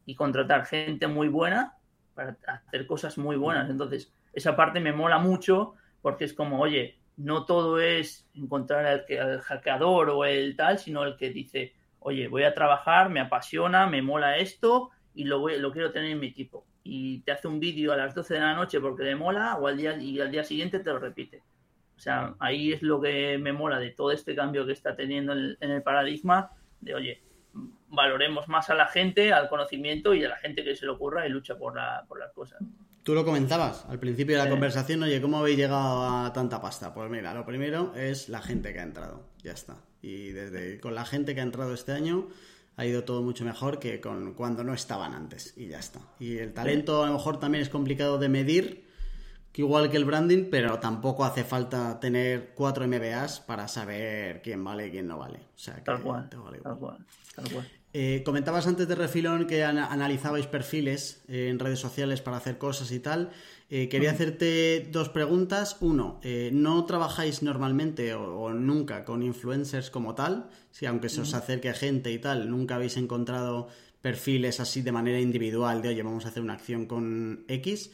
y 0.05 0.17
contratar 0.17 0.67
gente 0.67 1.07
muy 1.07 1.29
buena 1.29 1.77
para 2.15 2.37
hacer 2.49 2.89
cosas 2.89 3.19
muy 3.19 3.37
buenas. 3.37 3.71
Entonces, 3.71 4.13
esa 4.33 4.57
parte 4.57 4.81
me 4.81 4.93
mola 4.93 5.19
mucho 5.19 5.75
porque 6.01 6.25
es 6.25 6.33
como, 6.33 6.61
oye, 6.61 6.99
no 7.17 7.45
todo 7.45 7.81
es 7.81 8.29
encontrar 8.35 8.87
al, 8.87 9.41
hackeador 9.41 10.11
o 10.11 10.25
el 10.25 10.57
tal, 10.57 10.79
sino 10.79 11.05
el 11.05 11.17
que 11.17 11.31
dice, 11.31 11.75
oye, 11.99 12.29
voy 12.29 12.45
a 12.45 12.55
trabajar, 12.55 13.11
me 13.11 13.21
apasiona, 13.21 13.87
me 13.87 14.03
mola 14.03 14.37
esto 14.39 14.91
y 15.15 15.25
lo, 15.25 15.41
voy, 15.41 15.59
lo 15.59 15.73
quiero 15.73 15.91
tener 15.91 16.13
en 16.13 16.21
mi 16.21 16.29
equipo. 16.29 16.67
Y 16.85 17.21
te 17.21 17.33
hace 17.33 17.49
un 17.49 17.61
vídeo 17.61 17.93
a 17.93 17.97
las 17.97 18.15
12 18.15 18.35
de 18.35 18.41
la 18.41 18.55
noche 18.55 18.81
porque 18.81 19.03
le 19.03 19.17
mola 19.17 19.57
o 19.57 19.67
al 19.67 19.77
día, 19.77 19.97
y 19.97 20.21
al 20.21 20.31
día 20.31 20.45
siguiente 20.45 20.79
te 20.79 20.91
lo 20.91 20.99
repite. 20.99 21.43
O 21.97 22.01
sea, 22.01 22.37
ahí 22.39 22.73
es 22.73 22.83
lo 22.83 23.01
que 23.01 23.37
me 23.39 23.53
mola 23.53 23.81
de 23.81 23.91
todo 23.91 24.13
este 24.13 24.37
cambio 24.37 24.65
que 24.65 24.73
está 24.73 24.95
teniendo 24.95 25.33
en 25.33 25.71
el 25.71 25.83
paradigma 25.83 26.53
de, 26.81 26.95
oye, 26.95 27.23
valoremos 27.89 28.49
más 28.49 28.71
a 28.71 28.75
la 28.75 28.87
gente, 28.87 29.33
al 29.33 29.49
conocimiento 29.49 30.15
y 30.15 30.25
a 30.25 30.29
la 30.29 30.37
gente 30.37 30.63
que 30.63 30.77
se 30.77 30.85
le 30.85 30.93
ocurra 30.93 31.27
y 31.27 31.31
lucha 31.31 31.57
por, 31.57 31.75
la, 31.77 32.05
por 32.07 32.19
las 32.19 32.33
cosas. 32.33 32.63
Tú 33.09 33.15
lo 33.15 33.25
comentabas 33.25 33.87
al 33.89 33.99
principio 33.99 34.37
de 34.37 34.45
la 34.45 34.51
conversación, 34.51 35.03
oye, 35.03 35.19
¿cómo 35.23 35.39
habéis 35.39 35.57
llegado 35.57 36.05
a 36.07 36.31
tanta 36.35 36.61
pasta? 36.61 36.93
Pues 36.93 37.09
mira, 37.09 37.33
lo 37.33 37.47
primero 37.47 37.95
es 37.97 38.29
la 38.29 38.43
gente 38.43 38.75
que 38.75 38.81
ha 38.81 38.83
entrado, 38.83 39.23
ya 39.43 39.53
está. 39.53 39.77
Y 40.03 40.33
desde 40.33 40.79
con 40.79 40.95
la 40.95 41.07
gente 41.07 41.35
que 41.35 41.41
ha 41.41 41.43
entrado 41.43 41.73
este 41.73 41.93
año 41.93 42.29
ha 42.77 42.85
ido 42.85 43.05
todo 43.05 43.23
mucho 43.23 43.47
mejor 43.47 43.79
que 43.79 44.03
con 44.03 44.35
cuando 44.35 44.63
no 44.63 44.75
estaban 44.75 45.15
antes 45.15 45.55
y 45.57 45.69
ya 45.69 45.79
está. 45.79 46.01
Y 46.21 46.37
el 46.37 46.53
talento 46.53 47.03
a 47.03 47.07
lo 47.07 47.15
mejor 47.15 47.41
también 47.41 47.63
es 47.63 47.71
complicado 47.71 48.19
de 48.19 48.29
medir, 48.29 48.85
igual 49.55 49.91
que 49.91 49.97
el 49.97 50.05
branding, 50.05 50.51
pero 50.51 50.79
tampoco 50.79 51.25
hace 51.25 51.45
falta 51.45 51.99
tener 52.01 52.53
cuatro 52.55 52.87
MBAs 52.87 53.41
para 53.41 53.69
saber 53.69 54.43
quién 54.43 54.63
vale 54.63 54.89
y 54.89 54.91
quién 54.91 55.07
no 55.07 55.17
vale. 55.17 55.39
O 55.39 55.59
sea, 55.59 55.83
tal, 55.83 56.03
cual, 56.03 56.29
tal 56.29 56.77
cual, 56.79 57.07
eh, 57.95 58.23
comentabas 58.25 58.67
antes 58.67 58.87
de 58.87 58.95
refilón 58.95 59.47
que 59.47 59.65
analizabais 59.65 60.47
perfiles 60.47 61.23
eh, 61.27 61.49
en 61.49 61.59
redes 61.59 61.79
sociales 61.79 62.21
para 62.21 62.37
hacer 62.37 62.59
cosas 62.59 62.93
y 62.93 63.01
tal. 63.01 63.31
Eh, 63.71 63.89
quería 63.89 64.11
hacerte 64.11 64.87
dos 64.93 65.09
preguntas. 65.09 65.77
Uno, 65.81 66.21
¿no 66.53 66.85
trabajáis 66.85 67.43
normalmente 67.43 68.15
o, 68.15 68.51
nunca 68.53 69.05
con 69.05 69.23
influencers 69.23 69.91
como 69.91 70.15
tal? 70.15 70.51
Si 70.71 70.87
aunque 70.87 71.09
se 71.09 71.23
os 71.23 71.35
acerque 71.35 71.73
gente 71.75 72.13
y 72.13 72.19
tal, 72.19 72.51
nunca 72.51 72.77
habéis 72.77 72.97
encontrado 72.97 73.69
perfiles 74.01 74.61
así 74.61 74.83
de 74.83 74.93
manera 74.93 75.21
individual 75.21 75.83
de, 75.83 75.89
oye, 75.89 76.03
vamos 76.03 76.25
a 76.25 76.29
hacer 76.29 76.43
una 76.43 76.55
acción 76.55 76.87
con 76.87 77.45
X. 77.49 77.91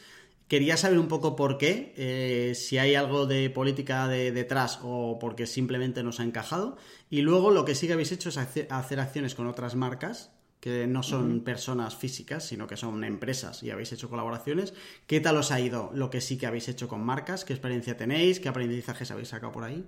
Quería 0.55 0.77
saber 0.77 1.01
un 1.01 1.09
poco 1.09 1.35
por 1.35 1.59
qué, 1.59 1.93
eh, 1.97 2.55
si 2.55 2.79
hay 2.79 2.95
algo 2.95 3.27
de 3.27 3.51
política 3.51 4.07
de, 4.07 4.31
detrás 4.31 4.79
o 4.85 5.19
porque 5.19 5.49
simplemente 5.49 6.05
nos 6.05 6.21
ha 6.21 6.23
encajado. 6.23 6.77
Y 7.11 7.23
luego 7.23 7.51
lo 7.51 7.65
que 7.65 7.75
sí 7.75 7.89
que 7.89 7.95
habéis 7.95 8.13
hecho 8.13 8.29
es 8.29 8.39
hacer, 8.39 8.69
acciones 8.71 9.35
con 9.35 9.49
otras 9.49 9.75
marcas 9.75 10.33
que 10.61 10.87
no 10.87 11.03
son 11.03 11.43
personas 11.43 11.97
físicas, 11.97 12.47
sino 12.47 12.69
que 12.69 12.77
son 12.77 13.03
empresas 13.03 13.65
y 13.65 13.73
habéis 13.73 13.91
hecho 13.95 14.09
colaboraciones. 14.09 14.75
¿Qué 15.09 15.19
tal 15.19 15.39
os 15.39 15.51
ha 15.51 15.59
ido 15.59 15.91
lo 15.93 16.09
que 16.09 16.21
sí 16.21 16.39
que 16.39 16.47
habéis 16.47 16.69
hecho 16.69 16.87
con 16.87 17.05
marcas? 17.05 17.45
¿Qué 17.45 17.53
experiencia 17.53 17.97
tenéis? 17.97 18.39
¿Qué 18.39 18.49
aprendizajes 18.49 19.11
habéis 19.11 19.31
sacado 19.31 19.51
por 19.51 19.65
ahí? 19.65 19.85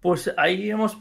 Pues 0.00 0.34
ahí 0.36 0.68
hemos... 0.68 0.98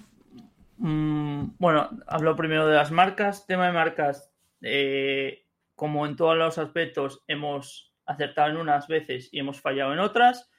Mm, 0.78 1.54
bueno, 1.58 1.90
hablo 2.06 2.36
primero 2.36 2.68
de 2.68 2.76
las 2.76 2.92
marcas. 2.92 3.48
Tema 3.48 3.66
de 3.66 3.74
marcas, 3.74 4.32
eh, 4.62 5.48
como 5.74 6.06
en 6.06 6.16
todos 6.16 6.38
los 6.38 6.60
aspectos, 6.60 7.24
hemos 7.28 7.91
acertado 8.12 8.50
en 8.50 8.58
unas 8.58 8.88
veces 8.88 9.30
y 9.32 9.40
hemos 9.40 9.62
fallado 9.62 9.94
en 9.94 10.00
otras. 10.00 10.50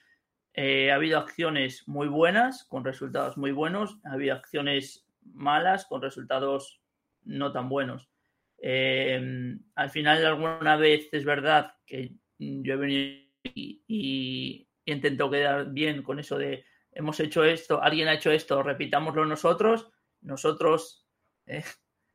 Eh, 0.55 0.91
ha 0.91 0.97
habido 0.97 1.19
acciones 1.19 1.87
muy 1.89 2.09
buenas 2.09 2.65
con 2.65 2.85
resultados 2.85 3.39
muy 3.39 3.53
buenos, 3.53 3.99
ha 4.05 4.13
habido 4.13 4.35
acciones 4.35 5.07
malas 5.23 5.87
con 5.87 6.03
resultados 6.03 6.83
no 7.25 7.53
tan 7.53 7.69
buenos. 7.69 8.11
Eh, 8.59 9.57
al 9.75 9.91
final, 9.91 10.25
alguna 10.25 10.77
vez 10.77 11.09
es 11.13 11.25
verdad 11.25 11.75
que 11.87 12.13
yo 12.39 12.75
he 12.75 12.77
venido 12.77 13.23
y, 13.45 14.69
intento 14.85 15.31
quedar 15.31 15.73
bien 15.73 16.03
con 16.03 16.19
eso 16.19 16.37
de 16.39 16.65
hemos 16.93 17.19
hecho 17.21 17.45
esto, 17.45 17.83
alguien 17.83 18.09
ha 18.09 18.15
hecho 18.15 18.31
esto, 18.31 18.63
repitámoslo 18.63 19.25
nosotros, 19.25 19.91
nosotros 20.21 21.07
eh, 21.47 21.65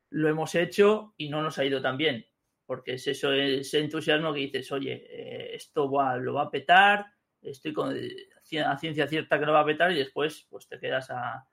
lo 0.09 0.29
hemos 0.29 0.53
hecho 0.53 1.13
y 1.17 1.29
no 1.29 1.41
nos 1.41 1.57
ha 1.57 1.65
ido 1.65 1.81
tan 1.81 1.97
bien 1.97 2.25
porque 2.68 2.95
es 2.95 3.07
eso, 3.07 3.32
ese 3.32 3.80
entusiasmo 3.80 4.34
que 4.34 4.41
dices, 4.41 4.72
oye, 4.74 5.07
eh, 5.09 5.55
esto 5.55 5.89
va, 5.89 6.18
lo 6.18 6.34
va 6.34 6.43
a 6.43 6.51
petar, 6.51 7.07
estoy 7.41 7.74
con 7.74 7.95
a 7.95 8.78
ciencia 8.78 9.07
cierta 9.07 9.39
que 9.39 9.45
lo 9.45 9.53
va 9.53 9.61
a 9.61 9.65
petar 9.65 9.91
y 9.91 9.95
después 9.95 10.45
pues 10.49 10.68
te 10.68 10.78
quedas 10.78 11.09
a, 11.09 11.47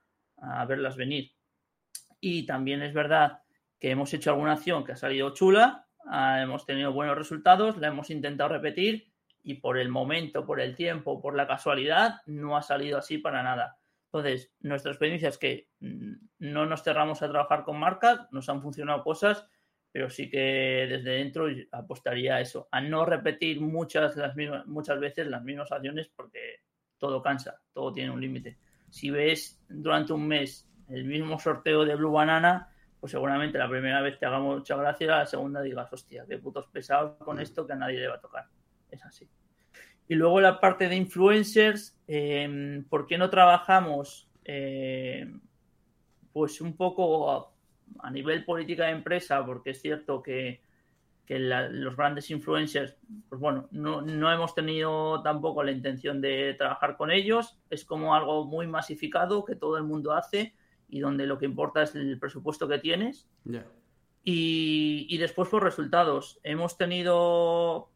verlas 0.67 0.97
venir. 0.97 1.33
Y 2.21 2.45
también 2.45 2.83
es 2.83 2.93
verdad 2.93 3.43
que 3.79 3.91
hemos 3.91 4.13
hecho 4.13 4.31
alguna 4.31 4.55
acción 4.55 4.85
que 4.85 4.93
ha 4.93 4.97
salido 4.97 5.33
chula, 5.33 5.87
ah, 6.07 6.43
hemos 6.43 6.67
tenido 6.67 6.93
buenos 6.93 7.17
resultados, 7.17 7.77
la 7.79 7.89
hemos 7.89 8.11
intentado 8.11 8.51
repetir 8.51 9.13
y 9.43 9.55
por 9.55 9.79
el 9.79 9.89
momento, 9.89 10.45
por 10.45 10.61
el 10.61 10.75
tiempo, 10.75 11.23
por 11.23 11.37
la 11.37 11.47
casualidad, 11.47 12.23
no 12.27 12.57
ha 12.57 12.63
salido 12.63 12.99
así 12.99 13.19
para 13.19 13.43
nada. 13.43 13.79
Entonces, 14.07 14.53
nuestra 14.61 14.91
experiencia 14.91 15.29
es 15.29 15.39
que 15.39 15.69
mm, 15.79 16.15
no 16.39 16.67
nos 16.67 16.83
cerramos 16.83 17.23
a 17.23 17.29
trabajar 17.29 17.63
con 17.63 17.79
marcas, 17.79 18.27
nos 18.33 18.49
han 18.49 18.63
funcionado 18.63 19.05
cosas 19.05 19.49
pero 19.95 20.11
sí 20.11 20.29
que 20.29 20.89
desde 20.91 21.09
dentro 21.09 21.47
apostaría 21.71 22.35
a 22.35 22.41
eso, 22.41 22.67
a 22.73 22.81
no 22.81 23.07
repetir 23.07 23.61
muchas, 23.61 24.17
las 24.17 24.35
mismas, 24.35 24.67
muchas 24.67 24.99
veces 24.99 25.29
las 25.29 25.45
mismas 25.45 25.71
acciones 25.71 26.11
porque 26.17 26.65
todo 26.99 27.23
cansa, 27.23 27.63
todo 27.73 27.93
tiene 27.93 28.11
un 28.11 28.21
límite. 28.21 28.59
Si 28.91 29.11
ves 29.11 29.65
durante 29.69 30.13
un 30.13 30.27
mes 30.27 30.69
el 30.89 31.05
mismo 31.05 31.39
sorteo 31.39 31.85
de 31.85 31.95
Blue 31.95 32.11
Banana, 32.11 32.75
pues 32.99 33.13
seguramente 33.13 33.57
la 33.57 33.69
primera 33.69 34.03
vez 34.03 34.19
te 34.19 34.27
haga 34.27 34.41
mucha 34.41 34.75
gracia, 34.75 35.07
la 35.07 35.27
segunda 35.27 35.63
digas, 35.63 35.93
hostia, 35.93 36.27
qué 36.29 36.39
putos 36.39 36.67
pesados 36.67 37.17
con 37.19 37.39
esto 37.39 37.65
que 37.65 37.75
a 37.75 37.77
nadie 37.77 38.01
le 38.01 38.09
va 38.09 38.17
a 38.17 38.21
tocar. 38.21 38.49
Es 38.91 39.05
así. 39.05 39.31
Y 40.09 40.17
luego 40.17 40.41
la 40.41 40.59
parte 40.59 40.89
de 40.89 40.97
influencers, 40.97 41.97
eh, 42.09 42.83
¿por 42.91 43.07
qué 43.07 43.17
no 43.17 43.31
trabajamos? 43.31 44.29
Eh, 44.45 45.33
pues 46.33 46.61
un 46.61 46.77
poco 46.77 47.54
a, 48.01 48.11
nivel 48.11 48.45
política 48.45 48.87
de 48.87 48.93
empresa, 48.93 49.45
porque 49.45 49.71
es 49.71 49.81
cierto 49.81 50.23
que, 50.23 50.63
los 51.27 51.97
grandes 51.97 52.31
influencers, 52.31 52.97
pues 53.31 53.41
bueno, 53.41 53.67
no, 53.71 54.03
no, 54.03 54.31
hemos 54.31 54.55
tenido 54.55 55.23
tampoco 55.23 55.63
la 55.63 55.73
intención 55.73 56.21
de 56.21 56.55
trabajar 56.59 56.99
con 56.99 57.11
ellos. 57.11 57.59
Es 57.71 57.87
como 57.87 58.15
algo 58.15 58.45
muy 58.45 58.67
masificado 58.67 59.43
que 59.43 59.57
todo 59.57 59.79
el 59.79 59.85
mundo 59.85 60.13
hace 60.13 60.55
y 60.87 61.01
donde 61.01 61.27
lo 61.27 61.39
que 61.39 61.47
importa 61.47 61.83
es 61.83 61.95
el 61.95 62.19
presupuesto 62.19 62.69
que 62.69 62.79
tienes. 62.79 63.27
Y, 64.23 65.07
y, 65.09 65.17
después 65.17 65.49
por 65.49 65.65
resultados. 65.65 66.41
Hemos 66.43 66.77
tenido, 66.77 67.91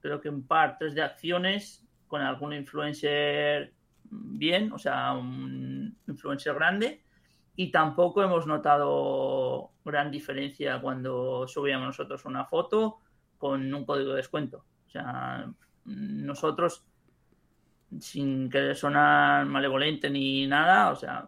creo 0.00 0.20
que 0.20 0.28
un 0.28 0.46
par, 0.46 0.76
tres 0.78 0.94
de 0.94 1.02
acciones 1.02 1.86
con 2.06 2.20
algún 2.20 2.52
influencer 2.52 3.72
bien, 4.10 4.72
o 4.72 4.78
sea, 4.78 5.12
un 5.12 5.96
influencer 6.06 6.54
grande. 6.54 7.03
Y 7.56 7.70
tampoco 7.70 8.22
hemos 8.22 8.46
notado 8.46 9.70
gran 9.84 10.10
diferencia 10.10 10.80
cuando 10.80 11.46
subíamos 11.46 11.86
nosotros 11.86 12.24
una 12.24 12.44
foto 12.44 12.98
con 13.38 13.72
un 13.72 13.84
código 13.84 14.10
de 14.10 14.16
descuento. 14.16 14.64
O 14.86 14.90
sea, 14.90 15.48
nosotros, 15.84 16.84
sin 18.00 18.50
que 18.50 18.74
sonar 18.74 19.46
malevolente 19.46 20.10
ni 20.10 20.46
nada, 20.46 20.90
o 20.90 20.96
sea, 20.96 21.26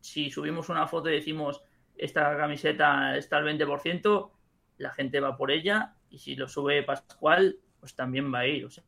si 0.00 0.30
subimos 0.30 0.68
una 0.68 0.86
foto 0.86 1.08
y 1.08 1.14
decimos 1.14 1.62
esta 1.96 2.36
camiseta 2.36 3.16
está 3.16 3.36
al 3.36 3.44
20%, 3.44 4.30
la 4.78 4.90
gente 4.90 5.20
va 5.20 5.36
por 5.36 5.50
ella 5.50 5.94
y 6.10 6.18
si 6.18 6.34
lo 6.34 6.48
sube 6.48 6.82
Pascual, 6.82 7.58
pues 7.78 7.94
también 7.94 8.32
va 8.32 8.40
a 8.40 8.46
ir. 8.46 8.64
O 8.64 8.70
sea, 8.70 8.84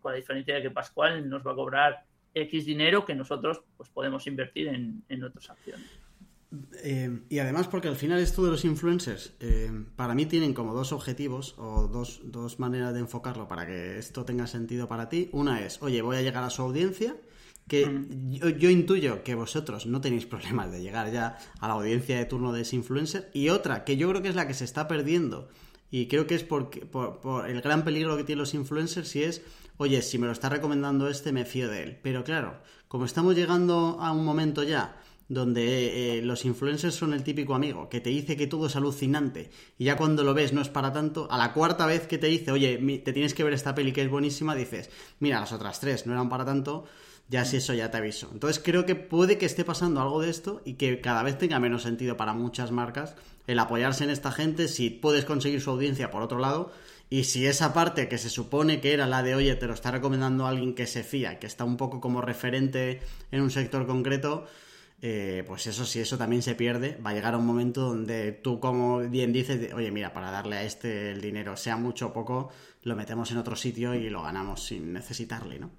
con 0.00 0.12
la 0.12 0.16
diferencia 0.16 0.54
de 0.54 0.62
que 0.62 0.70
Pascual 0.70 1.28
nos 1.28 1.46
va 1.46 1.52
a 1.52 1.56
cobrar 1.56 2.04
X 2.42 2.66
dinero 2.66 3.04
que 3.04 3.14
nosotros 3.14 3.62
pues 3.76 3.88
podemos 3.90 4.26
invertir 4.26 4.68
en, 4.68 5.24
otras 5.24 5.50
acciones. 5.50 5.86
Eh, 6.82 7.20
y 7.28 7.38
además 7.40 7.68
porque 7.68 7.88
al 7.88 7.96
final 7.96 8.20
esto 8.20 8.42
de 8.42 8.50
los 8.50 8.64
influencers 8.64 9.34
eh, 9.40 9.70
para 9.96 10.14
mí 10.14 10.24
tienen 10.24 10.54
como 10.54 10.72
dos 10.72 10.92
objetivos 10.92 11.54
o 11.58 11.88
dos, 11.88 12.22
dos 12.24 12.58
maneras 12.58 12.94
de 12.94 13.00
enfocarlo 13.00 13.48
para 13.48 13.66
que 13.66 13.98
esto 13.98 14.24
tenga 14.24 14.46
sentido 14.46 14.88
para 14.88 15.08
ti. 15.08 15.28
Una 15.32 15.60
es, 15.60 15.82
oye, 15.82 16.00
voy 16.00 16.16
a 16.16 16.22
llegar 16.22 16.44
a 16.44 16.50
su 16.50 16.62
audiencia 16.62 17.16
que 17.68 18.06
yo, 18.30 18.70
intuyo 18.70 19.22
que 19.22 19.34
vosotros 19.34 19.86
no 19.86 20.00
tenéis 20.00 20.26
problemas 20.26 20.72
de 20.72 20.80
llegar 20.80 21.12
ya 21.12 21.38
a 21.60 21.68
la 21.68 21.74
audiencia 21.74 22.16
de 22.16 22.24
turno 22.24 22.52
de 22.52 22.62
ese 22.62 22.76
influencer. 22.76 23.30
Y 23.34 23.50
otra, 23.50 23.84
que 23.84 23.96
yo 23.96 24.08
creo 24.08 24.22
que 24.22 24.30
es 24.30 24.34
la 24.34 24.48
que 24.48 24.54
se 24.54 24.64
está 24.64 24.88
perdiendo, 24.88 25.48
y 25.90 26.06
creo 26.06 26.26
que 26.26 26.34
es 26.34 26.44
porque, 26.44 26.86
por, 26.86 27.48
el 27.48 27.60
gran 27.60 27.84
peligro 27.84 28.16
que 28.16 28.24
tienen 28.24 28.40
los 28.40 28.54
influencers, 28.54 29.08
si 29.08 29.22
es, 29.22 29.42
oye, 29.76 30.02
si 30.02 30.18
me 30.18 30.26
lo 30.26 30.32
está 30.32 30.48
recomendando 30.48 31.08
este, 31.08 31.32
me 31.32 31.44
fío 31.44 31.68
de 31.68 31.82
él. 31.82 31.98
Pero 32.02 32.24
claro, 32.24 32.60
como 32.88 33.04
estamos 33.04 33.34
llegando 33.34 33.98
a 34.00 34.12
un 34.12 34.24
momento 34.24 34.62
ya 34.62 34.96
donde 35.28 36.18
eh, 36.18 36.22
los 36.22 36.44
influencers 36.46 36.94
son 36.94 37.12
el 37.12 37.22
típico 37.22 37.54
amigo 37.54 37.88
que 37.90 38.00
te 38.00 38.08
dice 38.08 38.36
que 38.36 38.46
todo 38.46 38.66
es 38.66 38.76
alucinante 38.76 39.50
y 39.76 39.84
ya 39.84 39.96
cuando 39.96 40.24
lo 40.24 40.32
ves 40.32 40.54
no 40.54 40.62
es 40.62 40.70
para 40.70 40.92
tanto, 40.92 41.30
a 41.30 41.36
la 41.36 41.52
cuarta 41.52 41.84
vez 41.84 42.06
que 42.06 42.16
te 42.16 42.28
dice, 42.28 42.50
oye, 42.50 42.78
te 43.04 43.12
tienes 43.12 43.34
que 43.34 43.44
ver 43.44 43.52
esta 43.52 43.74
peli 43.74 43.92
que 43.92 44.02
es 44.02 44.10
buenísima, 44.10 44.54
dices, 44.54 44.88
mira, 45.20 45.40
las 45.40 45.52
otras 45.52 45.80
tres 45.80 46.06
no 46.06 46.14
eran 46.14 46.30
para 46.30 46.46
tanto, 46.46 46.86
ya 47.28 47.44
si 47.44 47.58
eso 47.58 47.74
ya 47.74 47.90
te 47.90 47.98
aviso. 47.98 48.30
Entonces 48.32 48.62
creo 48.64 48.86
que 48.86 48.94
puede 48.94 49.38
que 49.38 49.46
esté 49.46 49.64
pasando 49.64 50.00
algo 50.00 50.20
de 50.20 50.30
esto 50.30 50.62
y 50.64 50.74
que 50.74 51.00
cada 51.00 51.22
vez 51.22 51.38
tenga 51.38 51.60
menos 51.60 51.82
sentido 51.82 52.16
para 52.16 52.32
muchas 52.32 52.70
marcas 52.70 53.14
el 53.46 53.58
apoyarse 53.58 54.04
en 54.04 54.10
esta 54.10 54.32
gente 54.32 54.68
si 54.68 54.90
puedes 54.90 55.24
conseguir 55.24 55.60
su 55.60 55.70
audiencia 55.70 56.10
por 56.10 56.22
otro 56.22 56.38
lado 56.38 56.72
y 57.10 57.24
si 57.24 57.46
esa 57.46 57.72
parte 57.72 58.08
que 58.08 58.18
se 58.18 58.28
supone 58.28 58.80
que 58.80 58.92
era 58.92 59.06
la 59.06 59.22
de 59.22 59.34
oye 59.34 59.54
te 59.56 59.66
lo 59.66 59.74
está 59.74 59.90
recomendando 59.90 60.46
alguien 60.46 60.74
que 60.74 60.86
se 60.86 61.02
fía, 61.02 61.38
que 61.38 61.46
está 61.46 61.64
un 61.64 61.76
poco 61.76 62.00
como 62.00 62.20
referente 62.20 63.00
en 63.30 63.40
un 63.40 63.50
sector 63.50 63.86
concreto, 63.86 64.46
eh, 65.00 65.44
pues 65.46 65.66
eso 65.66 65.86
si 65.86 66.00
eso 66.00 66.18
también 66.18 66.42
se 66.42 66.54
pierde, 66.54 66.98
va 67.04 67.10
a 67.10 67.14
llegar 67.14 67.36
un 67.36 67.46
momento 67.46 67.82
donde 67.82 68.32
tú 68.32 68.60
como 68.60 68.98
bien 69.00 69.32
dices, 69.32 69.72
oye 69.72 69.90
mira, 69.90 70.12
para 70.12 70.30
darle 70.30 70.56
a 70.56 70.62
este 70.64 71.12
el 71.12 71.20
dinero, 71.20 71.56
sea 71.56 71.76
mucho 71.76 72.08
o 72.08 72.12
poco, 72.12 72.50
lo 72.82 72.96
metemos 72.96 73.30
en 73.30 73.38
otro 73.38 73.56
sitio 73.56 73.94
y 73.94 74.10
lo 74.10 74.22
ganamos 74.22 74.64
sin 74.64 74.92
necesitarle, 74.92 75.58
¿no? 75.58 75.70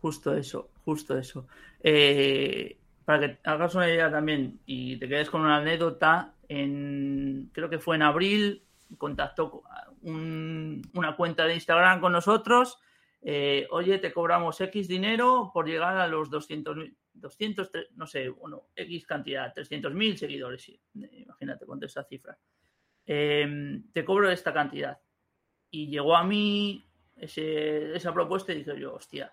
Justo 0.00 0.34
eso, 0.34 0.70
justo 0.84 1.18
eso. 1.18 1.46
Eh, 1.82 2.78
para 3.04 3.20
que 3.20 3.38
hagas 3.44 3.74
una 3.74 3.88
idea 3.88 4.10
también 4.10 4.60
y 4.66 4.96
te 4.96 5.08
quedes 5.08 5.30
con 5.30 5.42
una 5.42 5.56
anécdota, 5.56 6.34
en, 6.48 7.50
creo 7.52 7.68
que 7.68 7.78
fue 7.78 7.96
en 7.96 8.02
abril, 8.02 8.62
contactó 8.98 9.62
una 10.02 11.16
cuenta 11.16 11.46
de 11.46 11.54
Instagram 11.54 12.00
con 12.00 12.12
nosotros. 12.12 12.78
Eh, 13.22 13.66
oye, 13.70 13.98
te 13.98 14.12
cobramos 14.12 14.60
X 14.60 14.86
dinero 14.86 15.50
por 15.52 15.66
llegar 15.66 15.96
a 15.96 16.06
los 16.06 16.28
200, 16.30 16.76
200 17.14 17.70
no 17.96 18.06
sé, 18.06 18.28
bueno, 18.28 18.68
X 18.76 19.06
cantidad, 19.06 19.54
300.000 19.54 20.16
seguidores, 20.16 20.72
imagínate 20.94 21.64
con 21.64 21.82
esa 21.82 22.04
cifra. 22.04 22.36
Eh, 23.06 23.80
te 23.92 24.04
cobro 24.04 24.30
esta 24.30 24.52
cantidad. 24.52 24.98
Y 25.70 25.88
llegó 25.88 26.16
a 26.16 26.24
mí 26.24 26.86
esa 27.16 28.12
propuesta 28.12 28.52
y 28.52 28.56
dije 28.56 28.78
yo, 28.78 28.94
hostia, 28.94 29.32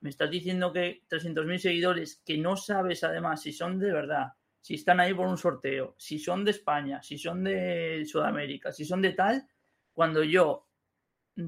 me 0.00 0.10
estás 0.10 0.30
diciendo 0.30 0.72
que 0.72 1.02
300.000 1.08 1.58
seguidores 1.58 2.22
que 2.24 2.38
no 2.38 2.56
sabes 2.56 3.02
además 3.04 3.42
si 3.42 3.52
son 3.52 3.78
de 3.78 3.92
verdad, 3.92 4.32
si 4.60 4.74
están 4.74 5.00
ahí 5.00 5.14
por 5.14 5.26
un 5.26 5.38
sorteo, 5.38 5.94
si 5.98 6.18
son 6.18 6.44
de 6.44 6.52
España, 6.52 7.02
si 7.02 7.18
son 7.18 7.44
de 7.44 8.04
Sudamérica, 8.06 8.72
si 8.72 8.84
son 8.84 9.02
de 9.02 9.12
tal, 9.12 9.48
cuando 9.92 10.22
yo 10.22 10.68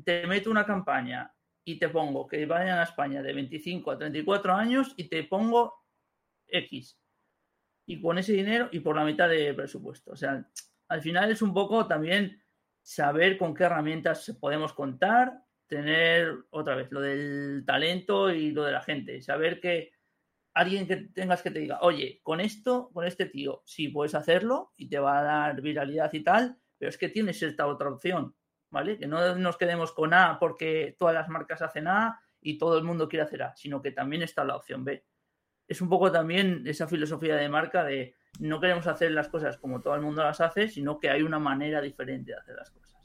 te 0.05 0.27
meto 0.27 0.51
una 0.51 0.65
campaña 0.65 1.33
y 1.65 1.79
te 1.79 1.89
pongo 1.89 2.27
que 2.27 2.47
vayan 2.47 2.79
a 2.79 2.85
España 2.85 3.23
de 3.23 3.33
25 3.33 3.91
a 3.91 3.99
34 3.99 4.55
años 4.55 4.95
y 4.97 5.05
te 5.09 5.25
pongo 5.25 5.85
X. 6.47 6.99
Y 7.87 8.01
con 8.01 8.19
ese 8.19 8.33
dinero 8.33 8.69
y 8.73 8.81
por 8.81 8.97
la 8.97 9.05
mitad 9.05 9.29
de 9.29 9.53
presupuesto. 9.55 10.13
O 10.13 10.17
sea, 10.17 10.49
al 10.89 11.03
final 11.03 11.31
es 11.31 11.43
un 11.43 11.53
poco 11.53 11.87
también 11.87 12.43
saber 12.83 13.37
con 13.37 13.55
qué 13.55 13.65
herramientas 13.65 14.37
podemos 14.41 14.73
contar 14.73 15.45
tener 15.71 16.35
otra 16.51 16.75
vez 16.75 16.91
lo 16.91 17.01
del 17.01 17.63
talento 17.65 18.31
y 18.31 18.51
lo 18.51 18.65
de 18.65 18.73
la 18.73 18.83
gente, 18.83 19.23
saber 19.23 19.61
que 19.61 19.93
alguien 20.53 20.87
que 20.89 20.97
tengas 20.97 21.43
que 21.43 21.53
te 21.53 21.61
diga, 21.61 21.79
oye, 21.83 22.21
con 22.25 22.41
esto, 22.41 22.91
con 22.93 23.07
este 23.07 23.27
tío, 23.27 23.63
sí 23.65 23.89
puedes 23.89 24.17
hacerlo 24.17 24.73
y 24.77 24.89
te 24.89 24.99
va 24.99 25.21
a 25.21 25.23
dar 25.23 25.61
viralidad 25.63 26.13
y 26.13 26.25
tal, 26.25 26.59
pero 26.77 26.89
es 26.89 26.99
que 26.99 27.09
tienes 27.09 27.41
esta 27.43 27.69
otra 27.69 27.89
opción, 27.89 28.35
¿vale? 28.69 28.99
Que 28.99 29.07
no 29.07 29.37
nos 29.37 29.57
quedemos 29.57 29.93
con 29.93 30.13
A 30.13 30.39
porque 30.41 30.97
todas 30.99 31.15
las 31.15 31.29
marcas 31.29 31.63
hacen 31.63 31.87
A 31.87 32.21
y 32.41 32.59
todo 32.59 32.77
el 32.77 32.85
mundo 32.85 33.09
quiere 33.09 33.23
hacer 33.23 33.45
A, 33.45 33.55
sino 33.55 33.81
que 33.81 33.93
también 33.93 34.23
está 34.23 34.43
la 34.43 34.57
opción 34.57 34.85
B. 34.85 35.07
Es 35.69 35.81
un 35.81 35.89
poco 35.89 36.11
también 36.11 36.65
esa 36.67 36.89
filosofía 36.89 37.37
de 37.37 37.49
marca 37.49 37.85
de 37.85 38.17
no 38.41 38.61
queremos 38.61 38.89
hacer 38.89 39.13
las 39.13 39.29
cosas 39.29 39.57
como 39.57 39.81
todo 39.81 39.95
el 39.95 40.01
mundo 40.01 40.25
las 40.25 40.41
hace, 40.41 40.67
sino 40.67 40.99
que 40.99 41.11
hay 41.11 41.23
una 41.23 41.39
manera 41.39 41.81
diferente 41.81 42.33
de 42.33 42.39
hacer 42.39 42.57
las 42.57 42.73
cosas. 42.73 43.00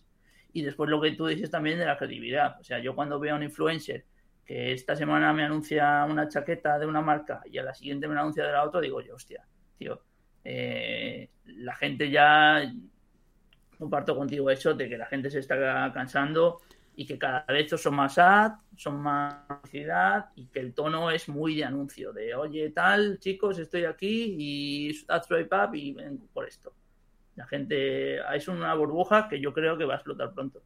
Y 0.56 0.62
después 0.62 0.90
lo 0.90 1.02
que 1.02 1.12
tú 1.12 1.28
dices 1.28 1.52
también 1.52 1.78
de 1.78 1.86
la 1.86 1.98
credibilidad. 1.98 2.58
O 2.62 2.64
sea, 2.64 2.80
yo 2.80 2.96
cuando 2.96 3.20
veo 3.20 3.34
a 3.34 3.38
un 3.38 3.44
influencer 3.44 4.06
que 4.46 4.72
esta 4.72 4.96
semana 4.96 5.34
me 5.34 5.44
anuncia 5.44 6.08
una 6.10 6.30
chaqueta 6.30 6.80
de 6.80 6.86
una 6.86 7.02
marca 7.02 7.42
y 7.52 7.58
a 7.58 7.64
la 7.64 7.74
siguiente 7.74 8.08
me 8.08 8.18
anuncia 8.18 8.46
de 8.46 8.54
la 8.54 8.64
otra, 8.64 8.80
digo 8.80 9.02
yo, 9.02 9.16
hostia, 9.16 9.46
tío, 9.78 10.02
eh, 10.46 11.30
la 11.46 11.76
gente 11.76 12.10
ya, 12.10 12.72
comparto 13.78 14.16
contigo 14.16 14.50
eso, 14.50 14.74
de 14.74 14.88
que 14.88 14.98
la 14.98 15.08
gente 15.08 15.30
se 15.30 15.40
está 15.40 15.92
cansando 15.94 16.62
y 16.96 17.06
que 17.06 17.18
cada 17.20 17.44
vez 17.50 17.70
son 17.72 17.96
más 17.96 18.18
ad, 18.18 18.54
son 18.78 19.02
más 19.02 19.36
publicidad 19.50 20.30
y 20.38 20.48
que 20.48 20.62
el 20.62 20.74
tono 20.74 21.12
es 21.12 21.28
muy 21.28 21.58
de 21.58 21.66
anuncio, 21.66 22.14
de 22.14 22.34
oye, 22.34 22.70
tal, 22.70 23.20
chicos, 23.20 23.60
estoy 23.60 23.84
aquí 23.84 24.38
y 24.40 25.06
haz 25.10 25.28
swipe 25.28 25.54
up 25.54 25.76
y 25.76 25.92
vengo 25.92 26.26
por 26.34 26.48
esto. 26.48 26.74
La 27.36 27.46
gente, 27.48 28.18
es 28.36 28.48
una 28.48 28.74
burbuja 28.74 29.28
que 29.30 29.40
yo 29.40 29.54
creo 29.54 29.78
que 29.78 29.86
va 29.86 29.94
a 29.94 29.98
explotar 29.98 30.34
pronto. 30.34 30.62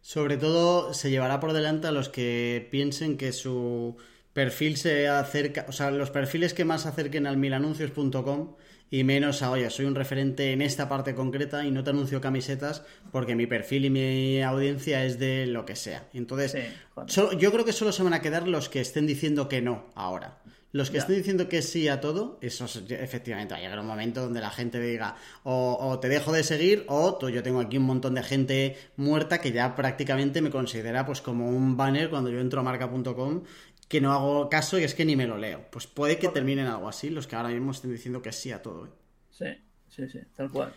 Sobre 0.00 0.36
todo 0.36 0.92
se 0.92 1.10
llevará 1.10 1.40
por 1.40 1.52
delante 1.52 1.86
a 1.86 1.92
los 1.92 2.08
que 2.08 2.68
piensen 2.70 3.16
que 3.16 3.32
su 3.32 3.96
perfil 4.32 4.76
se 4.76 5.08
acerca, 5.08 5.64
o 5.68 5.72
sea, 5.72 5.90
los 5.90 6.10
perfiles 6.10 6.52
que 6.52 6.64
más 6.64 6.82
se 6.82 6.88
acerquen 6.88 7.26
al 7.26 7.36
milanuncios.com 7.36 8.56
y 8.90 9.02
menos 9.02 9.42
a, 9.42 9.50
oye, 9.50 9.70
soy 9.70 9.86
un 9.86 9.94
referente 9.94 10.52
en 10.52 10.60
esta 10.60 10.88
parte 10.88 11.14
concreta 11.14 11.64
y 11.64 11.70
no 11.70 11.82
te 11.82 11.90
anuncio 11.90 12.20
camisetas 12.20 12.84
porque 13.10 13.34
mi 13.34 13.46
perfil 13.46 13.86
y 13.86 13.90
mi 13.90 14.42
audiencia 14.42 15.04
es 15.04 15.18
de 15.18 15.46
lo 15.46 15.64
que 15.64 15.74
sea. 15.74 16.06
Entonces, 16.12 16.56
yo 17.38 17.50
creo 17.50 17.64
que 17.64 17.72
solo 17.72 17.90
se 17.90 18.02
van 18.02 18.12
a 18.12 18.20
quedar 18.20 18.46
los 18.46 18.68
que 18.68 18.80
estén 18.80 19.06
diciendo 19.06 19.48
que 19.48 19.62
no 19.62 19.86
ahora. 19.94 20.38
Los 20.74 20.90
que 20.90 20.98
estén 20.98 21.14
diciendo 21.14 21.48
que 21.48 21.62
sí 21.62 21.86
a 21.86 22.00
todo, 22.00 22.36
eso 22.40 22.64
efectivamente 22.64 23.54
va 23.54 23.58
a 23.58 23.62
llegar 23.62 23.78
un 23.78 23.86
momento 23.86 24.22
donde 24.22 24.40
la 24.40 24.50
gente 24.50 24.80
diga 24.80 25.14
o, 25.44 26.00
te 26.00 26.08
dejo 26.08 26.32
de 26.32 26.42
seguir 26.42 26.84
o 26.88 27.16
yo 27.28 27.44
tengo 27.44 27.60
aquí 27.60 27.78
un 27.78 27.84
montón 27.84 28.16
de 28.16 28.24
gente 28.24 28.76
muerta 28.96 29.40
que 29.40 29.52
ya 29.52 29.76
prácticamente 29.76 30.42
me 30.42 30.50
considera 30.50 31.06
pues 31.06 31.20
como 31.20 31.48
un 31.48 31.76
banner 31.76 32.10
cuando 32.10 32.28
yo 32.28 32.40
entro 32.40 32.58
a 32.58 32.64
marca.com 32.64 33.44
que 33.86 34.00
no 34.00 34.12
hago 34.12 34.48
caso 34.48 34.76
y 34.76 34.82
es 34.82 34.96
que 34.96 35.04
ni 35.04 35.14
me 35.14 35.28
lo 35.28 35.38
leo. 35.38 35.64
Pues 35.70 35.86
puede 35.86 36.18
que 36.18 36.26
terminen 36.26 36.66
algo 36.66 36.88
así 36.88 37.08
los 37.08 37.28
que 37.28 37.36
ahora 37.36 37.50
mismo 37.50 37.70
estén 37.70 37.92
diciendo 37.92 38.20
que 38.20 38.32
sí 38.32 38.50
a 38.50 38.60
todo. 38.60 38.86
¿eh? 38.86 38.90
Sí, 39.30 39.46
sí, 39.88 40.08
sí, 40.08 40.18
tal 40.34 40.50
cual. 40.50 40.74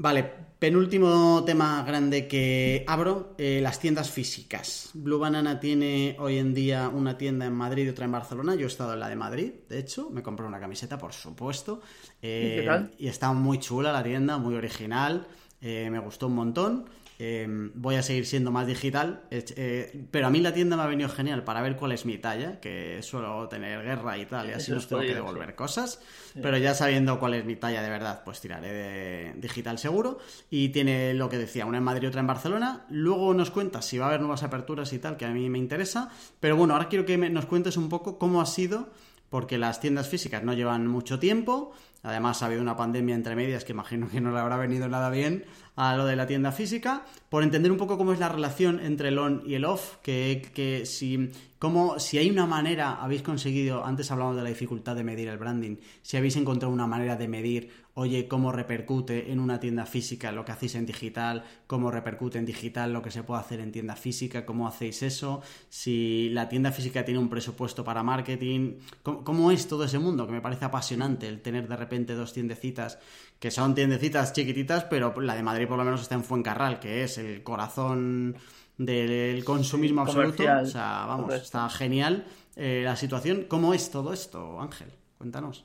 Vale, 0.00 0.22
penúltimo 0.60 1.42
tema 1.44 1.82
grande 1.82 2.28
que 2.28 2.84
abro, 2.86 3.34
eh, 3.36 3.58
las 3.60 3.80
tiendas 3.80 4.08
físicas. 4.08 4.90
Blue 4.94 5.18
Banana 5.18 5.58
tiene 5.58 6.14
hoy 6.20 6.38
en 6.38 6.54
día 6.54 6.88
una 6.88 7.18
tienda 7.18 7.46
en 7.46 7.52
Madrid 7.52 7.86
y 7.86 7.88
otra 7.88 8.04
en 8.04 8.12
Barcelona. 8.12 8.54
Yo 8.54 8.66
he 8.66 8.68
estado 8.68 8.92
en 8.92 9.00
la 9.00 9.08
de 9.08 9.16
Madrid, 9.16 9.50
de 9.68 9.80
hecho, 9.80 10.08
me 10.08 10.22
compré 10.22 10.46
una 10.46 10.60
camiseta, 10.60 10.98
por 10.98 11.12
supuesto. 11.12 11.82
¿Y 12.22 12.28
qué 12.28 12.62
tal? 12.64 12.92
Y 12.96 13.08
está 13.08 13.32
muy 13.32 13.58
chula 13.58 13.90
la 13.90 14.04
tienda, 14.04 14.38
muy 14.38 14.54
original, 14.54 15.26
eh, 15.60 15.88
me 15.90 15.98
gustó 15.98 16.28
un 16.28 16.36
montón. 16.36 16.84
Eh, 17.20 17.46
voy 17.74 17.96
a 17.96 18.02
seguir 18.04 18.26
siendo 18.26 18.52
más 18.52 18.66
digital, 18.68 19.22
eh, 19.32 20.04
pero 20.12 20.28
a 20.28 20.30
mí 20.30 20.38
la 20.40 20.54
tienda 20.54 20.76
me 20.76 20.82
ha 20.84 20.86
venido 20.86 21.08
genial 21.08 21.42
para 21.42 21.60
ver 21.62 21.74
cuál 21.74 21.90
es 21.90 22.06
mi 22.06 22.16
talla, 22.18 22.60
que 22.60 23.02
suelo 23.02 23.48
tener 23.48 23.82
guerra 23.82 24.16
y 24.18 24.24
tal, 24.26 24.48
y 24.48 24.52
así 24.52 24.66
Eso 24.70 24.74
no 24.74 24.78
es 24.78 24.86
tengo 24.86 25.02
que 25.02 25.14
devolver 25.14 25.48
sí. 25.50 25.54
cosas. 25.56 26.00
Pero 26.40 26.56
ya 26.58 26.74
sabiendo 26.74 27.18
cuál 27.18 27.34
es 27.34 27.44
mi 27.44 27.56
talla 27.56 27.82
de 27.82 27.90
verdad, 27.90 28.22
pues 28.24 28.40
tiraré 28.40 28.72
de 28.72 29.32
digital 29.36 29.78
seguro. 29.78 30.18
Y 30.48 30.68
tiene 30.68 31.12
lo 31.14 31.28
que 31.28 31.38
decía, 31.38 31.66
una 31.66 31.78
en 31.78 31.84
Madrid 31.84 32.04
y 32.04 32.06
otra 32.06 32.20
en 32.20 32.28
Barcelona. 32.28 32.86
Luego 32.90 33.34
nos 33.34 33.50
cuentas 33.50 33.84
si 33.84 33.98
va 33.98 34.04
a 34.04 34.08
haber 34.10 34.20
nuevas 34.20 34.44
aperturas 34.44 34.92
y 34.92 35.00
tal, 35.00 35.16
que 35.16 35.24
a 35.24 35.30
mí 35.30 35.50
me 35.50 35.58
interesa. 35.58 36.10
Pero 36.38 36.56
bueno, 36.56 36.74
ahora 36.74 36.88
quiero 36.88 37.04
que 37.04 37.18
me- 37.18 37.30
nos 37.30 37.46
cuentes 37.46 37.76
un 37.76 37.88
poco 37.88 38.16
cómo 38.18 38.40
ha 38.40 38.46
sido 38.46 38.90
porque 39.28 39.58
las 39.58 39.80
tiendas 39.80 40.08
físicas 40.08 40.44
no 40.44 40.52
llevan 40.54 40.86
mucho 40.86 41.18
tiempo. 41.18 41.72
Además, 42.04 42.42
ha 42.42 42.46
habido 42.46 42.62
una 42.62 42.76
pandemia 42.76 43.14
entre 43.16 43.34
medias 43.34 43.64
que 43.64 43.72
imagino 43.72 44.08
que 44.08 44.20
no 44.20 44.30
le 44.30 44.38
habrá 44.38 44.56
venido 44.56 44.88
nada 44.88 45.10
bien 45.10 45.44
a 45.78 45.96
lo 45.96 46.06
de 46.06 46.16
la 46.16 46.26
tienda 46.26 46.50
física. 46.50 47.04
Por 47.30 47.44
entender 47.44 47.70
un 47.70 47.78
poco 47.78 47.96
cómo 47.96 48.12
es 48.12 48.18
la 48.18 48.28
relación 48.28 48.80
entre 48.80 49.08
el 49.08 49.18
on 49.18 49.42
y 49.46 49.54
el 49.54 49.64
off, 49.64 49.98
que, 50.02 50.50
que 50.52 50.84
si, 50.86 51.30
cómo, 51.58 52.00
si 52.00 52.18
hay 52.18 52.30
una 52.30 52.46
manera, 52.46 52.94
habéis 53.00 53.22
conseguido, 53.22 53.84
antes 53.84 54.10
hablamos 54.10 54.34
de 54.34 54.42
la 54.42 54.48
dificultad 54.48 54.96
de 54.96 55.04
medir 55.04 55.28
el 55.28 55.38
branding, 55.38 55.76
si 56.02 56.16
habéis 56.16 56.34
encontrado 56.36 56.72
una 56.72 56.86
manera 56.88 57.14
de 57.14 57.28
medir, 57.28 57.70
oye, 57.94 58.26
cómo 58.26 58.50
repercute 58.50 59.30
en 59.30 59.38
una 59.38 59.60
tienda 59.60 59.86
física 59.86 60.32
lo 60.32 60.44
que 60.44 60.52
hacéis 60.52 60.74
en 60.74 60.86
digital, 60.86 61.44
cómo 61.66 61.90
repercute 61.92 62.38
en 62.38 62.46
digital 62.46 62.92
lo 62.92 63.02
que 63.02 63.12
se 63.12 63.22
puede 63.22 63.40
hacer 63.40 63.60
en 63.60 63.70
tienda 63.70 63.94
física, 63.94 64.44
cómo 64.46 64.66
hacéis 64.66 65.02
eso, 65.02 65.42
si 65.68 66.30
la 66.30 66.48
tienda 66.48 66.72
física 66.72 67.04
tiene 67.04 67.20
un 67.20 67.28
presupuesto 67.28 67.84
para 67.84 68.02
marketing, 68.02 68.78
cómo, 69.04 69.22
cómo 69.22 69.50
es 69.52 69.68
todo 69.68 69.84
ese 69.84 70.00
mundo, 70.00 70.26
que 70.26 70.32
me 70.32 70.40
parece 70.40 70.64
apasionante 70.64 71.28
el 71.28 71.40
tener 71.40 71.68
de 71.68 71.76
repente 71.76 72.14
dos 72.14 72.32
tiendecitas 72.32 72.98
que 73.38 73.50
son 73.52 73.74
tiendecitas 73.74 74.32
chiquititas, 74.32 74.84
pero 74.84 75.14
la 75.20 75.36
de 75.36 75.42
Madrid 75.42 75.67
por 75.68 75.78
lo 75.78 75.84
menos 75.84 76.00
está 76.02 76.14
en 76.16 76.24
Fuencarral, 76.24 76.80
que 76.80 77.04
es 77.04 77.18
el 77.18 77.42
corazón 77.42 78.36
del 78.76 79.44
consumismo 79.44 80.04
Sí, 80.04 80.10
absoluto. 80.10 80.42
O 80.62 80.66
sea, 80.66 81.04
vamos, 81.06 81.26
correcto. 81.26 81.44
está 81.44 81.68
genial 81.68 82.24
eh, 82.56 82.82
la 82.84 82.96
situación. 82.96 83.44
¿Cómo 83.48 83.74
es 83.74 83.90
todo 83.90 84.12
esto, 84.12 84.60
Ángel? 84.60 84.88
Cuéntanos. 85.18 85.64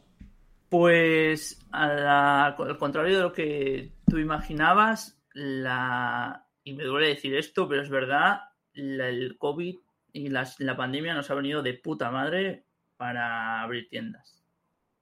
Pues 0.70 1.60
la- 1.72 2.48
al 2.48 2.78
contrario 2.78 3.18
de 3.18 3.22
lo 3.24 3.34
que 3.34 3.94
tú 4.10 4.18
imaginabas, 4.18 5.20
la, 5.34 6.48
y 6.64 6.74
me 6.74 6.84
duele 6.84 7.08
decir 7.10 7.36
esto, 7.36 7.68
pero 7.68 7.82
es 7.84 7.90
verdad, 7.90 8.40
la- 8.74 9.10
el 9.10 9.38
COVID 9.38 9.76
y 10.14 10.30
las- 10.30 10.60
la 10.60 10.76
pandemia 10.76 11.14
nos 11.14 11.30
ha 11.30 11.36
venido 11.36 11.62
de 11.62 11.76
puta 11.76 12.10
madre 12.10 12.66
para 12.98 13.62
abrir 13.62 13.88
tiendas. 13.90 14.44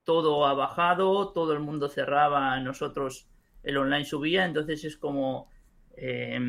Todo 0.04 0.46
ha 0.46 0.54
bajado, 0.54 1.32
todo 1.32 1.54
el 1.54 1.60
mundo 1.60 1.88
cerraba, 1.88 2.60
nosotros 2.60 3.30
el 3.64 3.78
online 3.78 4.06
subía, 4.06 4.46
entonces 4.46 4.84
es 4.84 4.98
como 4.98 5.50
eh, 5.96 6.40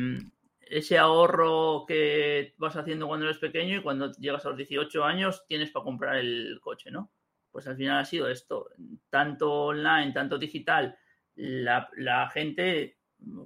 ese 0.59 0.97
ahorro 0.97 1.85
que 1.87 2.53
vas 2.57 2.75
haciendo 2.75 3.07
cuando 3.07 3.25
eres 3.25 3.37
pequeño 3.37 3.77
y 3.77 3.81
cuando 3.81 4.11
llegas 4.13 4.45
a 4.45 4.49
los 4.49 4.57
18 4.57 5.03
años 5.03 5.45
tienes 5.47 5.71
para 5.71 5.83
comprar 5.83 6.15
el 6.17 6.59
coche, 6.61 6.89
¿no? 6.91 7.11
Pues 7.51 7.67
al 7.67 7.77
final 7.77 7.99
ha 7.99 8.05
sido 8.05 8.27
esto, 8.29 8.69
tanto 9.09 9.65
online, 9.65 10.11
tanto 10.11 10.39
digital, 10.39 10.97
la, 11.35 11.89
la 11.97 12.29
gente 12.29 12.97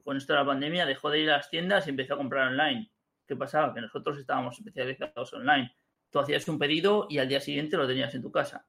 con 0.03 0.17
esto 0.17 0.33
de 0.33 0.39
la 0.39 0.45
pandemia 0.45 0.85
dejó 0.85 1.09
de 1.09 1.21
ir 1.21 1.29
a 1.29 1.37
las 1.37 1.49
tiendas 1.49 1.85
y 1.87 1.89
empezó 1.89 2.13
a 2.13 2.17
comprar 2.17 2.47
online. 2.47 2.91
¿Qué 3.27 3.35
pasaba? 3.35 3.73
Que 3.73 3.81
nosotros 3.81 4.17
estábamos 4.17 4.57
especializados 4.57 5.33
online. 5.33 5.75
Tú 6.09 6.19
hacías 6.19 6.47
un 6.47 6.57
pedido 6.57 7.07
y 7.09 7.17
al 7.17 7.27
día 7.27 7.41
siguiente 7.41 7.75
lo 7.75 7.87
tenías 7.87 8.15
en 8.15 8.21
tu 8.21 8.31
casa. 8.31 8.65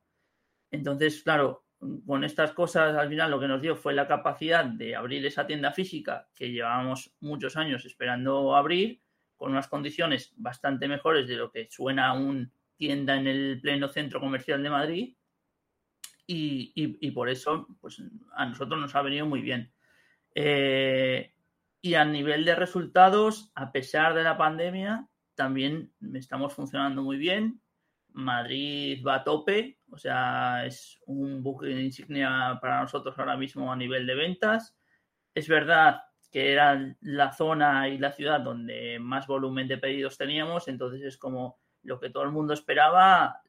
Entonces, 0.70 1.22
claro, 1.22 1.64
con 2.06 2.24
estas 2.24 2.52
cosas 2.52 2.96
al 2.96 3.08
final 3.08 3.30
lo 3.30 3.38
que 3.38 3.48
nos 3.48 3.62
dio 3.62 3.76
fue 3.76 3.94
la 3.94 4.08
capacidad 4.08 4.64
de 4.64 4.96
abrir 4.96 5.24
esa 5.24 5.46
tienda 5.46 5.72
física 5.72 6.28
que 6.34 6.50
llevábamos 6.50 7.14
muchos 7.20 7.56
años 7.56 7.84
esperando 7.84 8.56
abrir 8.56 9.00
con 9.36 9.52
unas 9.52 9.68
condiciones 9.68 10.32
bastante 10.36 10.88
mejores 10.88 11.28
de 11.28 11.36
lo 11.36 11.50
que 11.50 11.68
suena 11.70 12.12
un 12.14 12.52
tienda 12.76 13.16
en 13.16 13.26
el 13.26 13.60
pleno 13.60 13.88
centro 13.88 14.20
comercial 14.20 14.62
de 14.62 14.70
Madrid 14.70 15.14
y, 16.30 17.10
por 17.12 17.30
eso 17.30 17.66
pues 17.80 18.02
a 18.34 18.44
nosotros 18.44 18.78
nos 18.78 18.94
ha 18.94 19.02
venido 19.02 19.24
muy 19.24 19.40
bien. 19.40 19.72
Eh, 20.34 21.32
y 21.80 21.94
a 21.94 22.04
nivel 22.04 22.44
de 22.44 22.54
resultados, 22.54 23.50
a 23.54 23.72
pesar 23.72 24.14
de 24.14 24.24
la 24.24 24.36
pandemia, 24.36 25.08
también 25.34 25.92
estamos 26.14 26.52
funcionando 26.52 27.02
muy 27.02 27.16
bien. 27.16 27.62
Madrid 28.12 29.02
va 29.06 29.16
a 29.16 29.24
tope, 29.24 29.78
o 29.90 29.98
sea, 29.98 30.66
es 30.66 30.98
un 31.06 31.42
buque 31.42 31.66
de 31.66 31.82
insignia 31.82 32.58
para 32.60 32.80
nosotros 32.80 33.18
ahora 33.18 33.36
mismo 33.36 33.72
a 33.72 33.76
nivel 33.76 34.06
de 34.06 34.14
ventas. 34.14 34.76
Es 35.34 35.48
verdad 35.48 36.02
que 36.30 36.52
era 36.52 36.96
la 37.00 37.32
zona 37.32 37.88
y 37.88 37.98
la 37.98 38.12
ciudad 38.12 38.40
donde 38.40 38.98
más 39.00 39.26
volumen 39.26 39.68
de 39.68 39.78
pedidos 39.78 40.18
teníamos, 40.18 40.68
entonces 40.68 41.02
es 41.02 41.16
como 41.16 41.58
lo 41.82 41.98
que 41.98 42.10
todo 42.10 42.24
el 42.24 42.32
mundo 42.32 42.52
esperaba, 42.52 43.40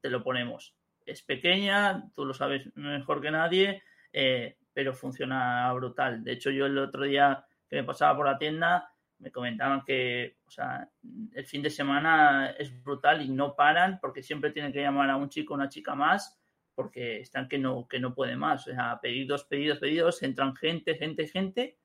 te 0.00 0.08
lo 0.08 0.22
ponemos. 0.22 0.74
Es 1.04 1.22
pequeña, 1.22 2.10
tú 2.14 2.24
lo 2.24 2.32
sabes 2.32 2.74
mejor 2.76 3.20
que 3.20 3.30
nadie, 3.30 3.82
eh, 4.12 4.56
pero 4.72 4.94
funciona 4.94 5.72
brutal. 5.72 6.22
De 6.24 6.32
hecho, 6.32 6.50
yo 6.50 6.66
el 6.66 6.78
otro 6.78 7.04
día 7.04 7.44
que 7.68 7.76
me 7.76 7.84
pasaba 7.84 8.16
por 8.16 8.26
la 8.26 8.38
tienda, 8.38 8.91
me 9.22 9.30
comentaban 9.30 9.84
que 9.84 10.36
o 10.46 10.50
sea, 10.50 10.86
el 11.32 11.46
fin 11.46 11.62
de 11.62 11.70
semana 11.70 12.50
es 12.58 12.82
brutal 12.82 13.22
y 13.22 13.28
no 13.30 13.56
paran 13.56 13.98
porque 14.00 14.22
siempre 14.22 14.50
tienen 14.50 14.72
que 14.72 14.82
llamar 14.82 15.08
a 15.08 15.16
un 15.16 15.30
chico 15.30 15.54
una 15.54 15.68
chica 15.68 15.94
más 15.94 16.38
porque 16.74 17.20
están 17.20 17.48
que 17.48 17.58
no, 17.58 17.86
que 17.88 18.00
no 18.00 18.14
puede 18.14 18.36
más. 18.36 18.66
O 18.66 18.72
sea, 18.72 18.98
pedidos, 19.00 19.44
pedidos, 19.44 19.78
pedidos, 19.78 20.22
entran 20.22 20.56
gente, 20.56 20.94
gente, 20.96 21.26
gente. 21.28 21.78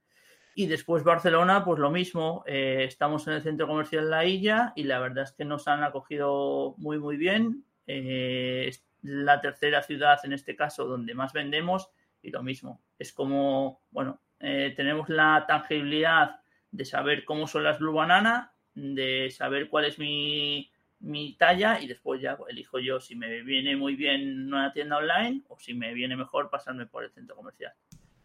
Y 0.55 0.65
después 0.65 1.03
Barcelona, 1.03 1.63
pues 1.63 1.79
lo 1.79 1.91
mismo. 1.91 2.43
Eh, 2.47 2.85
estamos 2.88 3.27
en 3.27 3.33
el 3.33 3.41
centro 3.41 3.67
comercial 3.67 4.09
La 4.09 4.25
Illa 4.25 4.73
y 4.75 4.83
la 4.83 4.99
verdad 4.99 5.25
es 5.25 5.31
que 5.33 5.45
nos 5.45 5.67
han 5.67 5.83
acogido 5.83 6.73
muy, 6.77 6.97
muy 6.99 7.17
bien. 7.17 7.65
Eh, 7.85 8.65
es 8.67 8.85
la 9.01 9.39
tercera 9.39 9.83
ciudad, 9.83 10.19
en 10.23 10.33
este 10.33 10.55
caso, 10.55 10.85
donde 10.85 11.13
más 11.13 11.33
vendemos 11.33 11.91
y 12.21 12.31
lo 12.31 12.41
mismo. 12.41 12.81
Es 12.97 13.13
como, 13.13 13.81
bueno, 13.91 14.21
eh, 14.39 14.73
tenemos 14.75 15.09
la 15.09 15.45
tangibilidad 15.47 16.39
de 16.72 16.86
saber 16.86 17.26
cómo 17.26 17.47
son 17.47 17.63
las 17.63 17.80
Blue 17.80 17.93
Banana, 17.93 18.53
de 18.74 19.30
saber 19.32 19.70
cuál 19.70 19.86
es 19.86 19.99
mi, 19.99 20.72
mi 20.99 21.36
talla 21.36 21.80
y 21.82 21.88
después 21.88 22.22
ya 22.22 22.38
elijo 22.49 22.80
yo 22.80 22.99
si 22.99 23.15
me 23.15 23.41
viene 23.41 23.76
muy 23.76 23.95
bien 23.95 24.47
una 24.47 24.74
tienda 24.74 24.97
online 24.97 25.43
o 25.47 25.57
si 25.59 25.74
me 25.74 25.93
viene 25.93 26.15
mejor 26.15 26.49
pasarme 26.49 26.86
por 26.86 27.03
el 27.03 27.11
centro 27.11 27.36
comercial. 27.36 27.74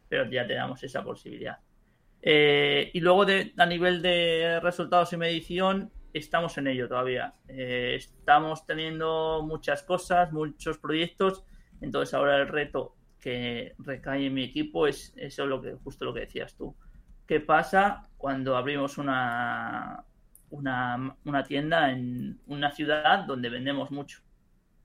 Pero 0.09 0.30
ya 0.30 0.47
te 0.47 0.55
damos 0.55 0.82
esa 0.82 1.03
posibilidad. 1.03 1.59
Eh, 2.20 2.90
y 2.95 3.01
luego 3.01 3.24
de, 3.24 3.53
a 3.57 3.66
nivel 3.66 4.01
de 4.01 4.61
resultados 4.61 5.12
y 5.12 5.16
medición, 5.16 5.93
estamos 6.12 6.57
en 6.59 6.68
ello 6.68 6.88
todavía. 6.88 7.34
Eh, 7.49 7.95
estamos 7.97 8.66
teniendo 8.66 9.43
muchas 9.43 9.82
cosas, 9.82 10.32
muchos 10.32 10.78
proyectos. 10.78 11.45
Entonces 11.80 12.14
ahora 12.14 12.36
el 12.36 12.49
reto 12.49 12.95
que 13.20 13.74
recae 13.78 14.26
en 14.26 14.34
mi 14.34 14.45
equipo 14.45 14.86
es 14.86 15.12
eso 15.16 15.47
lo 15.47 15.61
que 15.61 15.74
justo 15.74 16.05
lo 16.05 16.14
que 16.14 16.20
decías 16.20 16.57
tú. 16.57 16.76
¿Qué 17.26 17.40
pasa 17.40 18.08
cuando 18.16 18.56
abrimos 18.56 18.98
una, 18.98 20.04
una, 20.50 21.16
una 21.24 21.44
tienda 21.44 21.90
en 21.90 22.40
una 22.46 22.70
ciudad 22.70 23.24
donde 23.24 23.48
vendemos 23.48 23.90
mucho? 23.90 24.20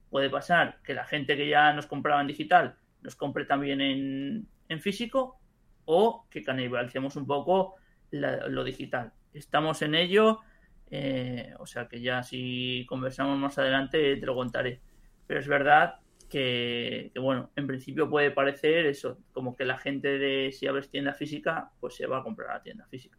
Puede 0.09 0.29
pasar 0.29 0.79
que 0.83 0.93
la 0.93 1.05
gente 1.05 1.35
que 1.35 1.49
ya 1.49 1.73
nos 1.73 1.87
compraba 1.87 2.21
en 2.21 2.27
digital 2.27 2.77
nos 3.01 3.15
compre 3.15 3.45
también 3.45 3.81
en, 3.81 4.47
en 4.67 4.81
físico 4.81 5.39
o 5.85 6.27
que 6.29 6.43
canibalicemos 6.43 7.15
un 7.15 7.25
poco 7.25 7.75
la, 8.11 8.47
lo 8.47 8.63
digital. 8.63 9.13
Estamos 9.33 9.81
en 9.81 9.95
ello, 9.95 10.41
eh, 10.89 11.53
o 11.59 11.65
sea 11.65 11.87
que 11.87 12.01
ya 12.01 12.23
si 12.23 12.85
conversamos 12.89 13.37
más 13.37 13.57
adelante 13.57 14.17
te 14.17 14.25
lo 14.25 14.35
contaré. 14.35 14.81
Pero 15.25 15.39
es 15.39 15.47
verdad 15.47 15.99
que, 16.29 17.11
que, 17.13 17.19
bueno, 17.19 17.51
en 17.55 17.67
principio 17.67 18.09
puede 18.09 18.31
parecer 18.31 18.85
eso, 18.85 19.19
como 19.31 19.55
que 19.55 19.65
la 19.65 19.77
gente 19.77 20.17
de 20.17 20.51
si 20.51 20.67
abres 20.67 20.89
tienda 20.89 21.13
física, 21.13 21.71
pues 21.79 21.95
se 21.95 22.07
va 22.07 22.19
a 22.19 22.23
comprar 22.23 22.51
a 22.51 22.53
la 22.55 22.63
tienda 22.63 22.85
física. 22.87 23.17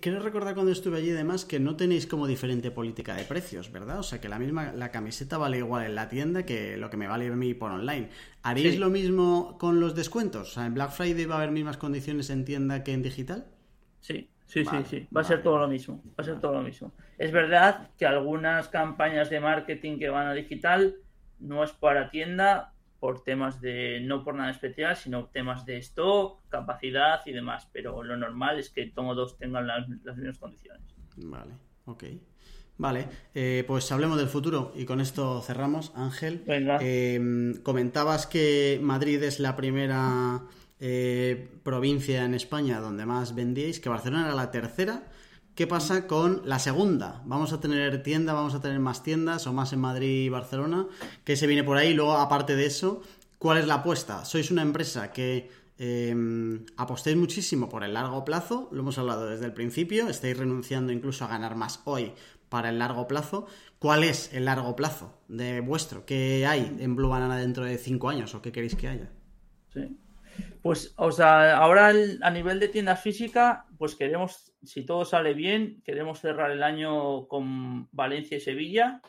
Quiero 0.00 0.20
recordar 0.20 0.54
cuando 0.54 0.70
estuve 0.70 0.98
allí, 0.98 1.10
además, 1.10 1.44
que 1.44 1.58
no 1.58 1.74
tenéis 1.74 2.06
como 2.06 2.28
diferente 2.28 2.70
política 2.70 3.16
de 3.16 3.24
precios, 3.24 3.72
¿verdad? 3.72 3.98
O 3.98 4.02
sea, 4.04 4.20
que 4.20 4.28
la 4.28 4.38
misma, 4.38 4.72
la 4.72 4.92
camiseta 4.92 5.38
vale 5.38 5.58
igual 5.58 5.84
en 5.84 5.96
la 5.96 6.08
tienda 6.08 6.46
que 6.46 6.76
lo 6.76 6.88
que 6.88 6.96
me 6.96 7.08
vale 7.08 7.26
a 7.26 7.34
mí 7.34 7.52
por 7.54 7.72
online. 7.72 8.08
¿Haréis 8.44 8.74
sí. 8.74 8.78
lo 8.78 8.90
mismo 8.90 9.58
con 9.58 9.80
los 9.80 9.96
descuentos? 9.96 10.50
O 10.50 10.52
sea, 10.52 10.66
¿en 10.66 10.74
Black 10.74 10.92
Friday 10.92 11.24
va 11.24 11.34
a 11.34 11.38
haber 11.38 11.50
mismas 11.50 11.78
condiciones 11.78 12.30
en 12.30 12.44
tienda 12.44 12.84
que 12.84 12.92
en 12.92 13.02
digital? 13.02 13.48
Sí, 13.98 14.30
sí, 14.46 14.62
vale, 14.62 14.84
sí, 14.84 15.00
sí. 15.00 15.08
Va 15.14 15.22
a 15.22 15.24
ser 15.24 15.42
todo 15.42 15.58
lo 15.58 15.66
mismo. 15.66 16.00
Va 16.10 16.14
a 16.18 16.22
ser 16.22 16.34
vale. 16.34 16.42
todo 16.42 16.52
lo 16.52 16.62
mismo. 16.62 16.92
Es 17.18 17.32
verdad 17.32 17.90
que 17.98 18.06
algunas 18.06 18.68
campañas 18.68 19.30
de 19.30 19.40
marketing 19.40 19.98
que 19.98 20.10
van 20.10 20.28
a 20.28 20.32
digital 20.32 20.94
no 21.42 21.64
es 21.64 21.72
para 21.72 22.10
tienda 22.10 22.72
por 23.02 23.24
temas 23.24 23.60
de, 23.60 24.00
no 24.00 24.22
por 24.22 24.36
nada 24.36 24.52
especial, 24.52 24.94
sino 24.96 25.26
temas 25.26 25.66
de 25.66 25.76
stock, 25.78 26.40
capacidad 26.48 27.20
y 27.26 27.32
demás. 27.32 27.68
Pero 27.72 28.04
lo 28.04 28.16
normal 28.16 28.60
es 28.60 28.70
que 28.70 28.86
todos 28.86 29.36
tengan 29.38 29.66
las, 29.66 29.88
mismas 29.88 30.38
condiciones. 30.38 30.82
Vale, 31.16 31.54
ok. 31.86 32.04
Vale, 32.78 33.08
eh, 33.34 33.64
pues 33.66 33.90
hablemos 33.90 34.18
del 34.18 34.28
futuro 34.28 34.72
y 34.76 34.84
con 34.84 35.00
esto 35.00 35.40
cerramos. 35.42 35.92
Ángel, 35.96 36.44
em, 36.46 37.60
comentabas 37.62 38.26
que 38.26 38.78
Madrid 38.80 39.22
es 39.24 39.40
la 39.40 39.56
primera 39.56 40.42
eh, 40.78 41.48
provincia 41.64 42.24
en 42.24 42.34
España 42.34 42.80
donde 42.80 43.04
más 43.04 43.34
vendíais, 43.34 43.80
que 43.80 43.88
Barcelona 43.88 44.26
era 44.26 44.34
la 44.34 44.50
tercera. 44.52 45.02
¿Qué 45.54 45.66
pasa 45.66 46.06
con 46.06 46.40
la 46.46 46.58
segunda? 46.58 47.22
¿Vamos 47.26 47.52
a 47.52 47.60
tener 47.60 48.02
tienda, 48.02 48.32
vamos 48.32 48.54
a 48.54 48.60
tener 48.62 48.80
más 48.80 49.02
tiendas 49.02 49.46
o 49.46 49.52
más 49.52 49.74
en 49.74 49.80
Madrid 49.80 50.24
y 50.24 50.28
Barcelona? 50.30 50.86
¿Qué 51.24 51.36
se 51.36 51.46
viene 51.46 51.62
por 51.62 51.76
ahí? 51.76 51.92
Luego, 51.92 52.12
aparte 52.12 52.56
de 52.56 52.64
eso, 52.64 53.02
¿cuál 53.36 53.58
es 53.58 53.66
la 53.66 53.74
apuesta? 53.74 54.24
¿Sois 54.24 54.50
una 54.50 54.62
empresa 54.62 55.12
que 55.12 55.50
eh, 55.76 56.14
apostéis 56.78 57.18
muchísimo 57.18 57.68
por 57.68 57.84
el 57.84 57.92
largo 57.92 58.24
plazo? 58.24 58.70
Lo 58.72 58.80
hemos 58.80 58.96
hablado 58.96 59.26
desde 59.26 59.44
el 59.44 59.52
principio. 59.52 60.08
Estáis 60.08 60.38
renunciando 60.38 60.90
incluso 60.90 61.26
a 61.26 61.28
ganar 61.28 61.54
más 61.54 61.80
hoy 61.84 62.14
para 62.48 62.70
el 62.70 62.78
largo 62.78 63.06
plazo. 63.06 63.46
¿Cuál 63.78 64.04
es 64.04 64.32
el 64.32 64.46
largo 64.46 64.74
plazo 64.74 65.18
de 65.28 65.60
vuestro? 65.60 66.06
¿Qué 66.06 66.46
hay 66.46 66.78
en 66.80 66.96
Blue 66.96 67.10
Banana 67.10 67.36
dentro 67.36 67.66
de 67.66 67.76
cinco 67.76 68.08
años 68.08 68.34
o 68.34 68.40
qué 68.40 68.52
queréis 68.52 68.74
que 68.74 68.88
haya? 68.88 69.10
Sí. 69.74 69.98
Pues, 70.62 70.94
o 70.96 71.10
sea, 71.10 71.56
ahora 71.56 71.92
a 72.22 72.30
nivel 72.30 72.60
de 72.60 72.68
tienda 72.68 72.94
física, 72.94 73.66
pues 73.78 73.96
queremos, 73.96 74.54
si 74.62 74.86
todo 74.86 75.04
sale 75.04 75.34
bien, 75.34 75.82
queremos 75.84 76.20
cerrar 76.20 76.52
el 76.52 76.62
año 76.62 77.26
con 77.26 77.88
Valencia 77.90 78.36
y 78.36 78.40
Sevilla, 78.40 79.00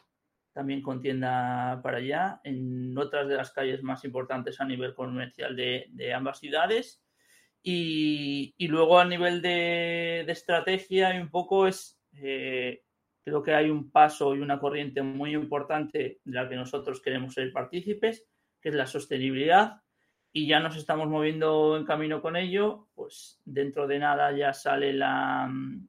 también 0.52 0.82
con 0.82 1.00
tienda 1.00 1.80
para 1.84 1.98
allá, 1.98 2.42
en 2.44 2.98
otras 2.98 3.28
de 3.28 3.36
las 3.36 3.52
calles 3.52 3.84
más 3.84 4.04
importantes 4.04 4.60
a 4.60 4.66
nivel 4.66 4.96
comercial 4.96 5.56
de, 5.56 6.14
ambas 6.16 6.40
ciudades. 6.40 7.04
Y, 7.62 8.56
luego 8.68 9.00
a 9.00 9.06
nivel 9.06 9.42
de, 9.44 10.22
estrategia, 10.22 11.12
un 11.22 11.30
poco 11.30 11.68
es, 11.68 12.00
eh, 12.14 12.82
creo 13.24 13.44
que 13.44 13.54
hay 13.54 13.70
un 13.70 13.92
paso 13.92 14.36
y 14.36 14.40
una 14.40 14.60
corriente 14.60 15.04
muy 15.04 15.36
importante 15.36 16.20
de 16.24 16.34
la 16.34 16.50
que 16.50 16.56
nosotros 16.56 17.00
queremos 17.00 17.36
ser 17.36 17.54
partícipes, 17.54 18.26
que 18.60 18.70
es 18.70 18.76
la 18.76 18.88
sostenibilidad 18.88 19.83
y 20.36 20.48
ya 20.48 20.60
nos 20.60 20.76
estamos 20.76 21.08
moviendo 21.08 21.78
en 21.78 21.86
camino 21.86 22.20
con 22.20 22.36
ello, 22.36 22.90
pues 22.96 23.40
dentro 23.46 23.86
de 23.88 24.00
nada 24.00 24.36
ya 24.36 24.52
sale 24.52 24.92
la, 24.92 25.48
mm, 25.48 25.88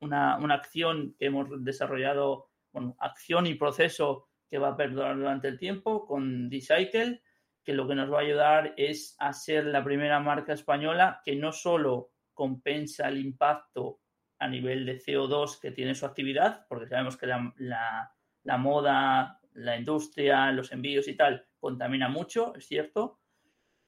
una, 0.00 0.38
una 0.38 0.54
acción 0.54 1.14
que 1.18 1.26
hemos 1.26 1.62
desarrollado, 1.62 2.48
bueno, 2.72 2.96
acción 2.98 3.46
y 3.46 3.54
proceso 3.54 4.30
que 4.48 4.58
va 4.58 4.68
a 4.68 4.76
perdurar 4.76 5.16
durante 5.16 5.48
el 5.48 5.58
tiempo 5.58 6.06
con 6.06 6.48
Decycle, 6.48 7.22
que 7.62 7.74
lo 7.74 7.86
que 7.86 7.94
nos 7.94 8.10
va 8.10 8.18
a 8.18 8.22
ayudar 8.22 8.72
es 8.78 9.14
a 9.18 9.34
ser 9.34 9.66
la 9.66 9.84
primera 9.84 10.20
marca 10.20 10.54
española 10.54 11.20
que 11.22 11.36
no 11.36 11.52
solo 11.52 12.12
compensa 12.32 13.08
el 13.08 13.18
impacto 13.18 14.00
a 14.38 14.48
nivel 14.48 14.86
de 14.86 14.98
CO2 14.98 15.60
que 15.60 15.72
tiene 15.72 15.94
su 15.94 16.06
actividad, 16.06 16.66
porque 16.68 16.86
sabemos 16.86 17.18
que 17.18 17.26
la, 17.26 17.52
la, 17.56 18.10
la 18.44 18.56
moda, 18.56 19.38
la 19.52 19.76
industria, 19.76 20.50
los 20.52 20.72
envíos 20.72 21.08
y 21.08 21.16
tal 21.16 21.46
contamina 21.58 22.08
mucho, 22.08 22.54
es 22.54 22.66
cierto, 22.66 23.20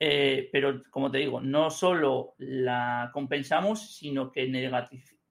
eh, 0.00 0.48
pero 0.52 0.82
como 0.90 1.10
te 1.10 1.18
digo, 1.18 1.40
no 1.40 1.70
solo 1.70 2.34
la 2.38 3.10
compensamos, 3.12 3.96
sino 3.96 4.30
que 4.30 4.48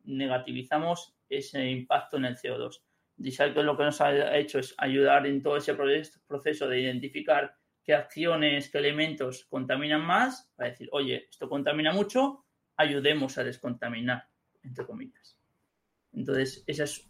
negativizamos 0.04 1.16
ese 1.30 1.70
impacto 1.70 2.18
en 2.18 2.26
el 2.26 2.36
CO2. 2.38 2.82
que 3.18 3.64
lo 3.64 3.78
que 3.78 3.84
nos 3.84 4.02
ha 4.02 4.38
hecho 4.38 4.60
es 4.60 4.76
ayudar 4.78 5.26
en 5.26 5.42
todo 5.42 5.58
ese 5.58 5.74
proceso 5.76 6.68
de 6.68 6.82
identificar 6.82 7.56
qué 7.84 7.94
acciones, 7.94 8.70
qué 8.70 8.80
elementos 8.80 9.46
contaminan 9.46 10.06
más, 10.06 10.52
para 10.56 10.72
decir, 10.72 10.90
oye, 10.92 11.28
esto 11.30 11.48
contamina 11.48 11.94
mucho, 11.94 12.46
ayudemos 12.76 13.38
a 13.38 13.46
descontaminar, 13.46 14.28
entre 14.64 14.86
comillas. 14.86 15.40
Entonces, 16.12 16.66
esa 16.68 16.84
es, 16.84 17.10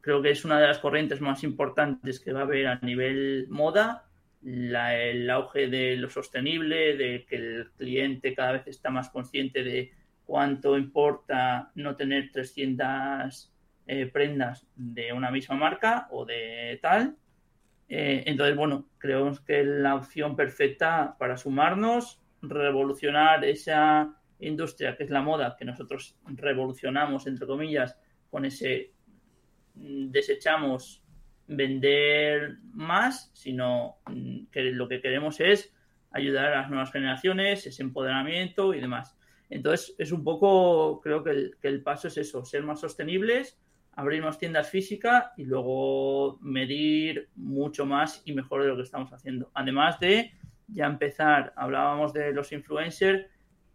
creo 0.00 0.22
que 0.22 0.30
es 0.30 0.44
una 0.46 0.58
de 0.58 0.68
las 0.68 0.78
corrientes 0.78 1.20
más 1.20 1.44
importantes 1.44 2.20
que 2.20 2.32
va 2.32 2.40
a 2.40 2.44
haber 2.44 2.66
a 2.66 2.78
nivel 2.80 3.46
moda 3.50 4.03
el 4.44 5.30
auge 5.30 5.68
de 5.68 5.96
lo 5.96 6.10
sostenible, 6.10 6.96
de 6.96 7.24
que 7.24 7.36
el 7.36 7.70
cliente 7.76 8.34
cada 8.34 8.52
vez 8.52 8.66
está 8.66 8.90
más 8.90 9.08
consciente 9.10 9.62
de 9.62 9.92
cuánto 10.24 10.76
importa 10.76 11.70
no 11.74 11.96
tener 11.96 12.30
300 12.32 13.52
eh, 13.86 14.06
prendas 14.06 14.66
de 14.76 15.12
una 15.12 15.30
misma 15.30 15.56
marca 15.56 16.08
o 16.10 16.24
de 16.24 16.78
tal. 16.82 17.16
Eh, 17.88 18.24
entonces, 18.26 18.56
bueno, 18.56 18.88
creemos 18.98 19.40
que 19.40 19.60
es 19.60 19.66
la 19.66 19.94
opción 19.94 20.36
perfecta 20.36 21.16
para 21.18 21.36
sumarnos, 21.36 22.20
revolucionar 22.42 23.44
esa 23.44 24.14
industria 24.40 24.96
que 24.96 25.04
es 25.04 25.10
la 25.10 25.22
moda, 25.22 25.56
que 25.58 25.64
nosotros 25.64 26.18
revolucionamos, 26.26 27.26
entre 27.26 27.46
comillas, 27.46 27.96
con 28.30 28.44
ese 28.44 28.92
desechamos 29.74 31.03
vender 31.46 32.58
más, 32.72 33.30
sino 33.34 33.96
mm, 34.06 34.46
que 34.50 34.62
lo 34.62 34.88
que 34.88 35.00
queremos 35.00 35.40
es 35.40 35.74
ayudar 36.10 36.46
a 36.46 36.62
las 36.62 36.70
nuevas 36.70 36.92
generaciones, 36.92 37.66
ese 37.66 37.82
empoderamiento 37.82 38.72
y 38.72 38.80
demás. 38.80 39.16
Entonces, 39.50 39.94
es 39.98 40.12
un 40.12 40.24
poco, 40.24 41.00
creo 41.00 41.22
que 41.22 41.50
el, 41.62 41.82
paso 41.82 42.08
es 42.08 42.16
eso, 42.16 42.44
ser 42.44 42.62
más 42.62 42.80
sostenibles, 42.80 43.58
abrir 43.92 44.22
más 44.22 44.38
tiendas 44.38 44.70
físicas 44.70 45.26
y 45.36 45.44
luego 45.44 46.38
medir 46.40 47.28
mucho 47.36 47.84
más 47.84 48.22
y 48.24 48.32
mejor 48.32 48.62
de 48.62 48.68
lo 48.68 48.76
que 48.76 48.82
estamos 48.82 49.12
haciendo. 49.12 49.50
Además 49.54 50.00
de 50.00 50.32
ya 50.68 50.86
empezar, 50.86 51.52
hablábamos 51.56 52.12
de 52.12 52.32
los 52.32 52.52
influencers, 52.52 53.26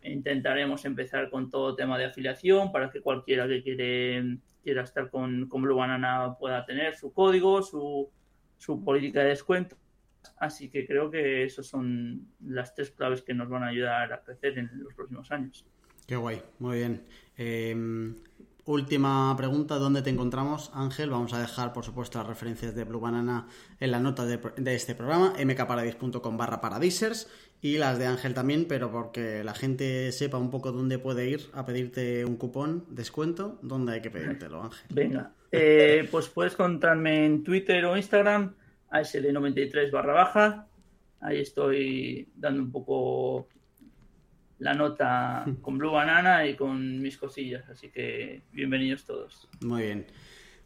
intentaremos 0.02 0.86
empezar 0.86 1.30
con 1.30 1.50
todo 1.50 1.76
tema 1.76 1.98
de 1.98 2.06
afiliación 2.06 2.72
para 2.72 2.90
que 2.90 3.02
cualquiera 3.02 3.48
que 3.48 3.62
quiere 3.62 4.40
quiera 4.64 4.84
estar 4.84 5.10
con, 5.10 5.48
con 5.48 5.62
Blue 5.62 5.76
Banana 5.76 6.36
pueda 6.40 6.66
tener 6.66 6.96
su 6.96 7.14
código, 7.14 7.62
su, 7.62 8.10
su 8.58 8.84
política 8.84 9.22
de 9.22 9.30
descuento. 9.30 9.78
Así 10.38 10.70
que 10.70 10.86
creo 10.86 11.10
que 11.10 11.44
esas 11.44 11.66
son 11.68 12.28
las 12.42 12.76
tres 12.76 12.92
claves 12.92 13.22
que 13.22 13.34
nos 13.34 13.50
van 13.50 13.64
a 13.64 13.68
ayudar 13.68 14.12
a 14.12 14.22
crecer 14.22 14.58
en 14.58 14.70
los 14.84 14.94
próximos 14.94 15.32
años. 15.32 15.66
Qué 16.06 16.16
guay, 16.16 16.42
muy 16.60 16.78
bien. 16.78 17.06
Em, 17.38 18.16
última 18.70 19.36
pregunta, 19.36 19.76
¿dónde 19.76 20.04
te 20.04 20.12
encontramos, 20.12 20.72
Ángel? 20.76 21.10
Vamos 21.10 21.34
a 21.34 21.42
dejar, 21.42 21.74
por 21.74 21.84
supuesto, 21.84 22.20
las 22.20 22.28
referencias 22.28 22.76
de 22.76 22.84
Blue 22.84 23.00
Banana 23.00 23.48
en 23.80 23.92
la 23.92 24.00
nota 24.00 24.26
de, 24.26 24.76
este 24.76 24.94
programa, 24.94 25.34
mkparadis.com 25.44 26.38
barra 26.38 26.62
paradisers 26.62 27.28
y 27.62 27.78
las 27.78 27.98
de 27.98 28.06
Ángel 28.06 28.36
también, 28.36 28.66
pero 28.70 28.92
porque 28.92 29.44
la 29.44 29.56
gente 29.56 30.12
sepa 30.12 30.38
un 30.38 30.52
poco 30.52 30.72
dónde 30.72 31.00
puede 31.00 31.28
ir 31.28 31.42
a 31.54 31.66
pedirte 31.66 32.24
un 32.26 32.38
cupón 32.38 32.86
descuento, 32.90 33.58
¿dónde 33.64 33.94
hay 33.94 34.02
que 34.02 34.12
pedírtelo, 34.12 34.62
Ángel? 34.62 34.86
Venga, 34.94 35.32
eh, 35.52 36.08
pues 36.12 36.28
puedes 36.30 36.56
contarme 36.56 37.26
en 37.26 37.44
Twitter 37.44 37.84
o 37.86 37.98
Instagram, 37.98 38.54
ASD93 38.92 39.92
barra 39.92 40.14
baja. 40.14 40.68
Ahí 41.22 41.40
estoy 41.40 42.30
dando 42.36 42.62
un 42.62 42.72
poco 42.72 43.48
la 44.60 44.74
nota 44.74 45.46
con 45.62 45.78
Blue 45.78 45.92
Banana 45.92 46.46
y 46.46 46.56
con 46.56 47.02
mis 47.02 47.18
cosillas, 47.18 47.68
así 47.70 47.90
que 47.90 48.44
bienvenidos 48.52 49.06
todos. 49.06 49.50
Muy 49.62 49.84
bien. 49.84 50.06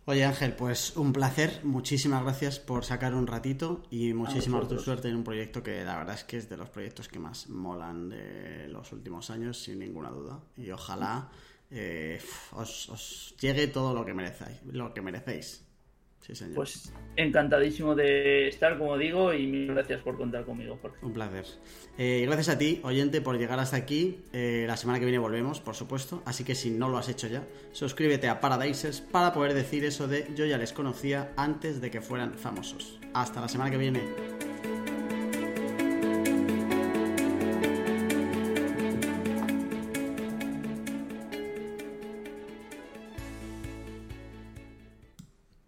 Oye 0.06 0.26
Ángel, 0.26 0.54
pues 0.54 0.98
un 0.98 1.14
placer, 1.14 1.62
muchísimas 1.64 2.24
gracias 2.24 2.60
por 2.60 2.84
sacar 2.84 3.14
un 3.16 3.26
ratito 3.26 3.84
y 3.90 4.14
muchísima 4.14 4.62
suerte 4.78 5.08
en 5.08 5.16
un 5.16 5.24
proyecto 5.24 5.64
que 5.64 5.86
la 5.86 5.96
verdad 5.96 6.16
es 6.16 6.26
que 6.26 6.36
es 6.36 6.50
de 6.50 6.58
los 6.58 6.70
proyectos 6.70 7.08
que 7.08 7.20
más 7.20 7.48
molan 7.48 8.10
de 8.10 8.68
los 8.68 8.92
últimos 8.92 9.30
años, 9.30 9.64
sin 9.64 9.80
ninguna 9.80 10.10
duda. 10.10 10.42
Y 10.58 10.72
ojalá 10.72 11.30
eh, 11.72 12.20
os, 12.52 13.34
llegue 13.40 13.68
todo 13.68 13.94
lo 13.94 14.06
que 14.06 14.14
merecéis, 14.14 14.62
lo 14.66 14.94
que 14.94 15.02
merecéis. 15.02 15.63
Pues 16.56 16.94
encantadísimo 17.16 17.96
de 17.96 18.48
estar, 18.48 18.78
como 18.78 18.98
digo, 18.98 19.34
y 19.34 19.46
mil 19.46 19.68
gracias 19.68 20.02
por 20.02 20.18
contar 20.18 20.46
conmigo, 20.46 20.78
Jorge. 20.82 20.98
Un 21.02 21.14
placer. 21.14 21.46
Eh, 21.98 22.24
gracias 22.26 22.50
a 22.50 22.58
ti, 22.58 22.80
oyente, 22.84 23.22
por 23.22 23.38
llegar 23.38 23.60
hasta 23.60 23.78
aquí. 23.78 24.24
Eh, 24.32 24.66
la 24.68 24.78
semana 24.78 25.00
que 25.00 25.06
viene 25.06 25.20
volvemos, 25.20 25.60
por 25.60 25.76
supuesto. 25.76 26.24
Así 26.26 26.44
que 26.44 26.56
si 26.56 26.70
no 26.70 26.90
lo 26.90 26.98
has 26.98 27.10
hecho 27.10 27.28
ya, 27.28 27.44
suscríbete 27.72 28.30
a 28.30 28.40
Paradises 28.40 29.02
para 29.02 29.34
poder 29.34 29.54
decir 29.54 29.84
eso 29.86 30.08
de 30.08 30.28
yo 30.36 30.46
ya 30.46 30.58
les 30.58 30.74
conocía 30.74 31.34
antes 31.36 31.82
de 31.82 31.92
que 31.92 32.02
fueran 32.02 32.34
famosos. 32.36 33.00
Hasta 33.14 33.42
la 33.42 33.50
semana 33.50 33.70
que 33.70 33.78
viene. 33.78 34.53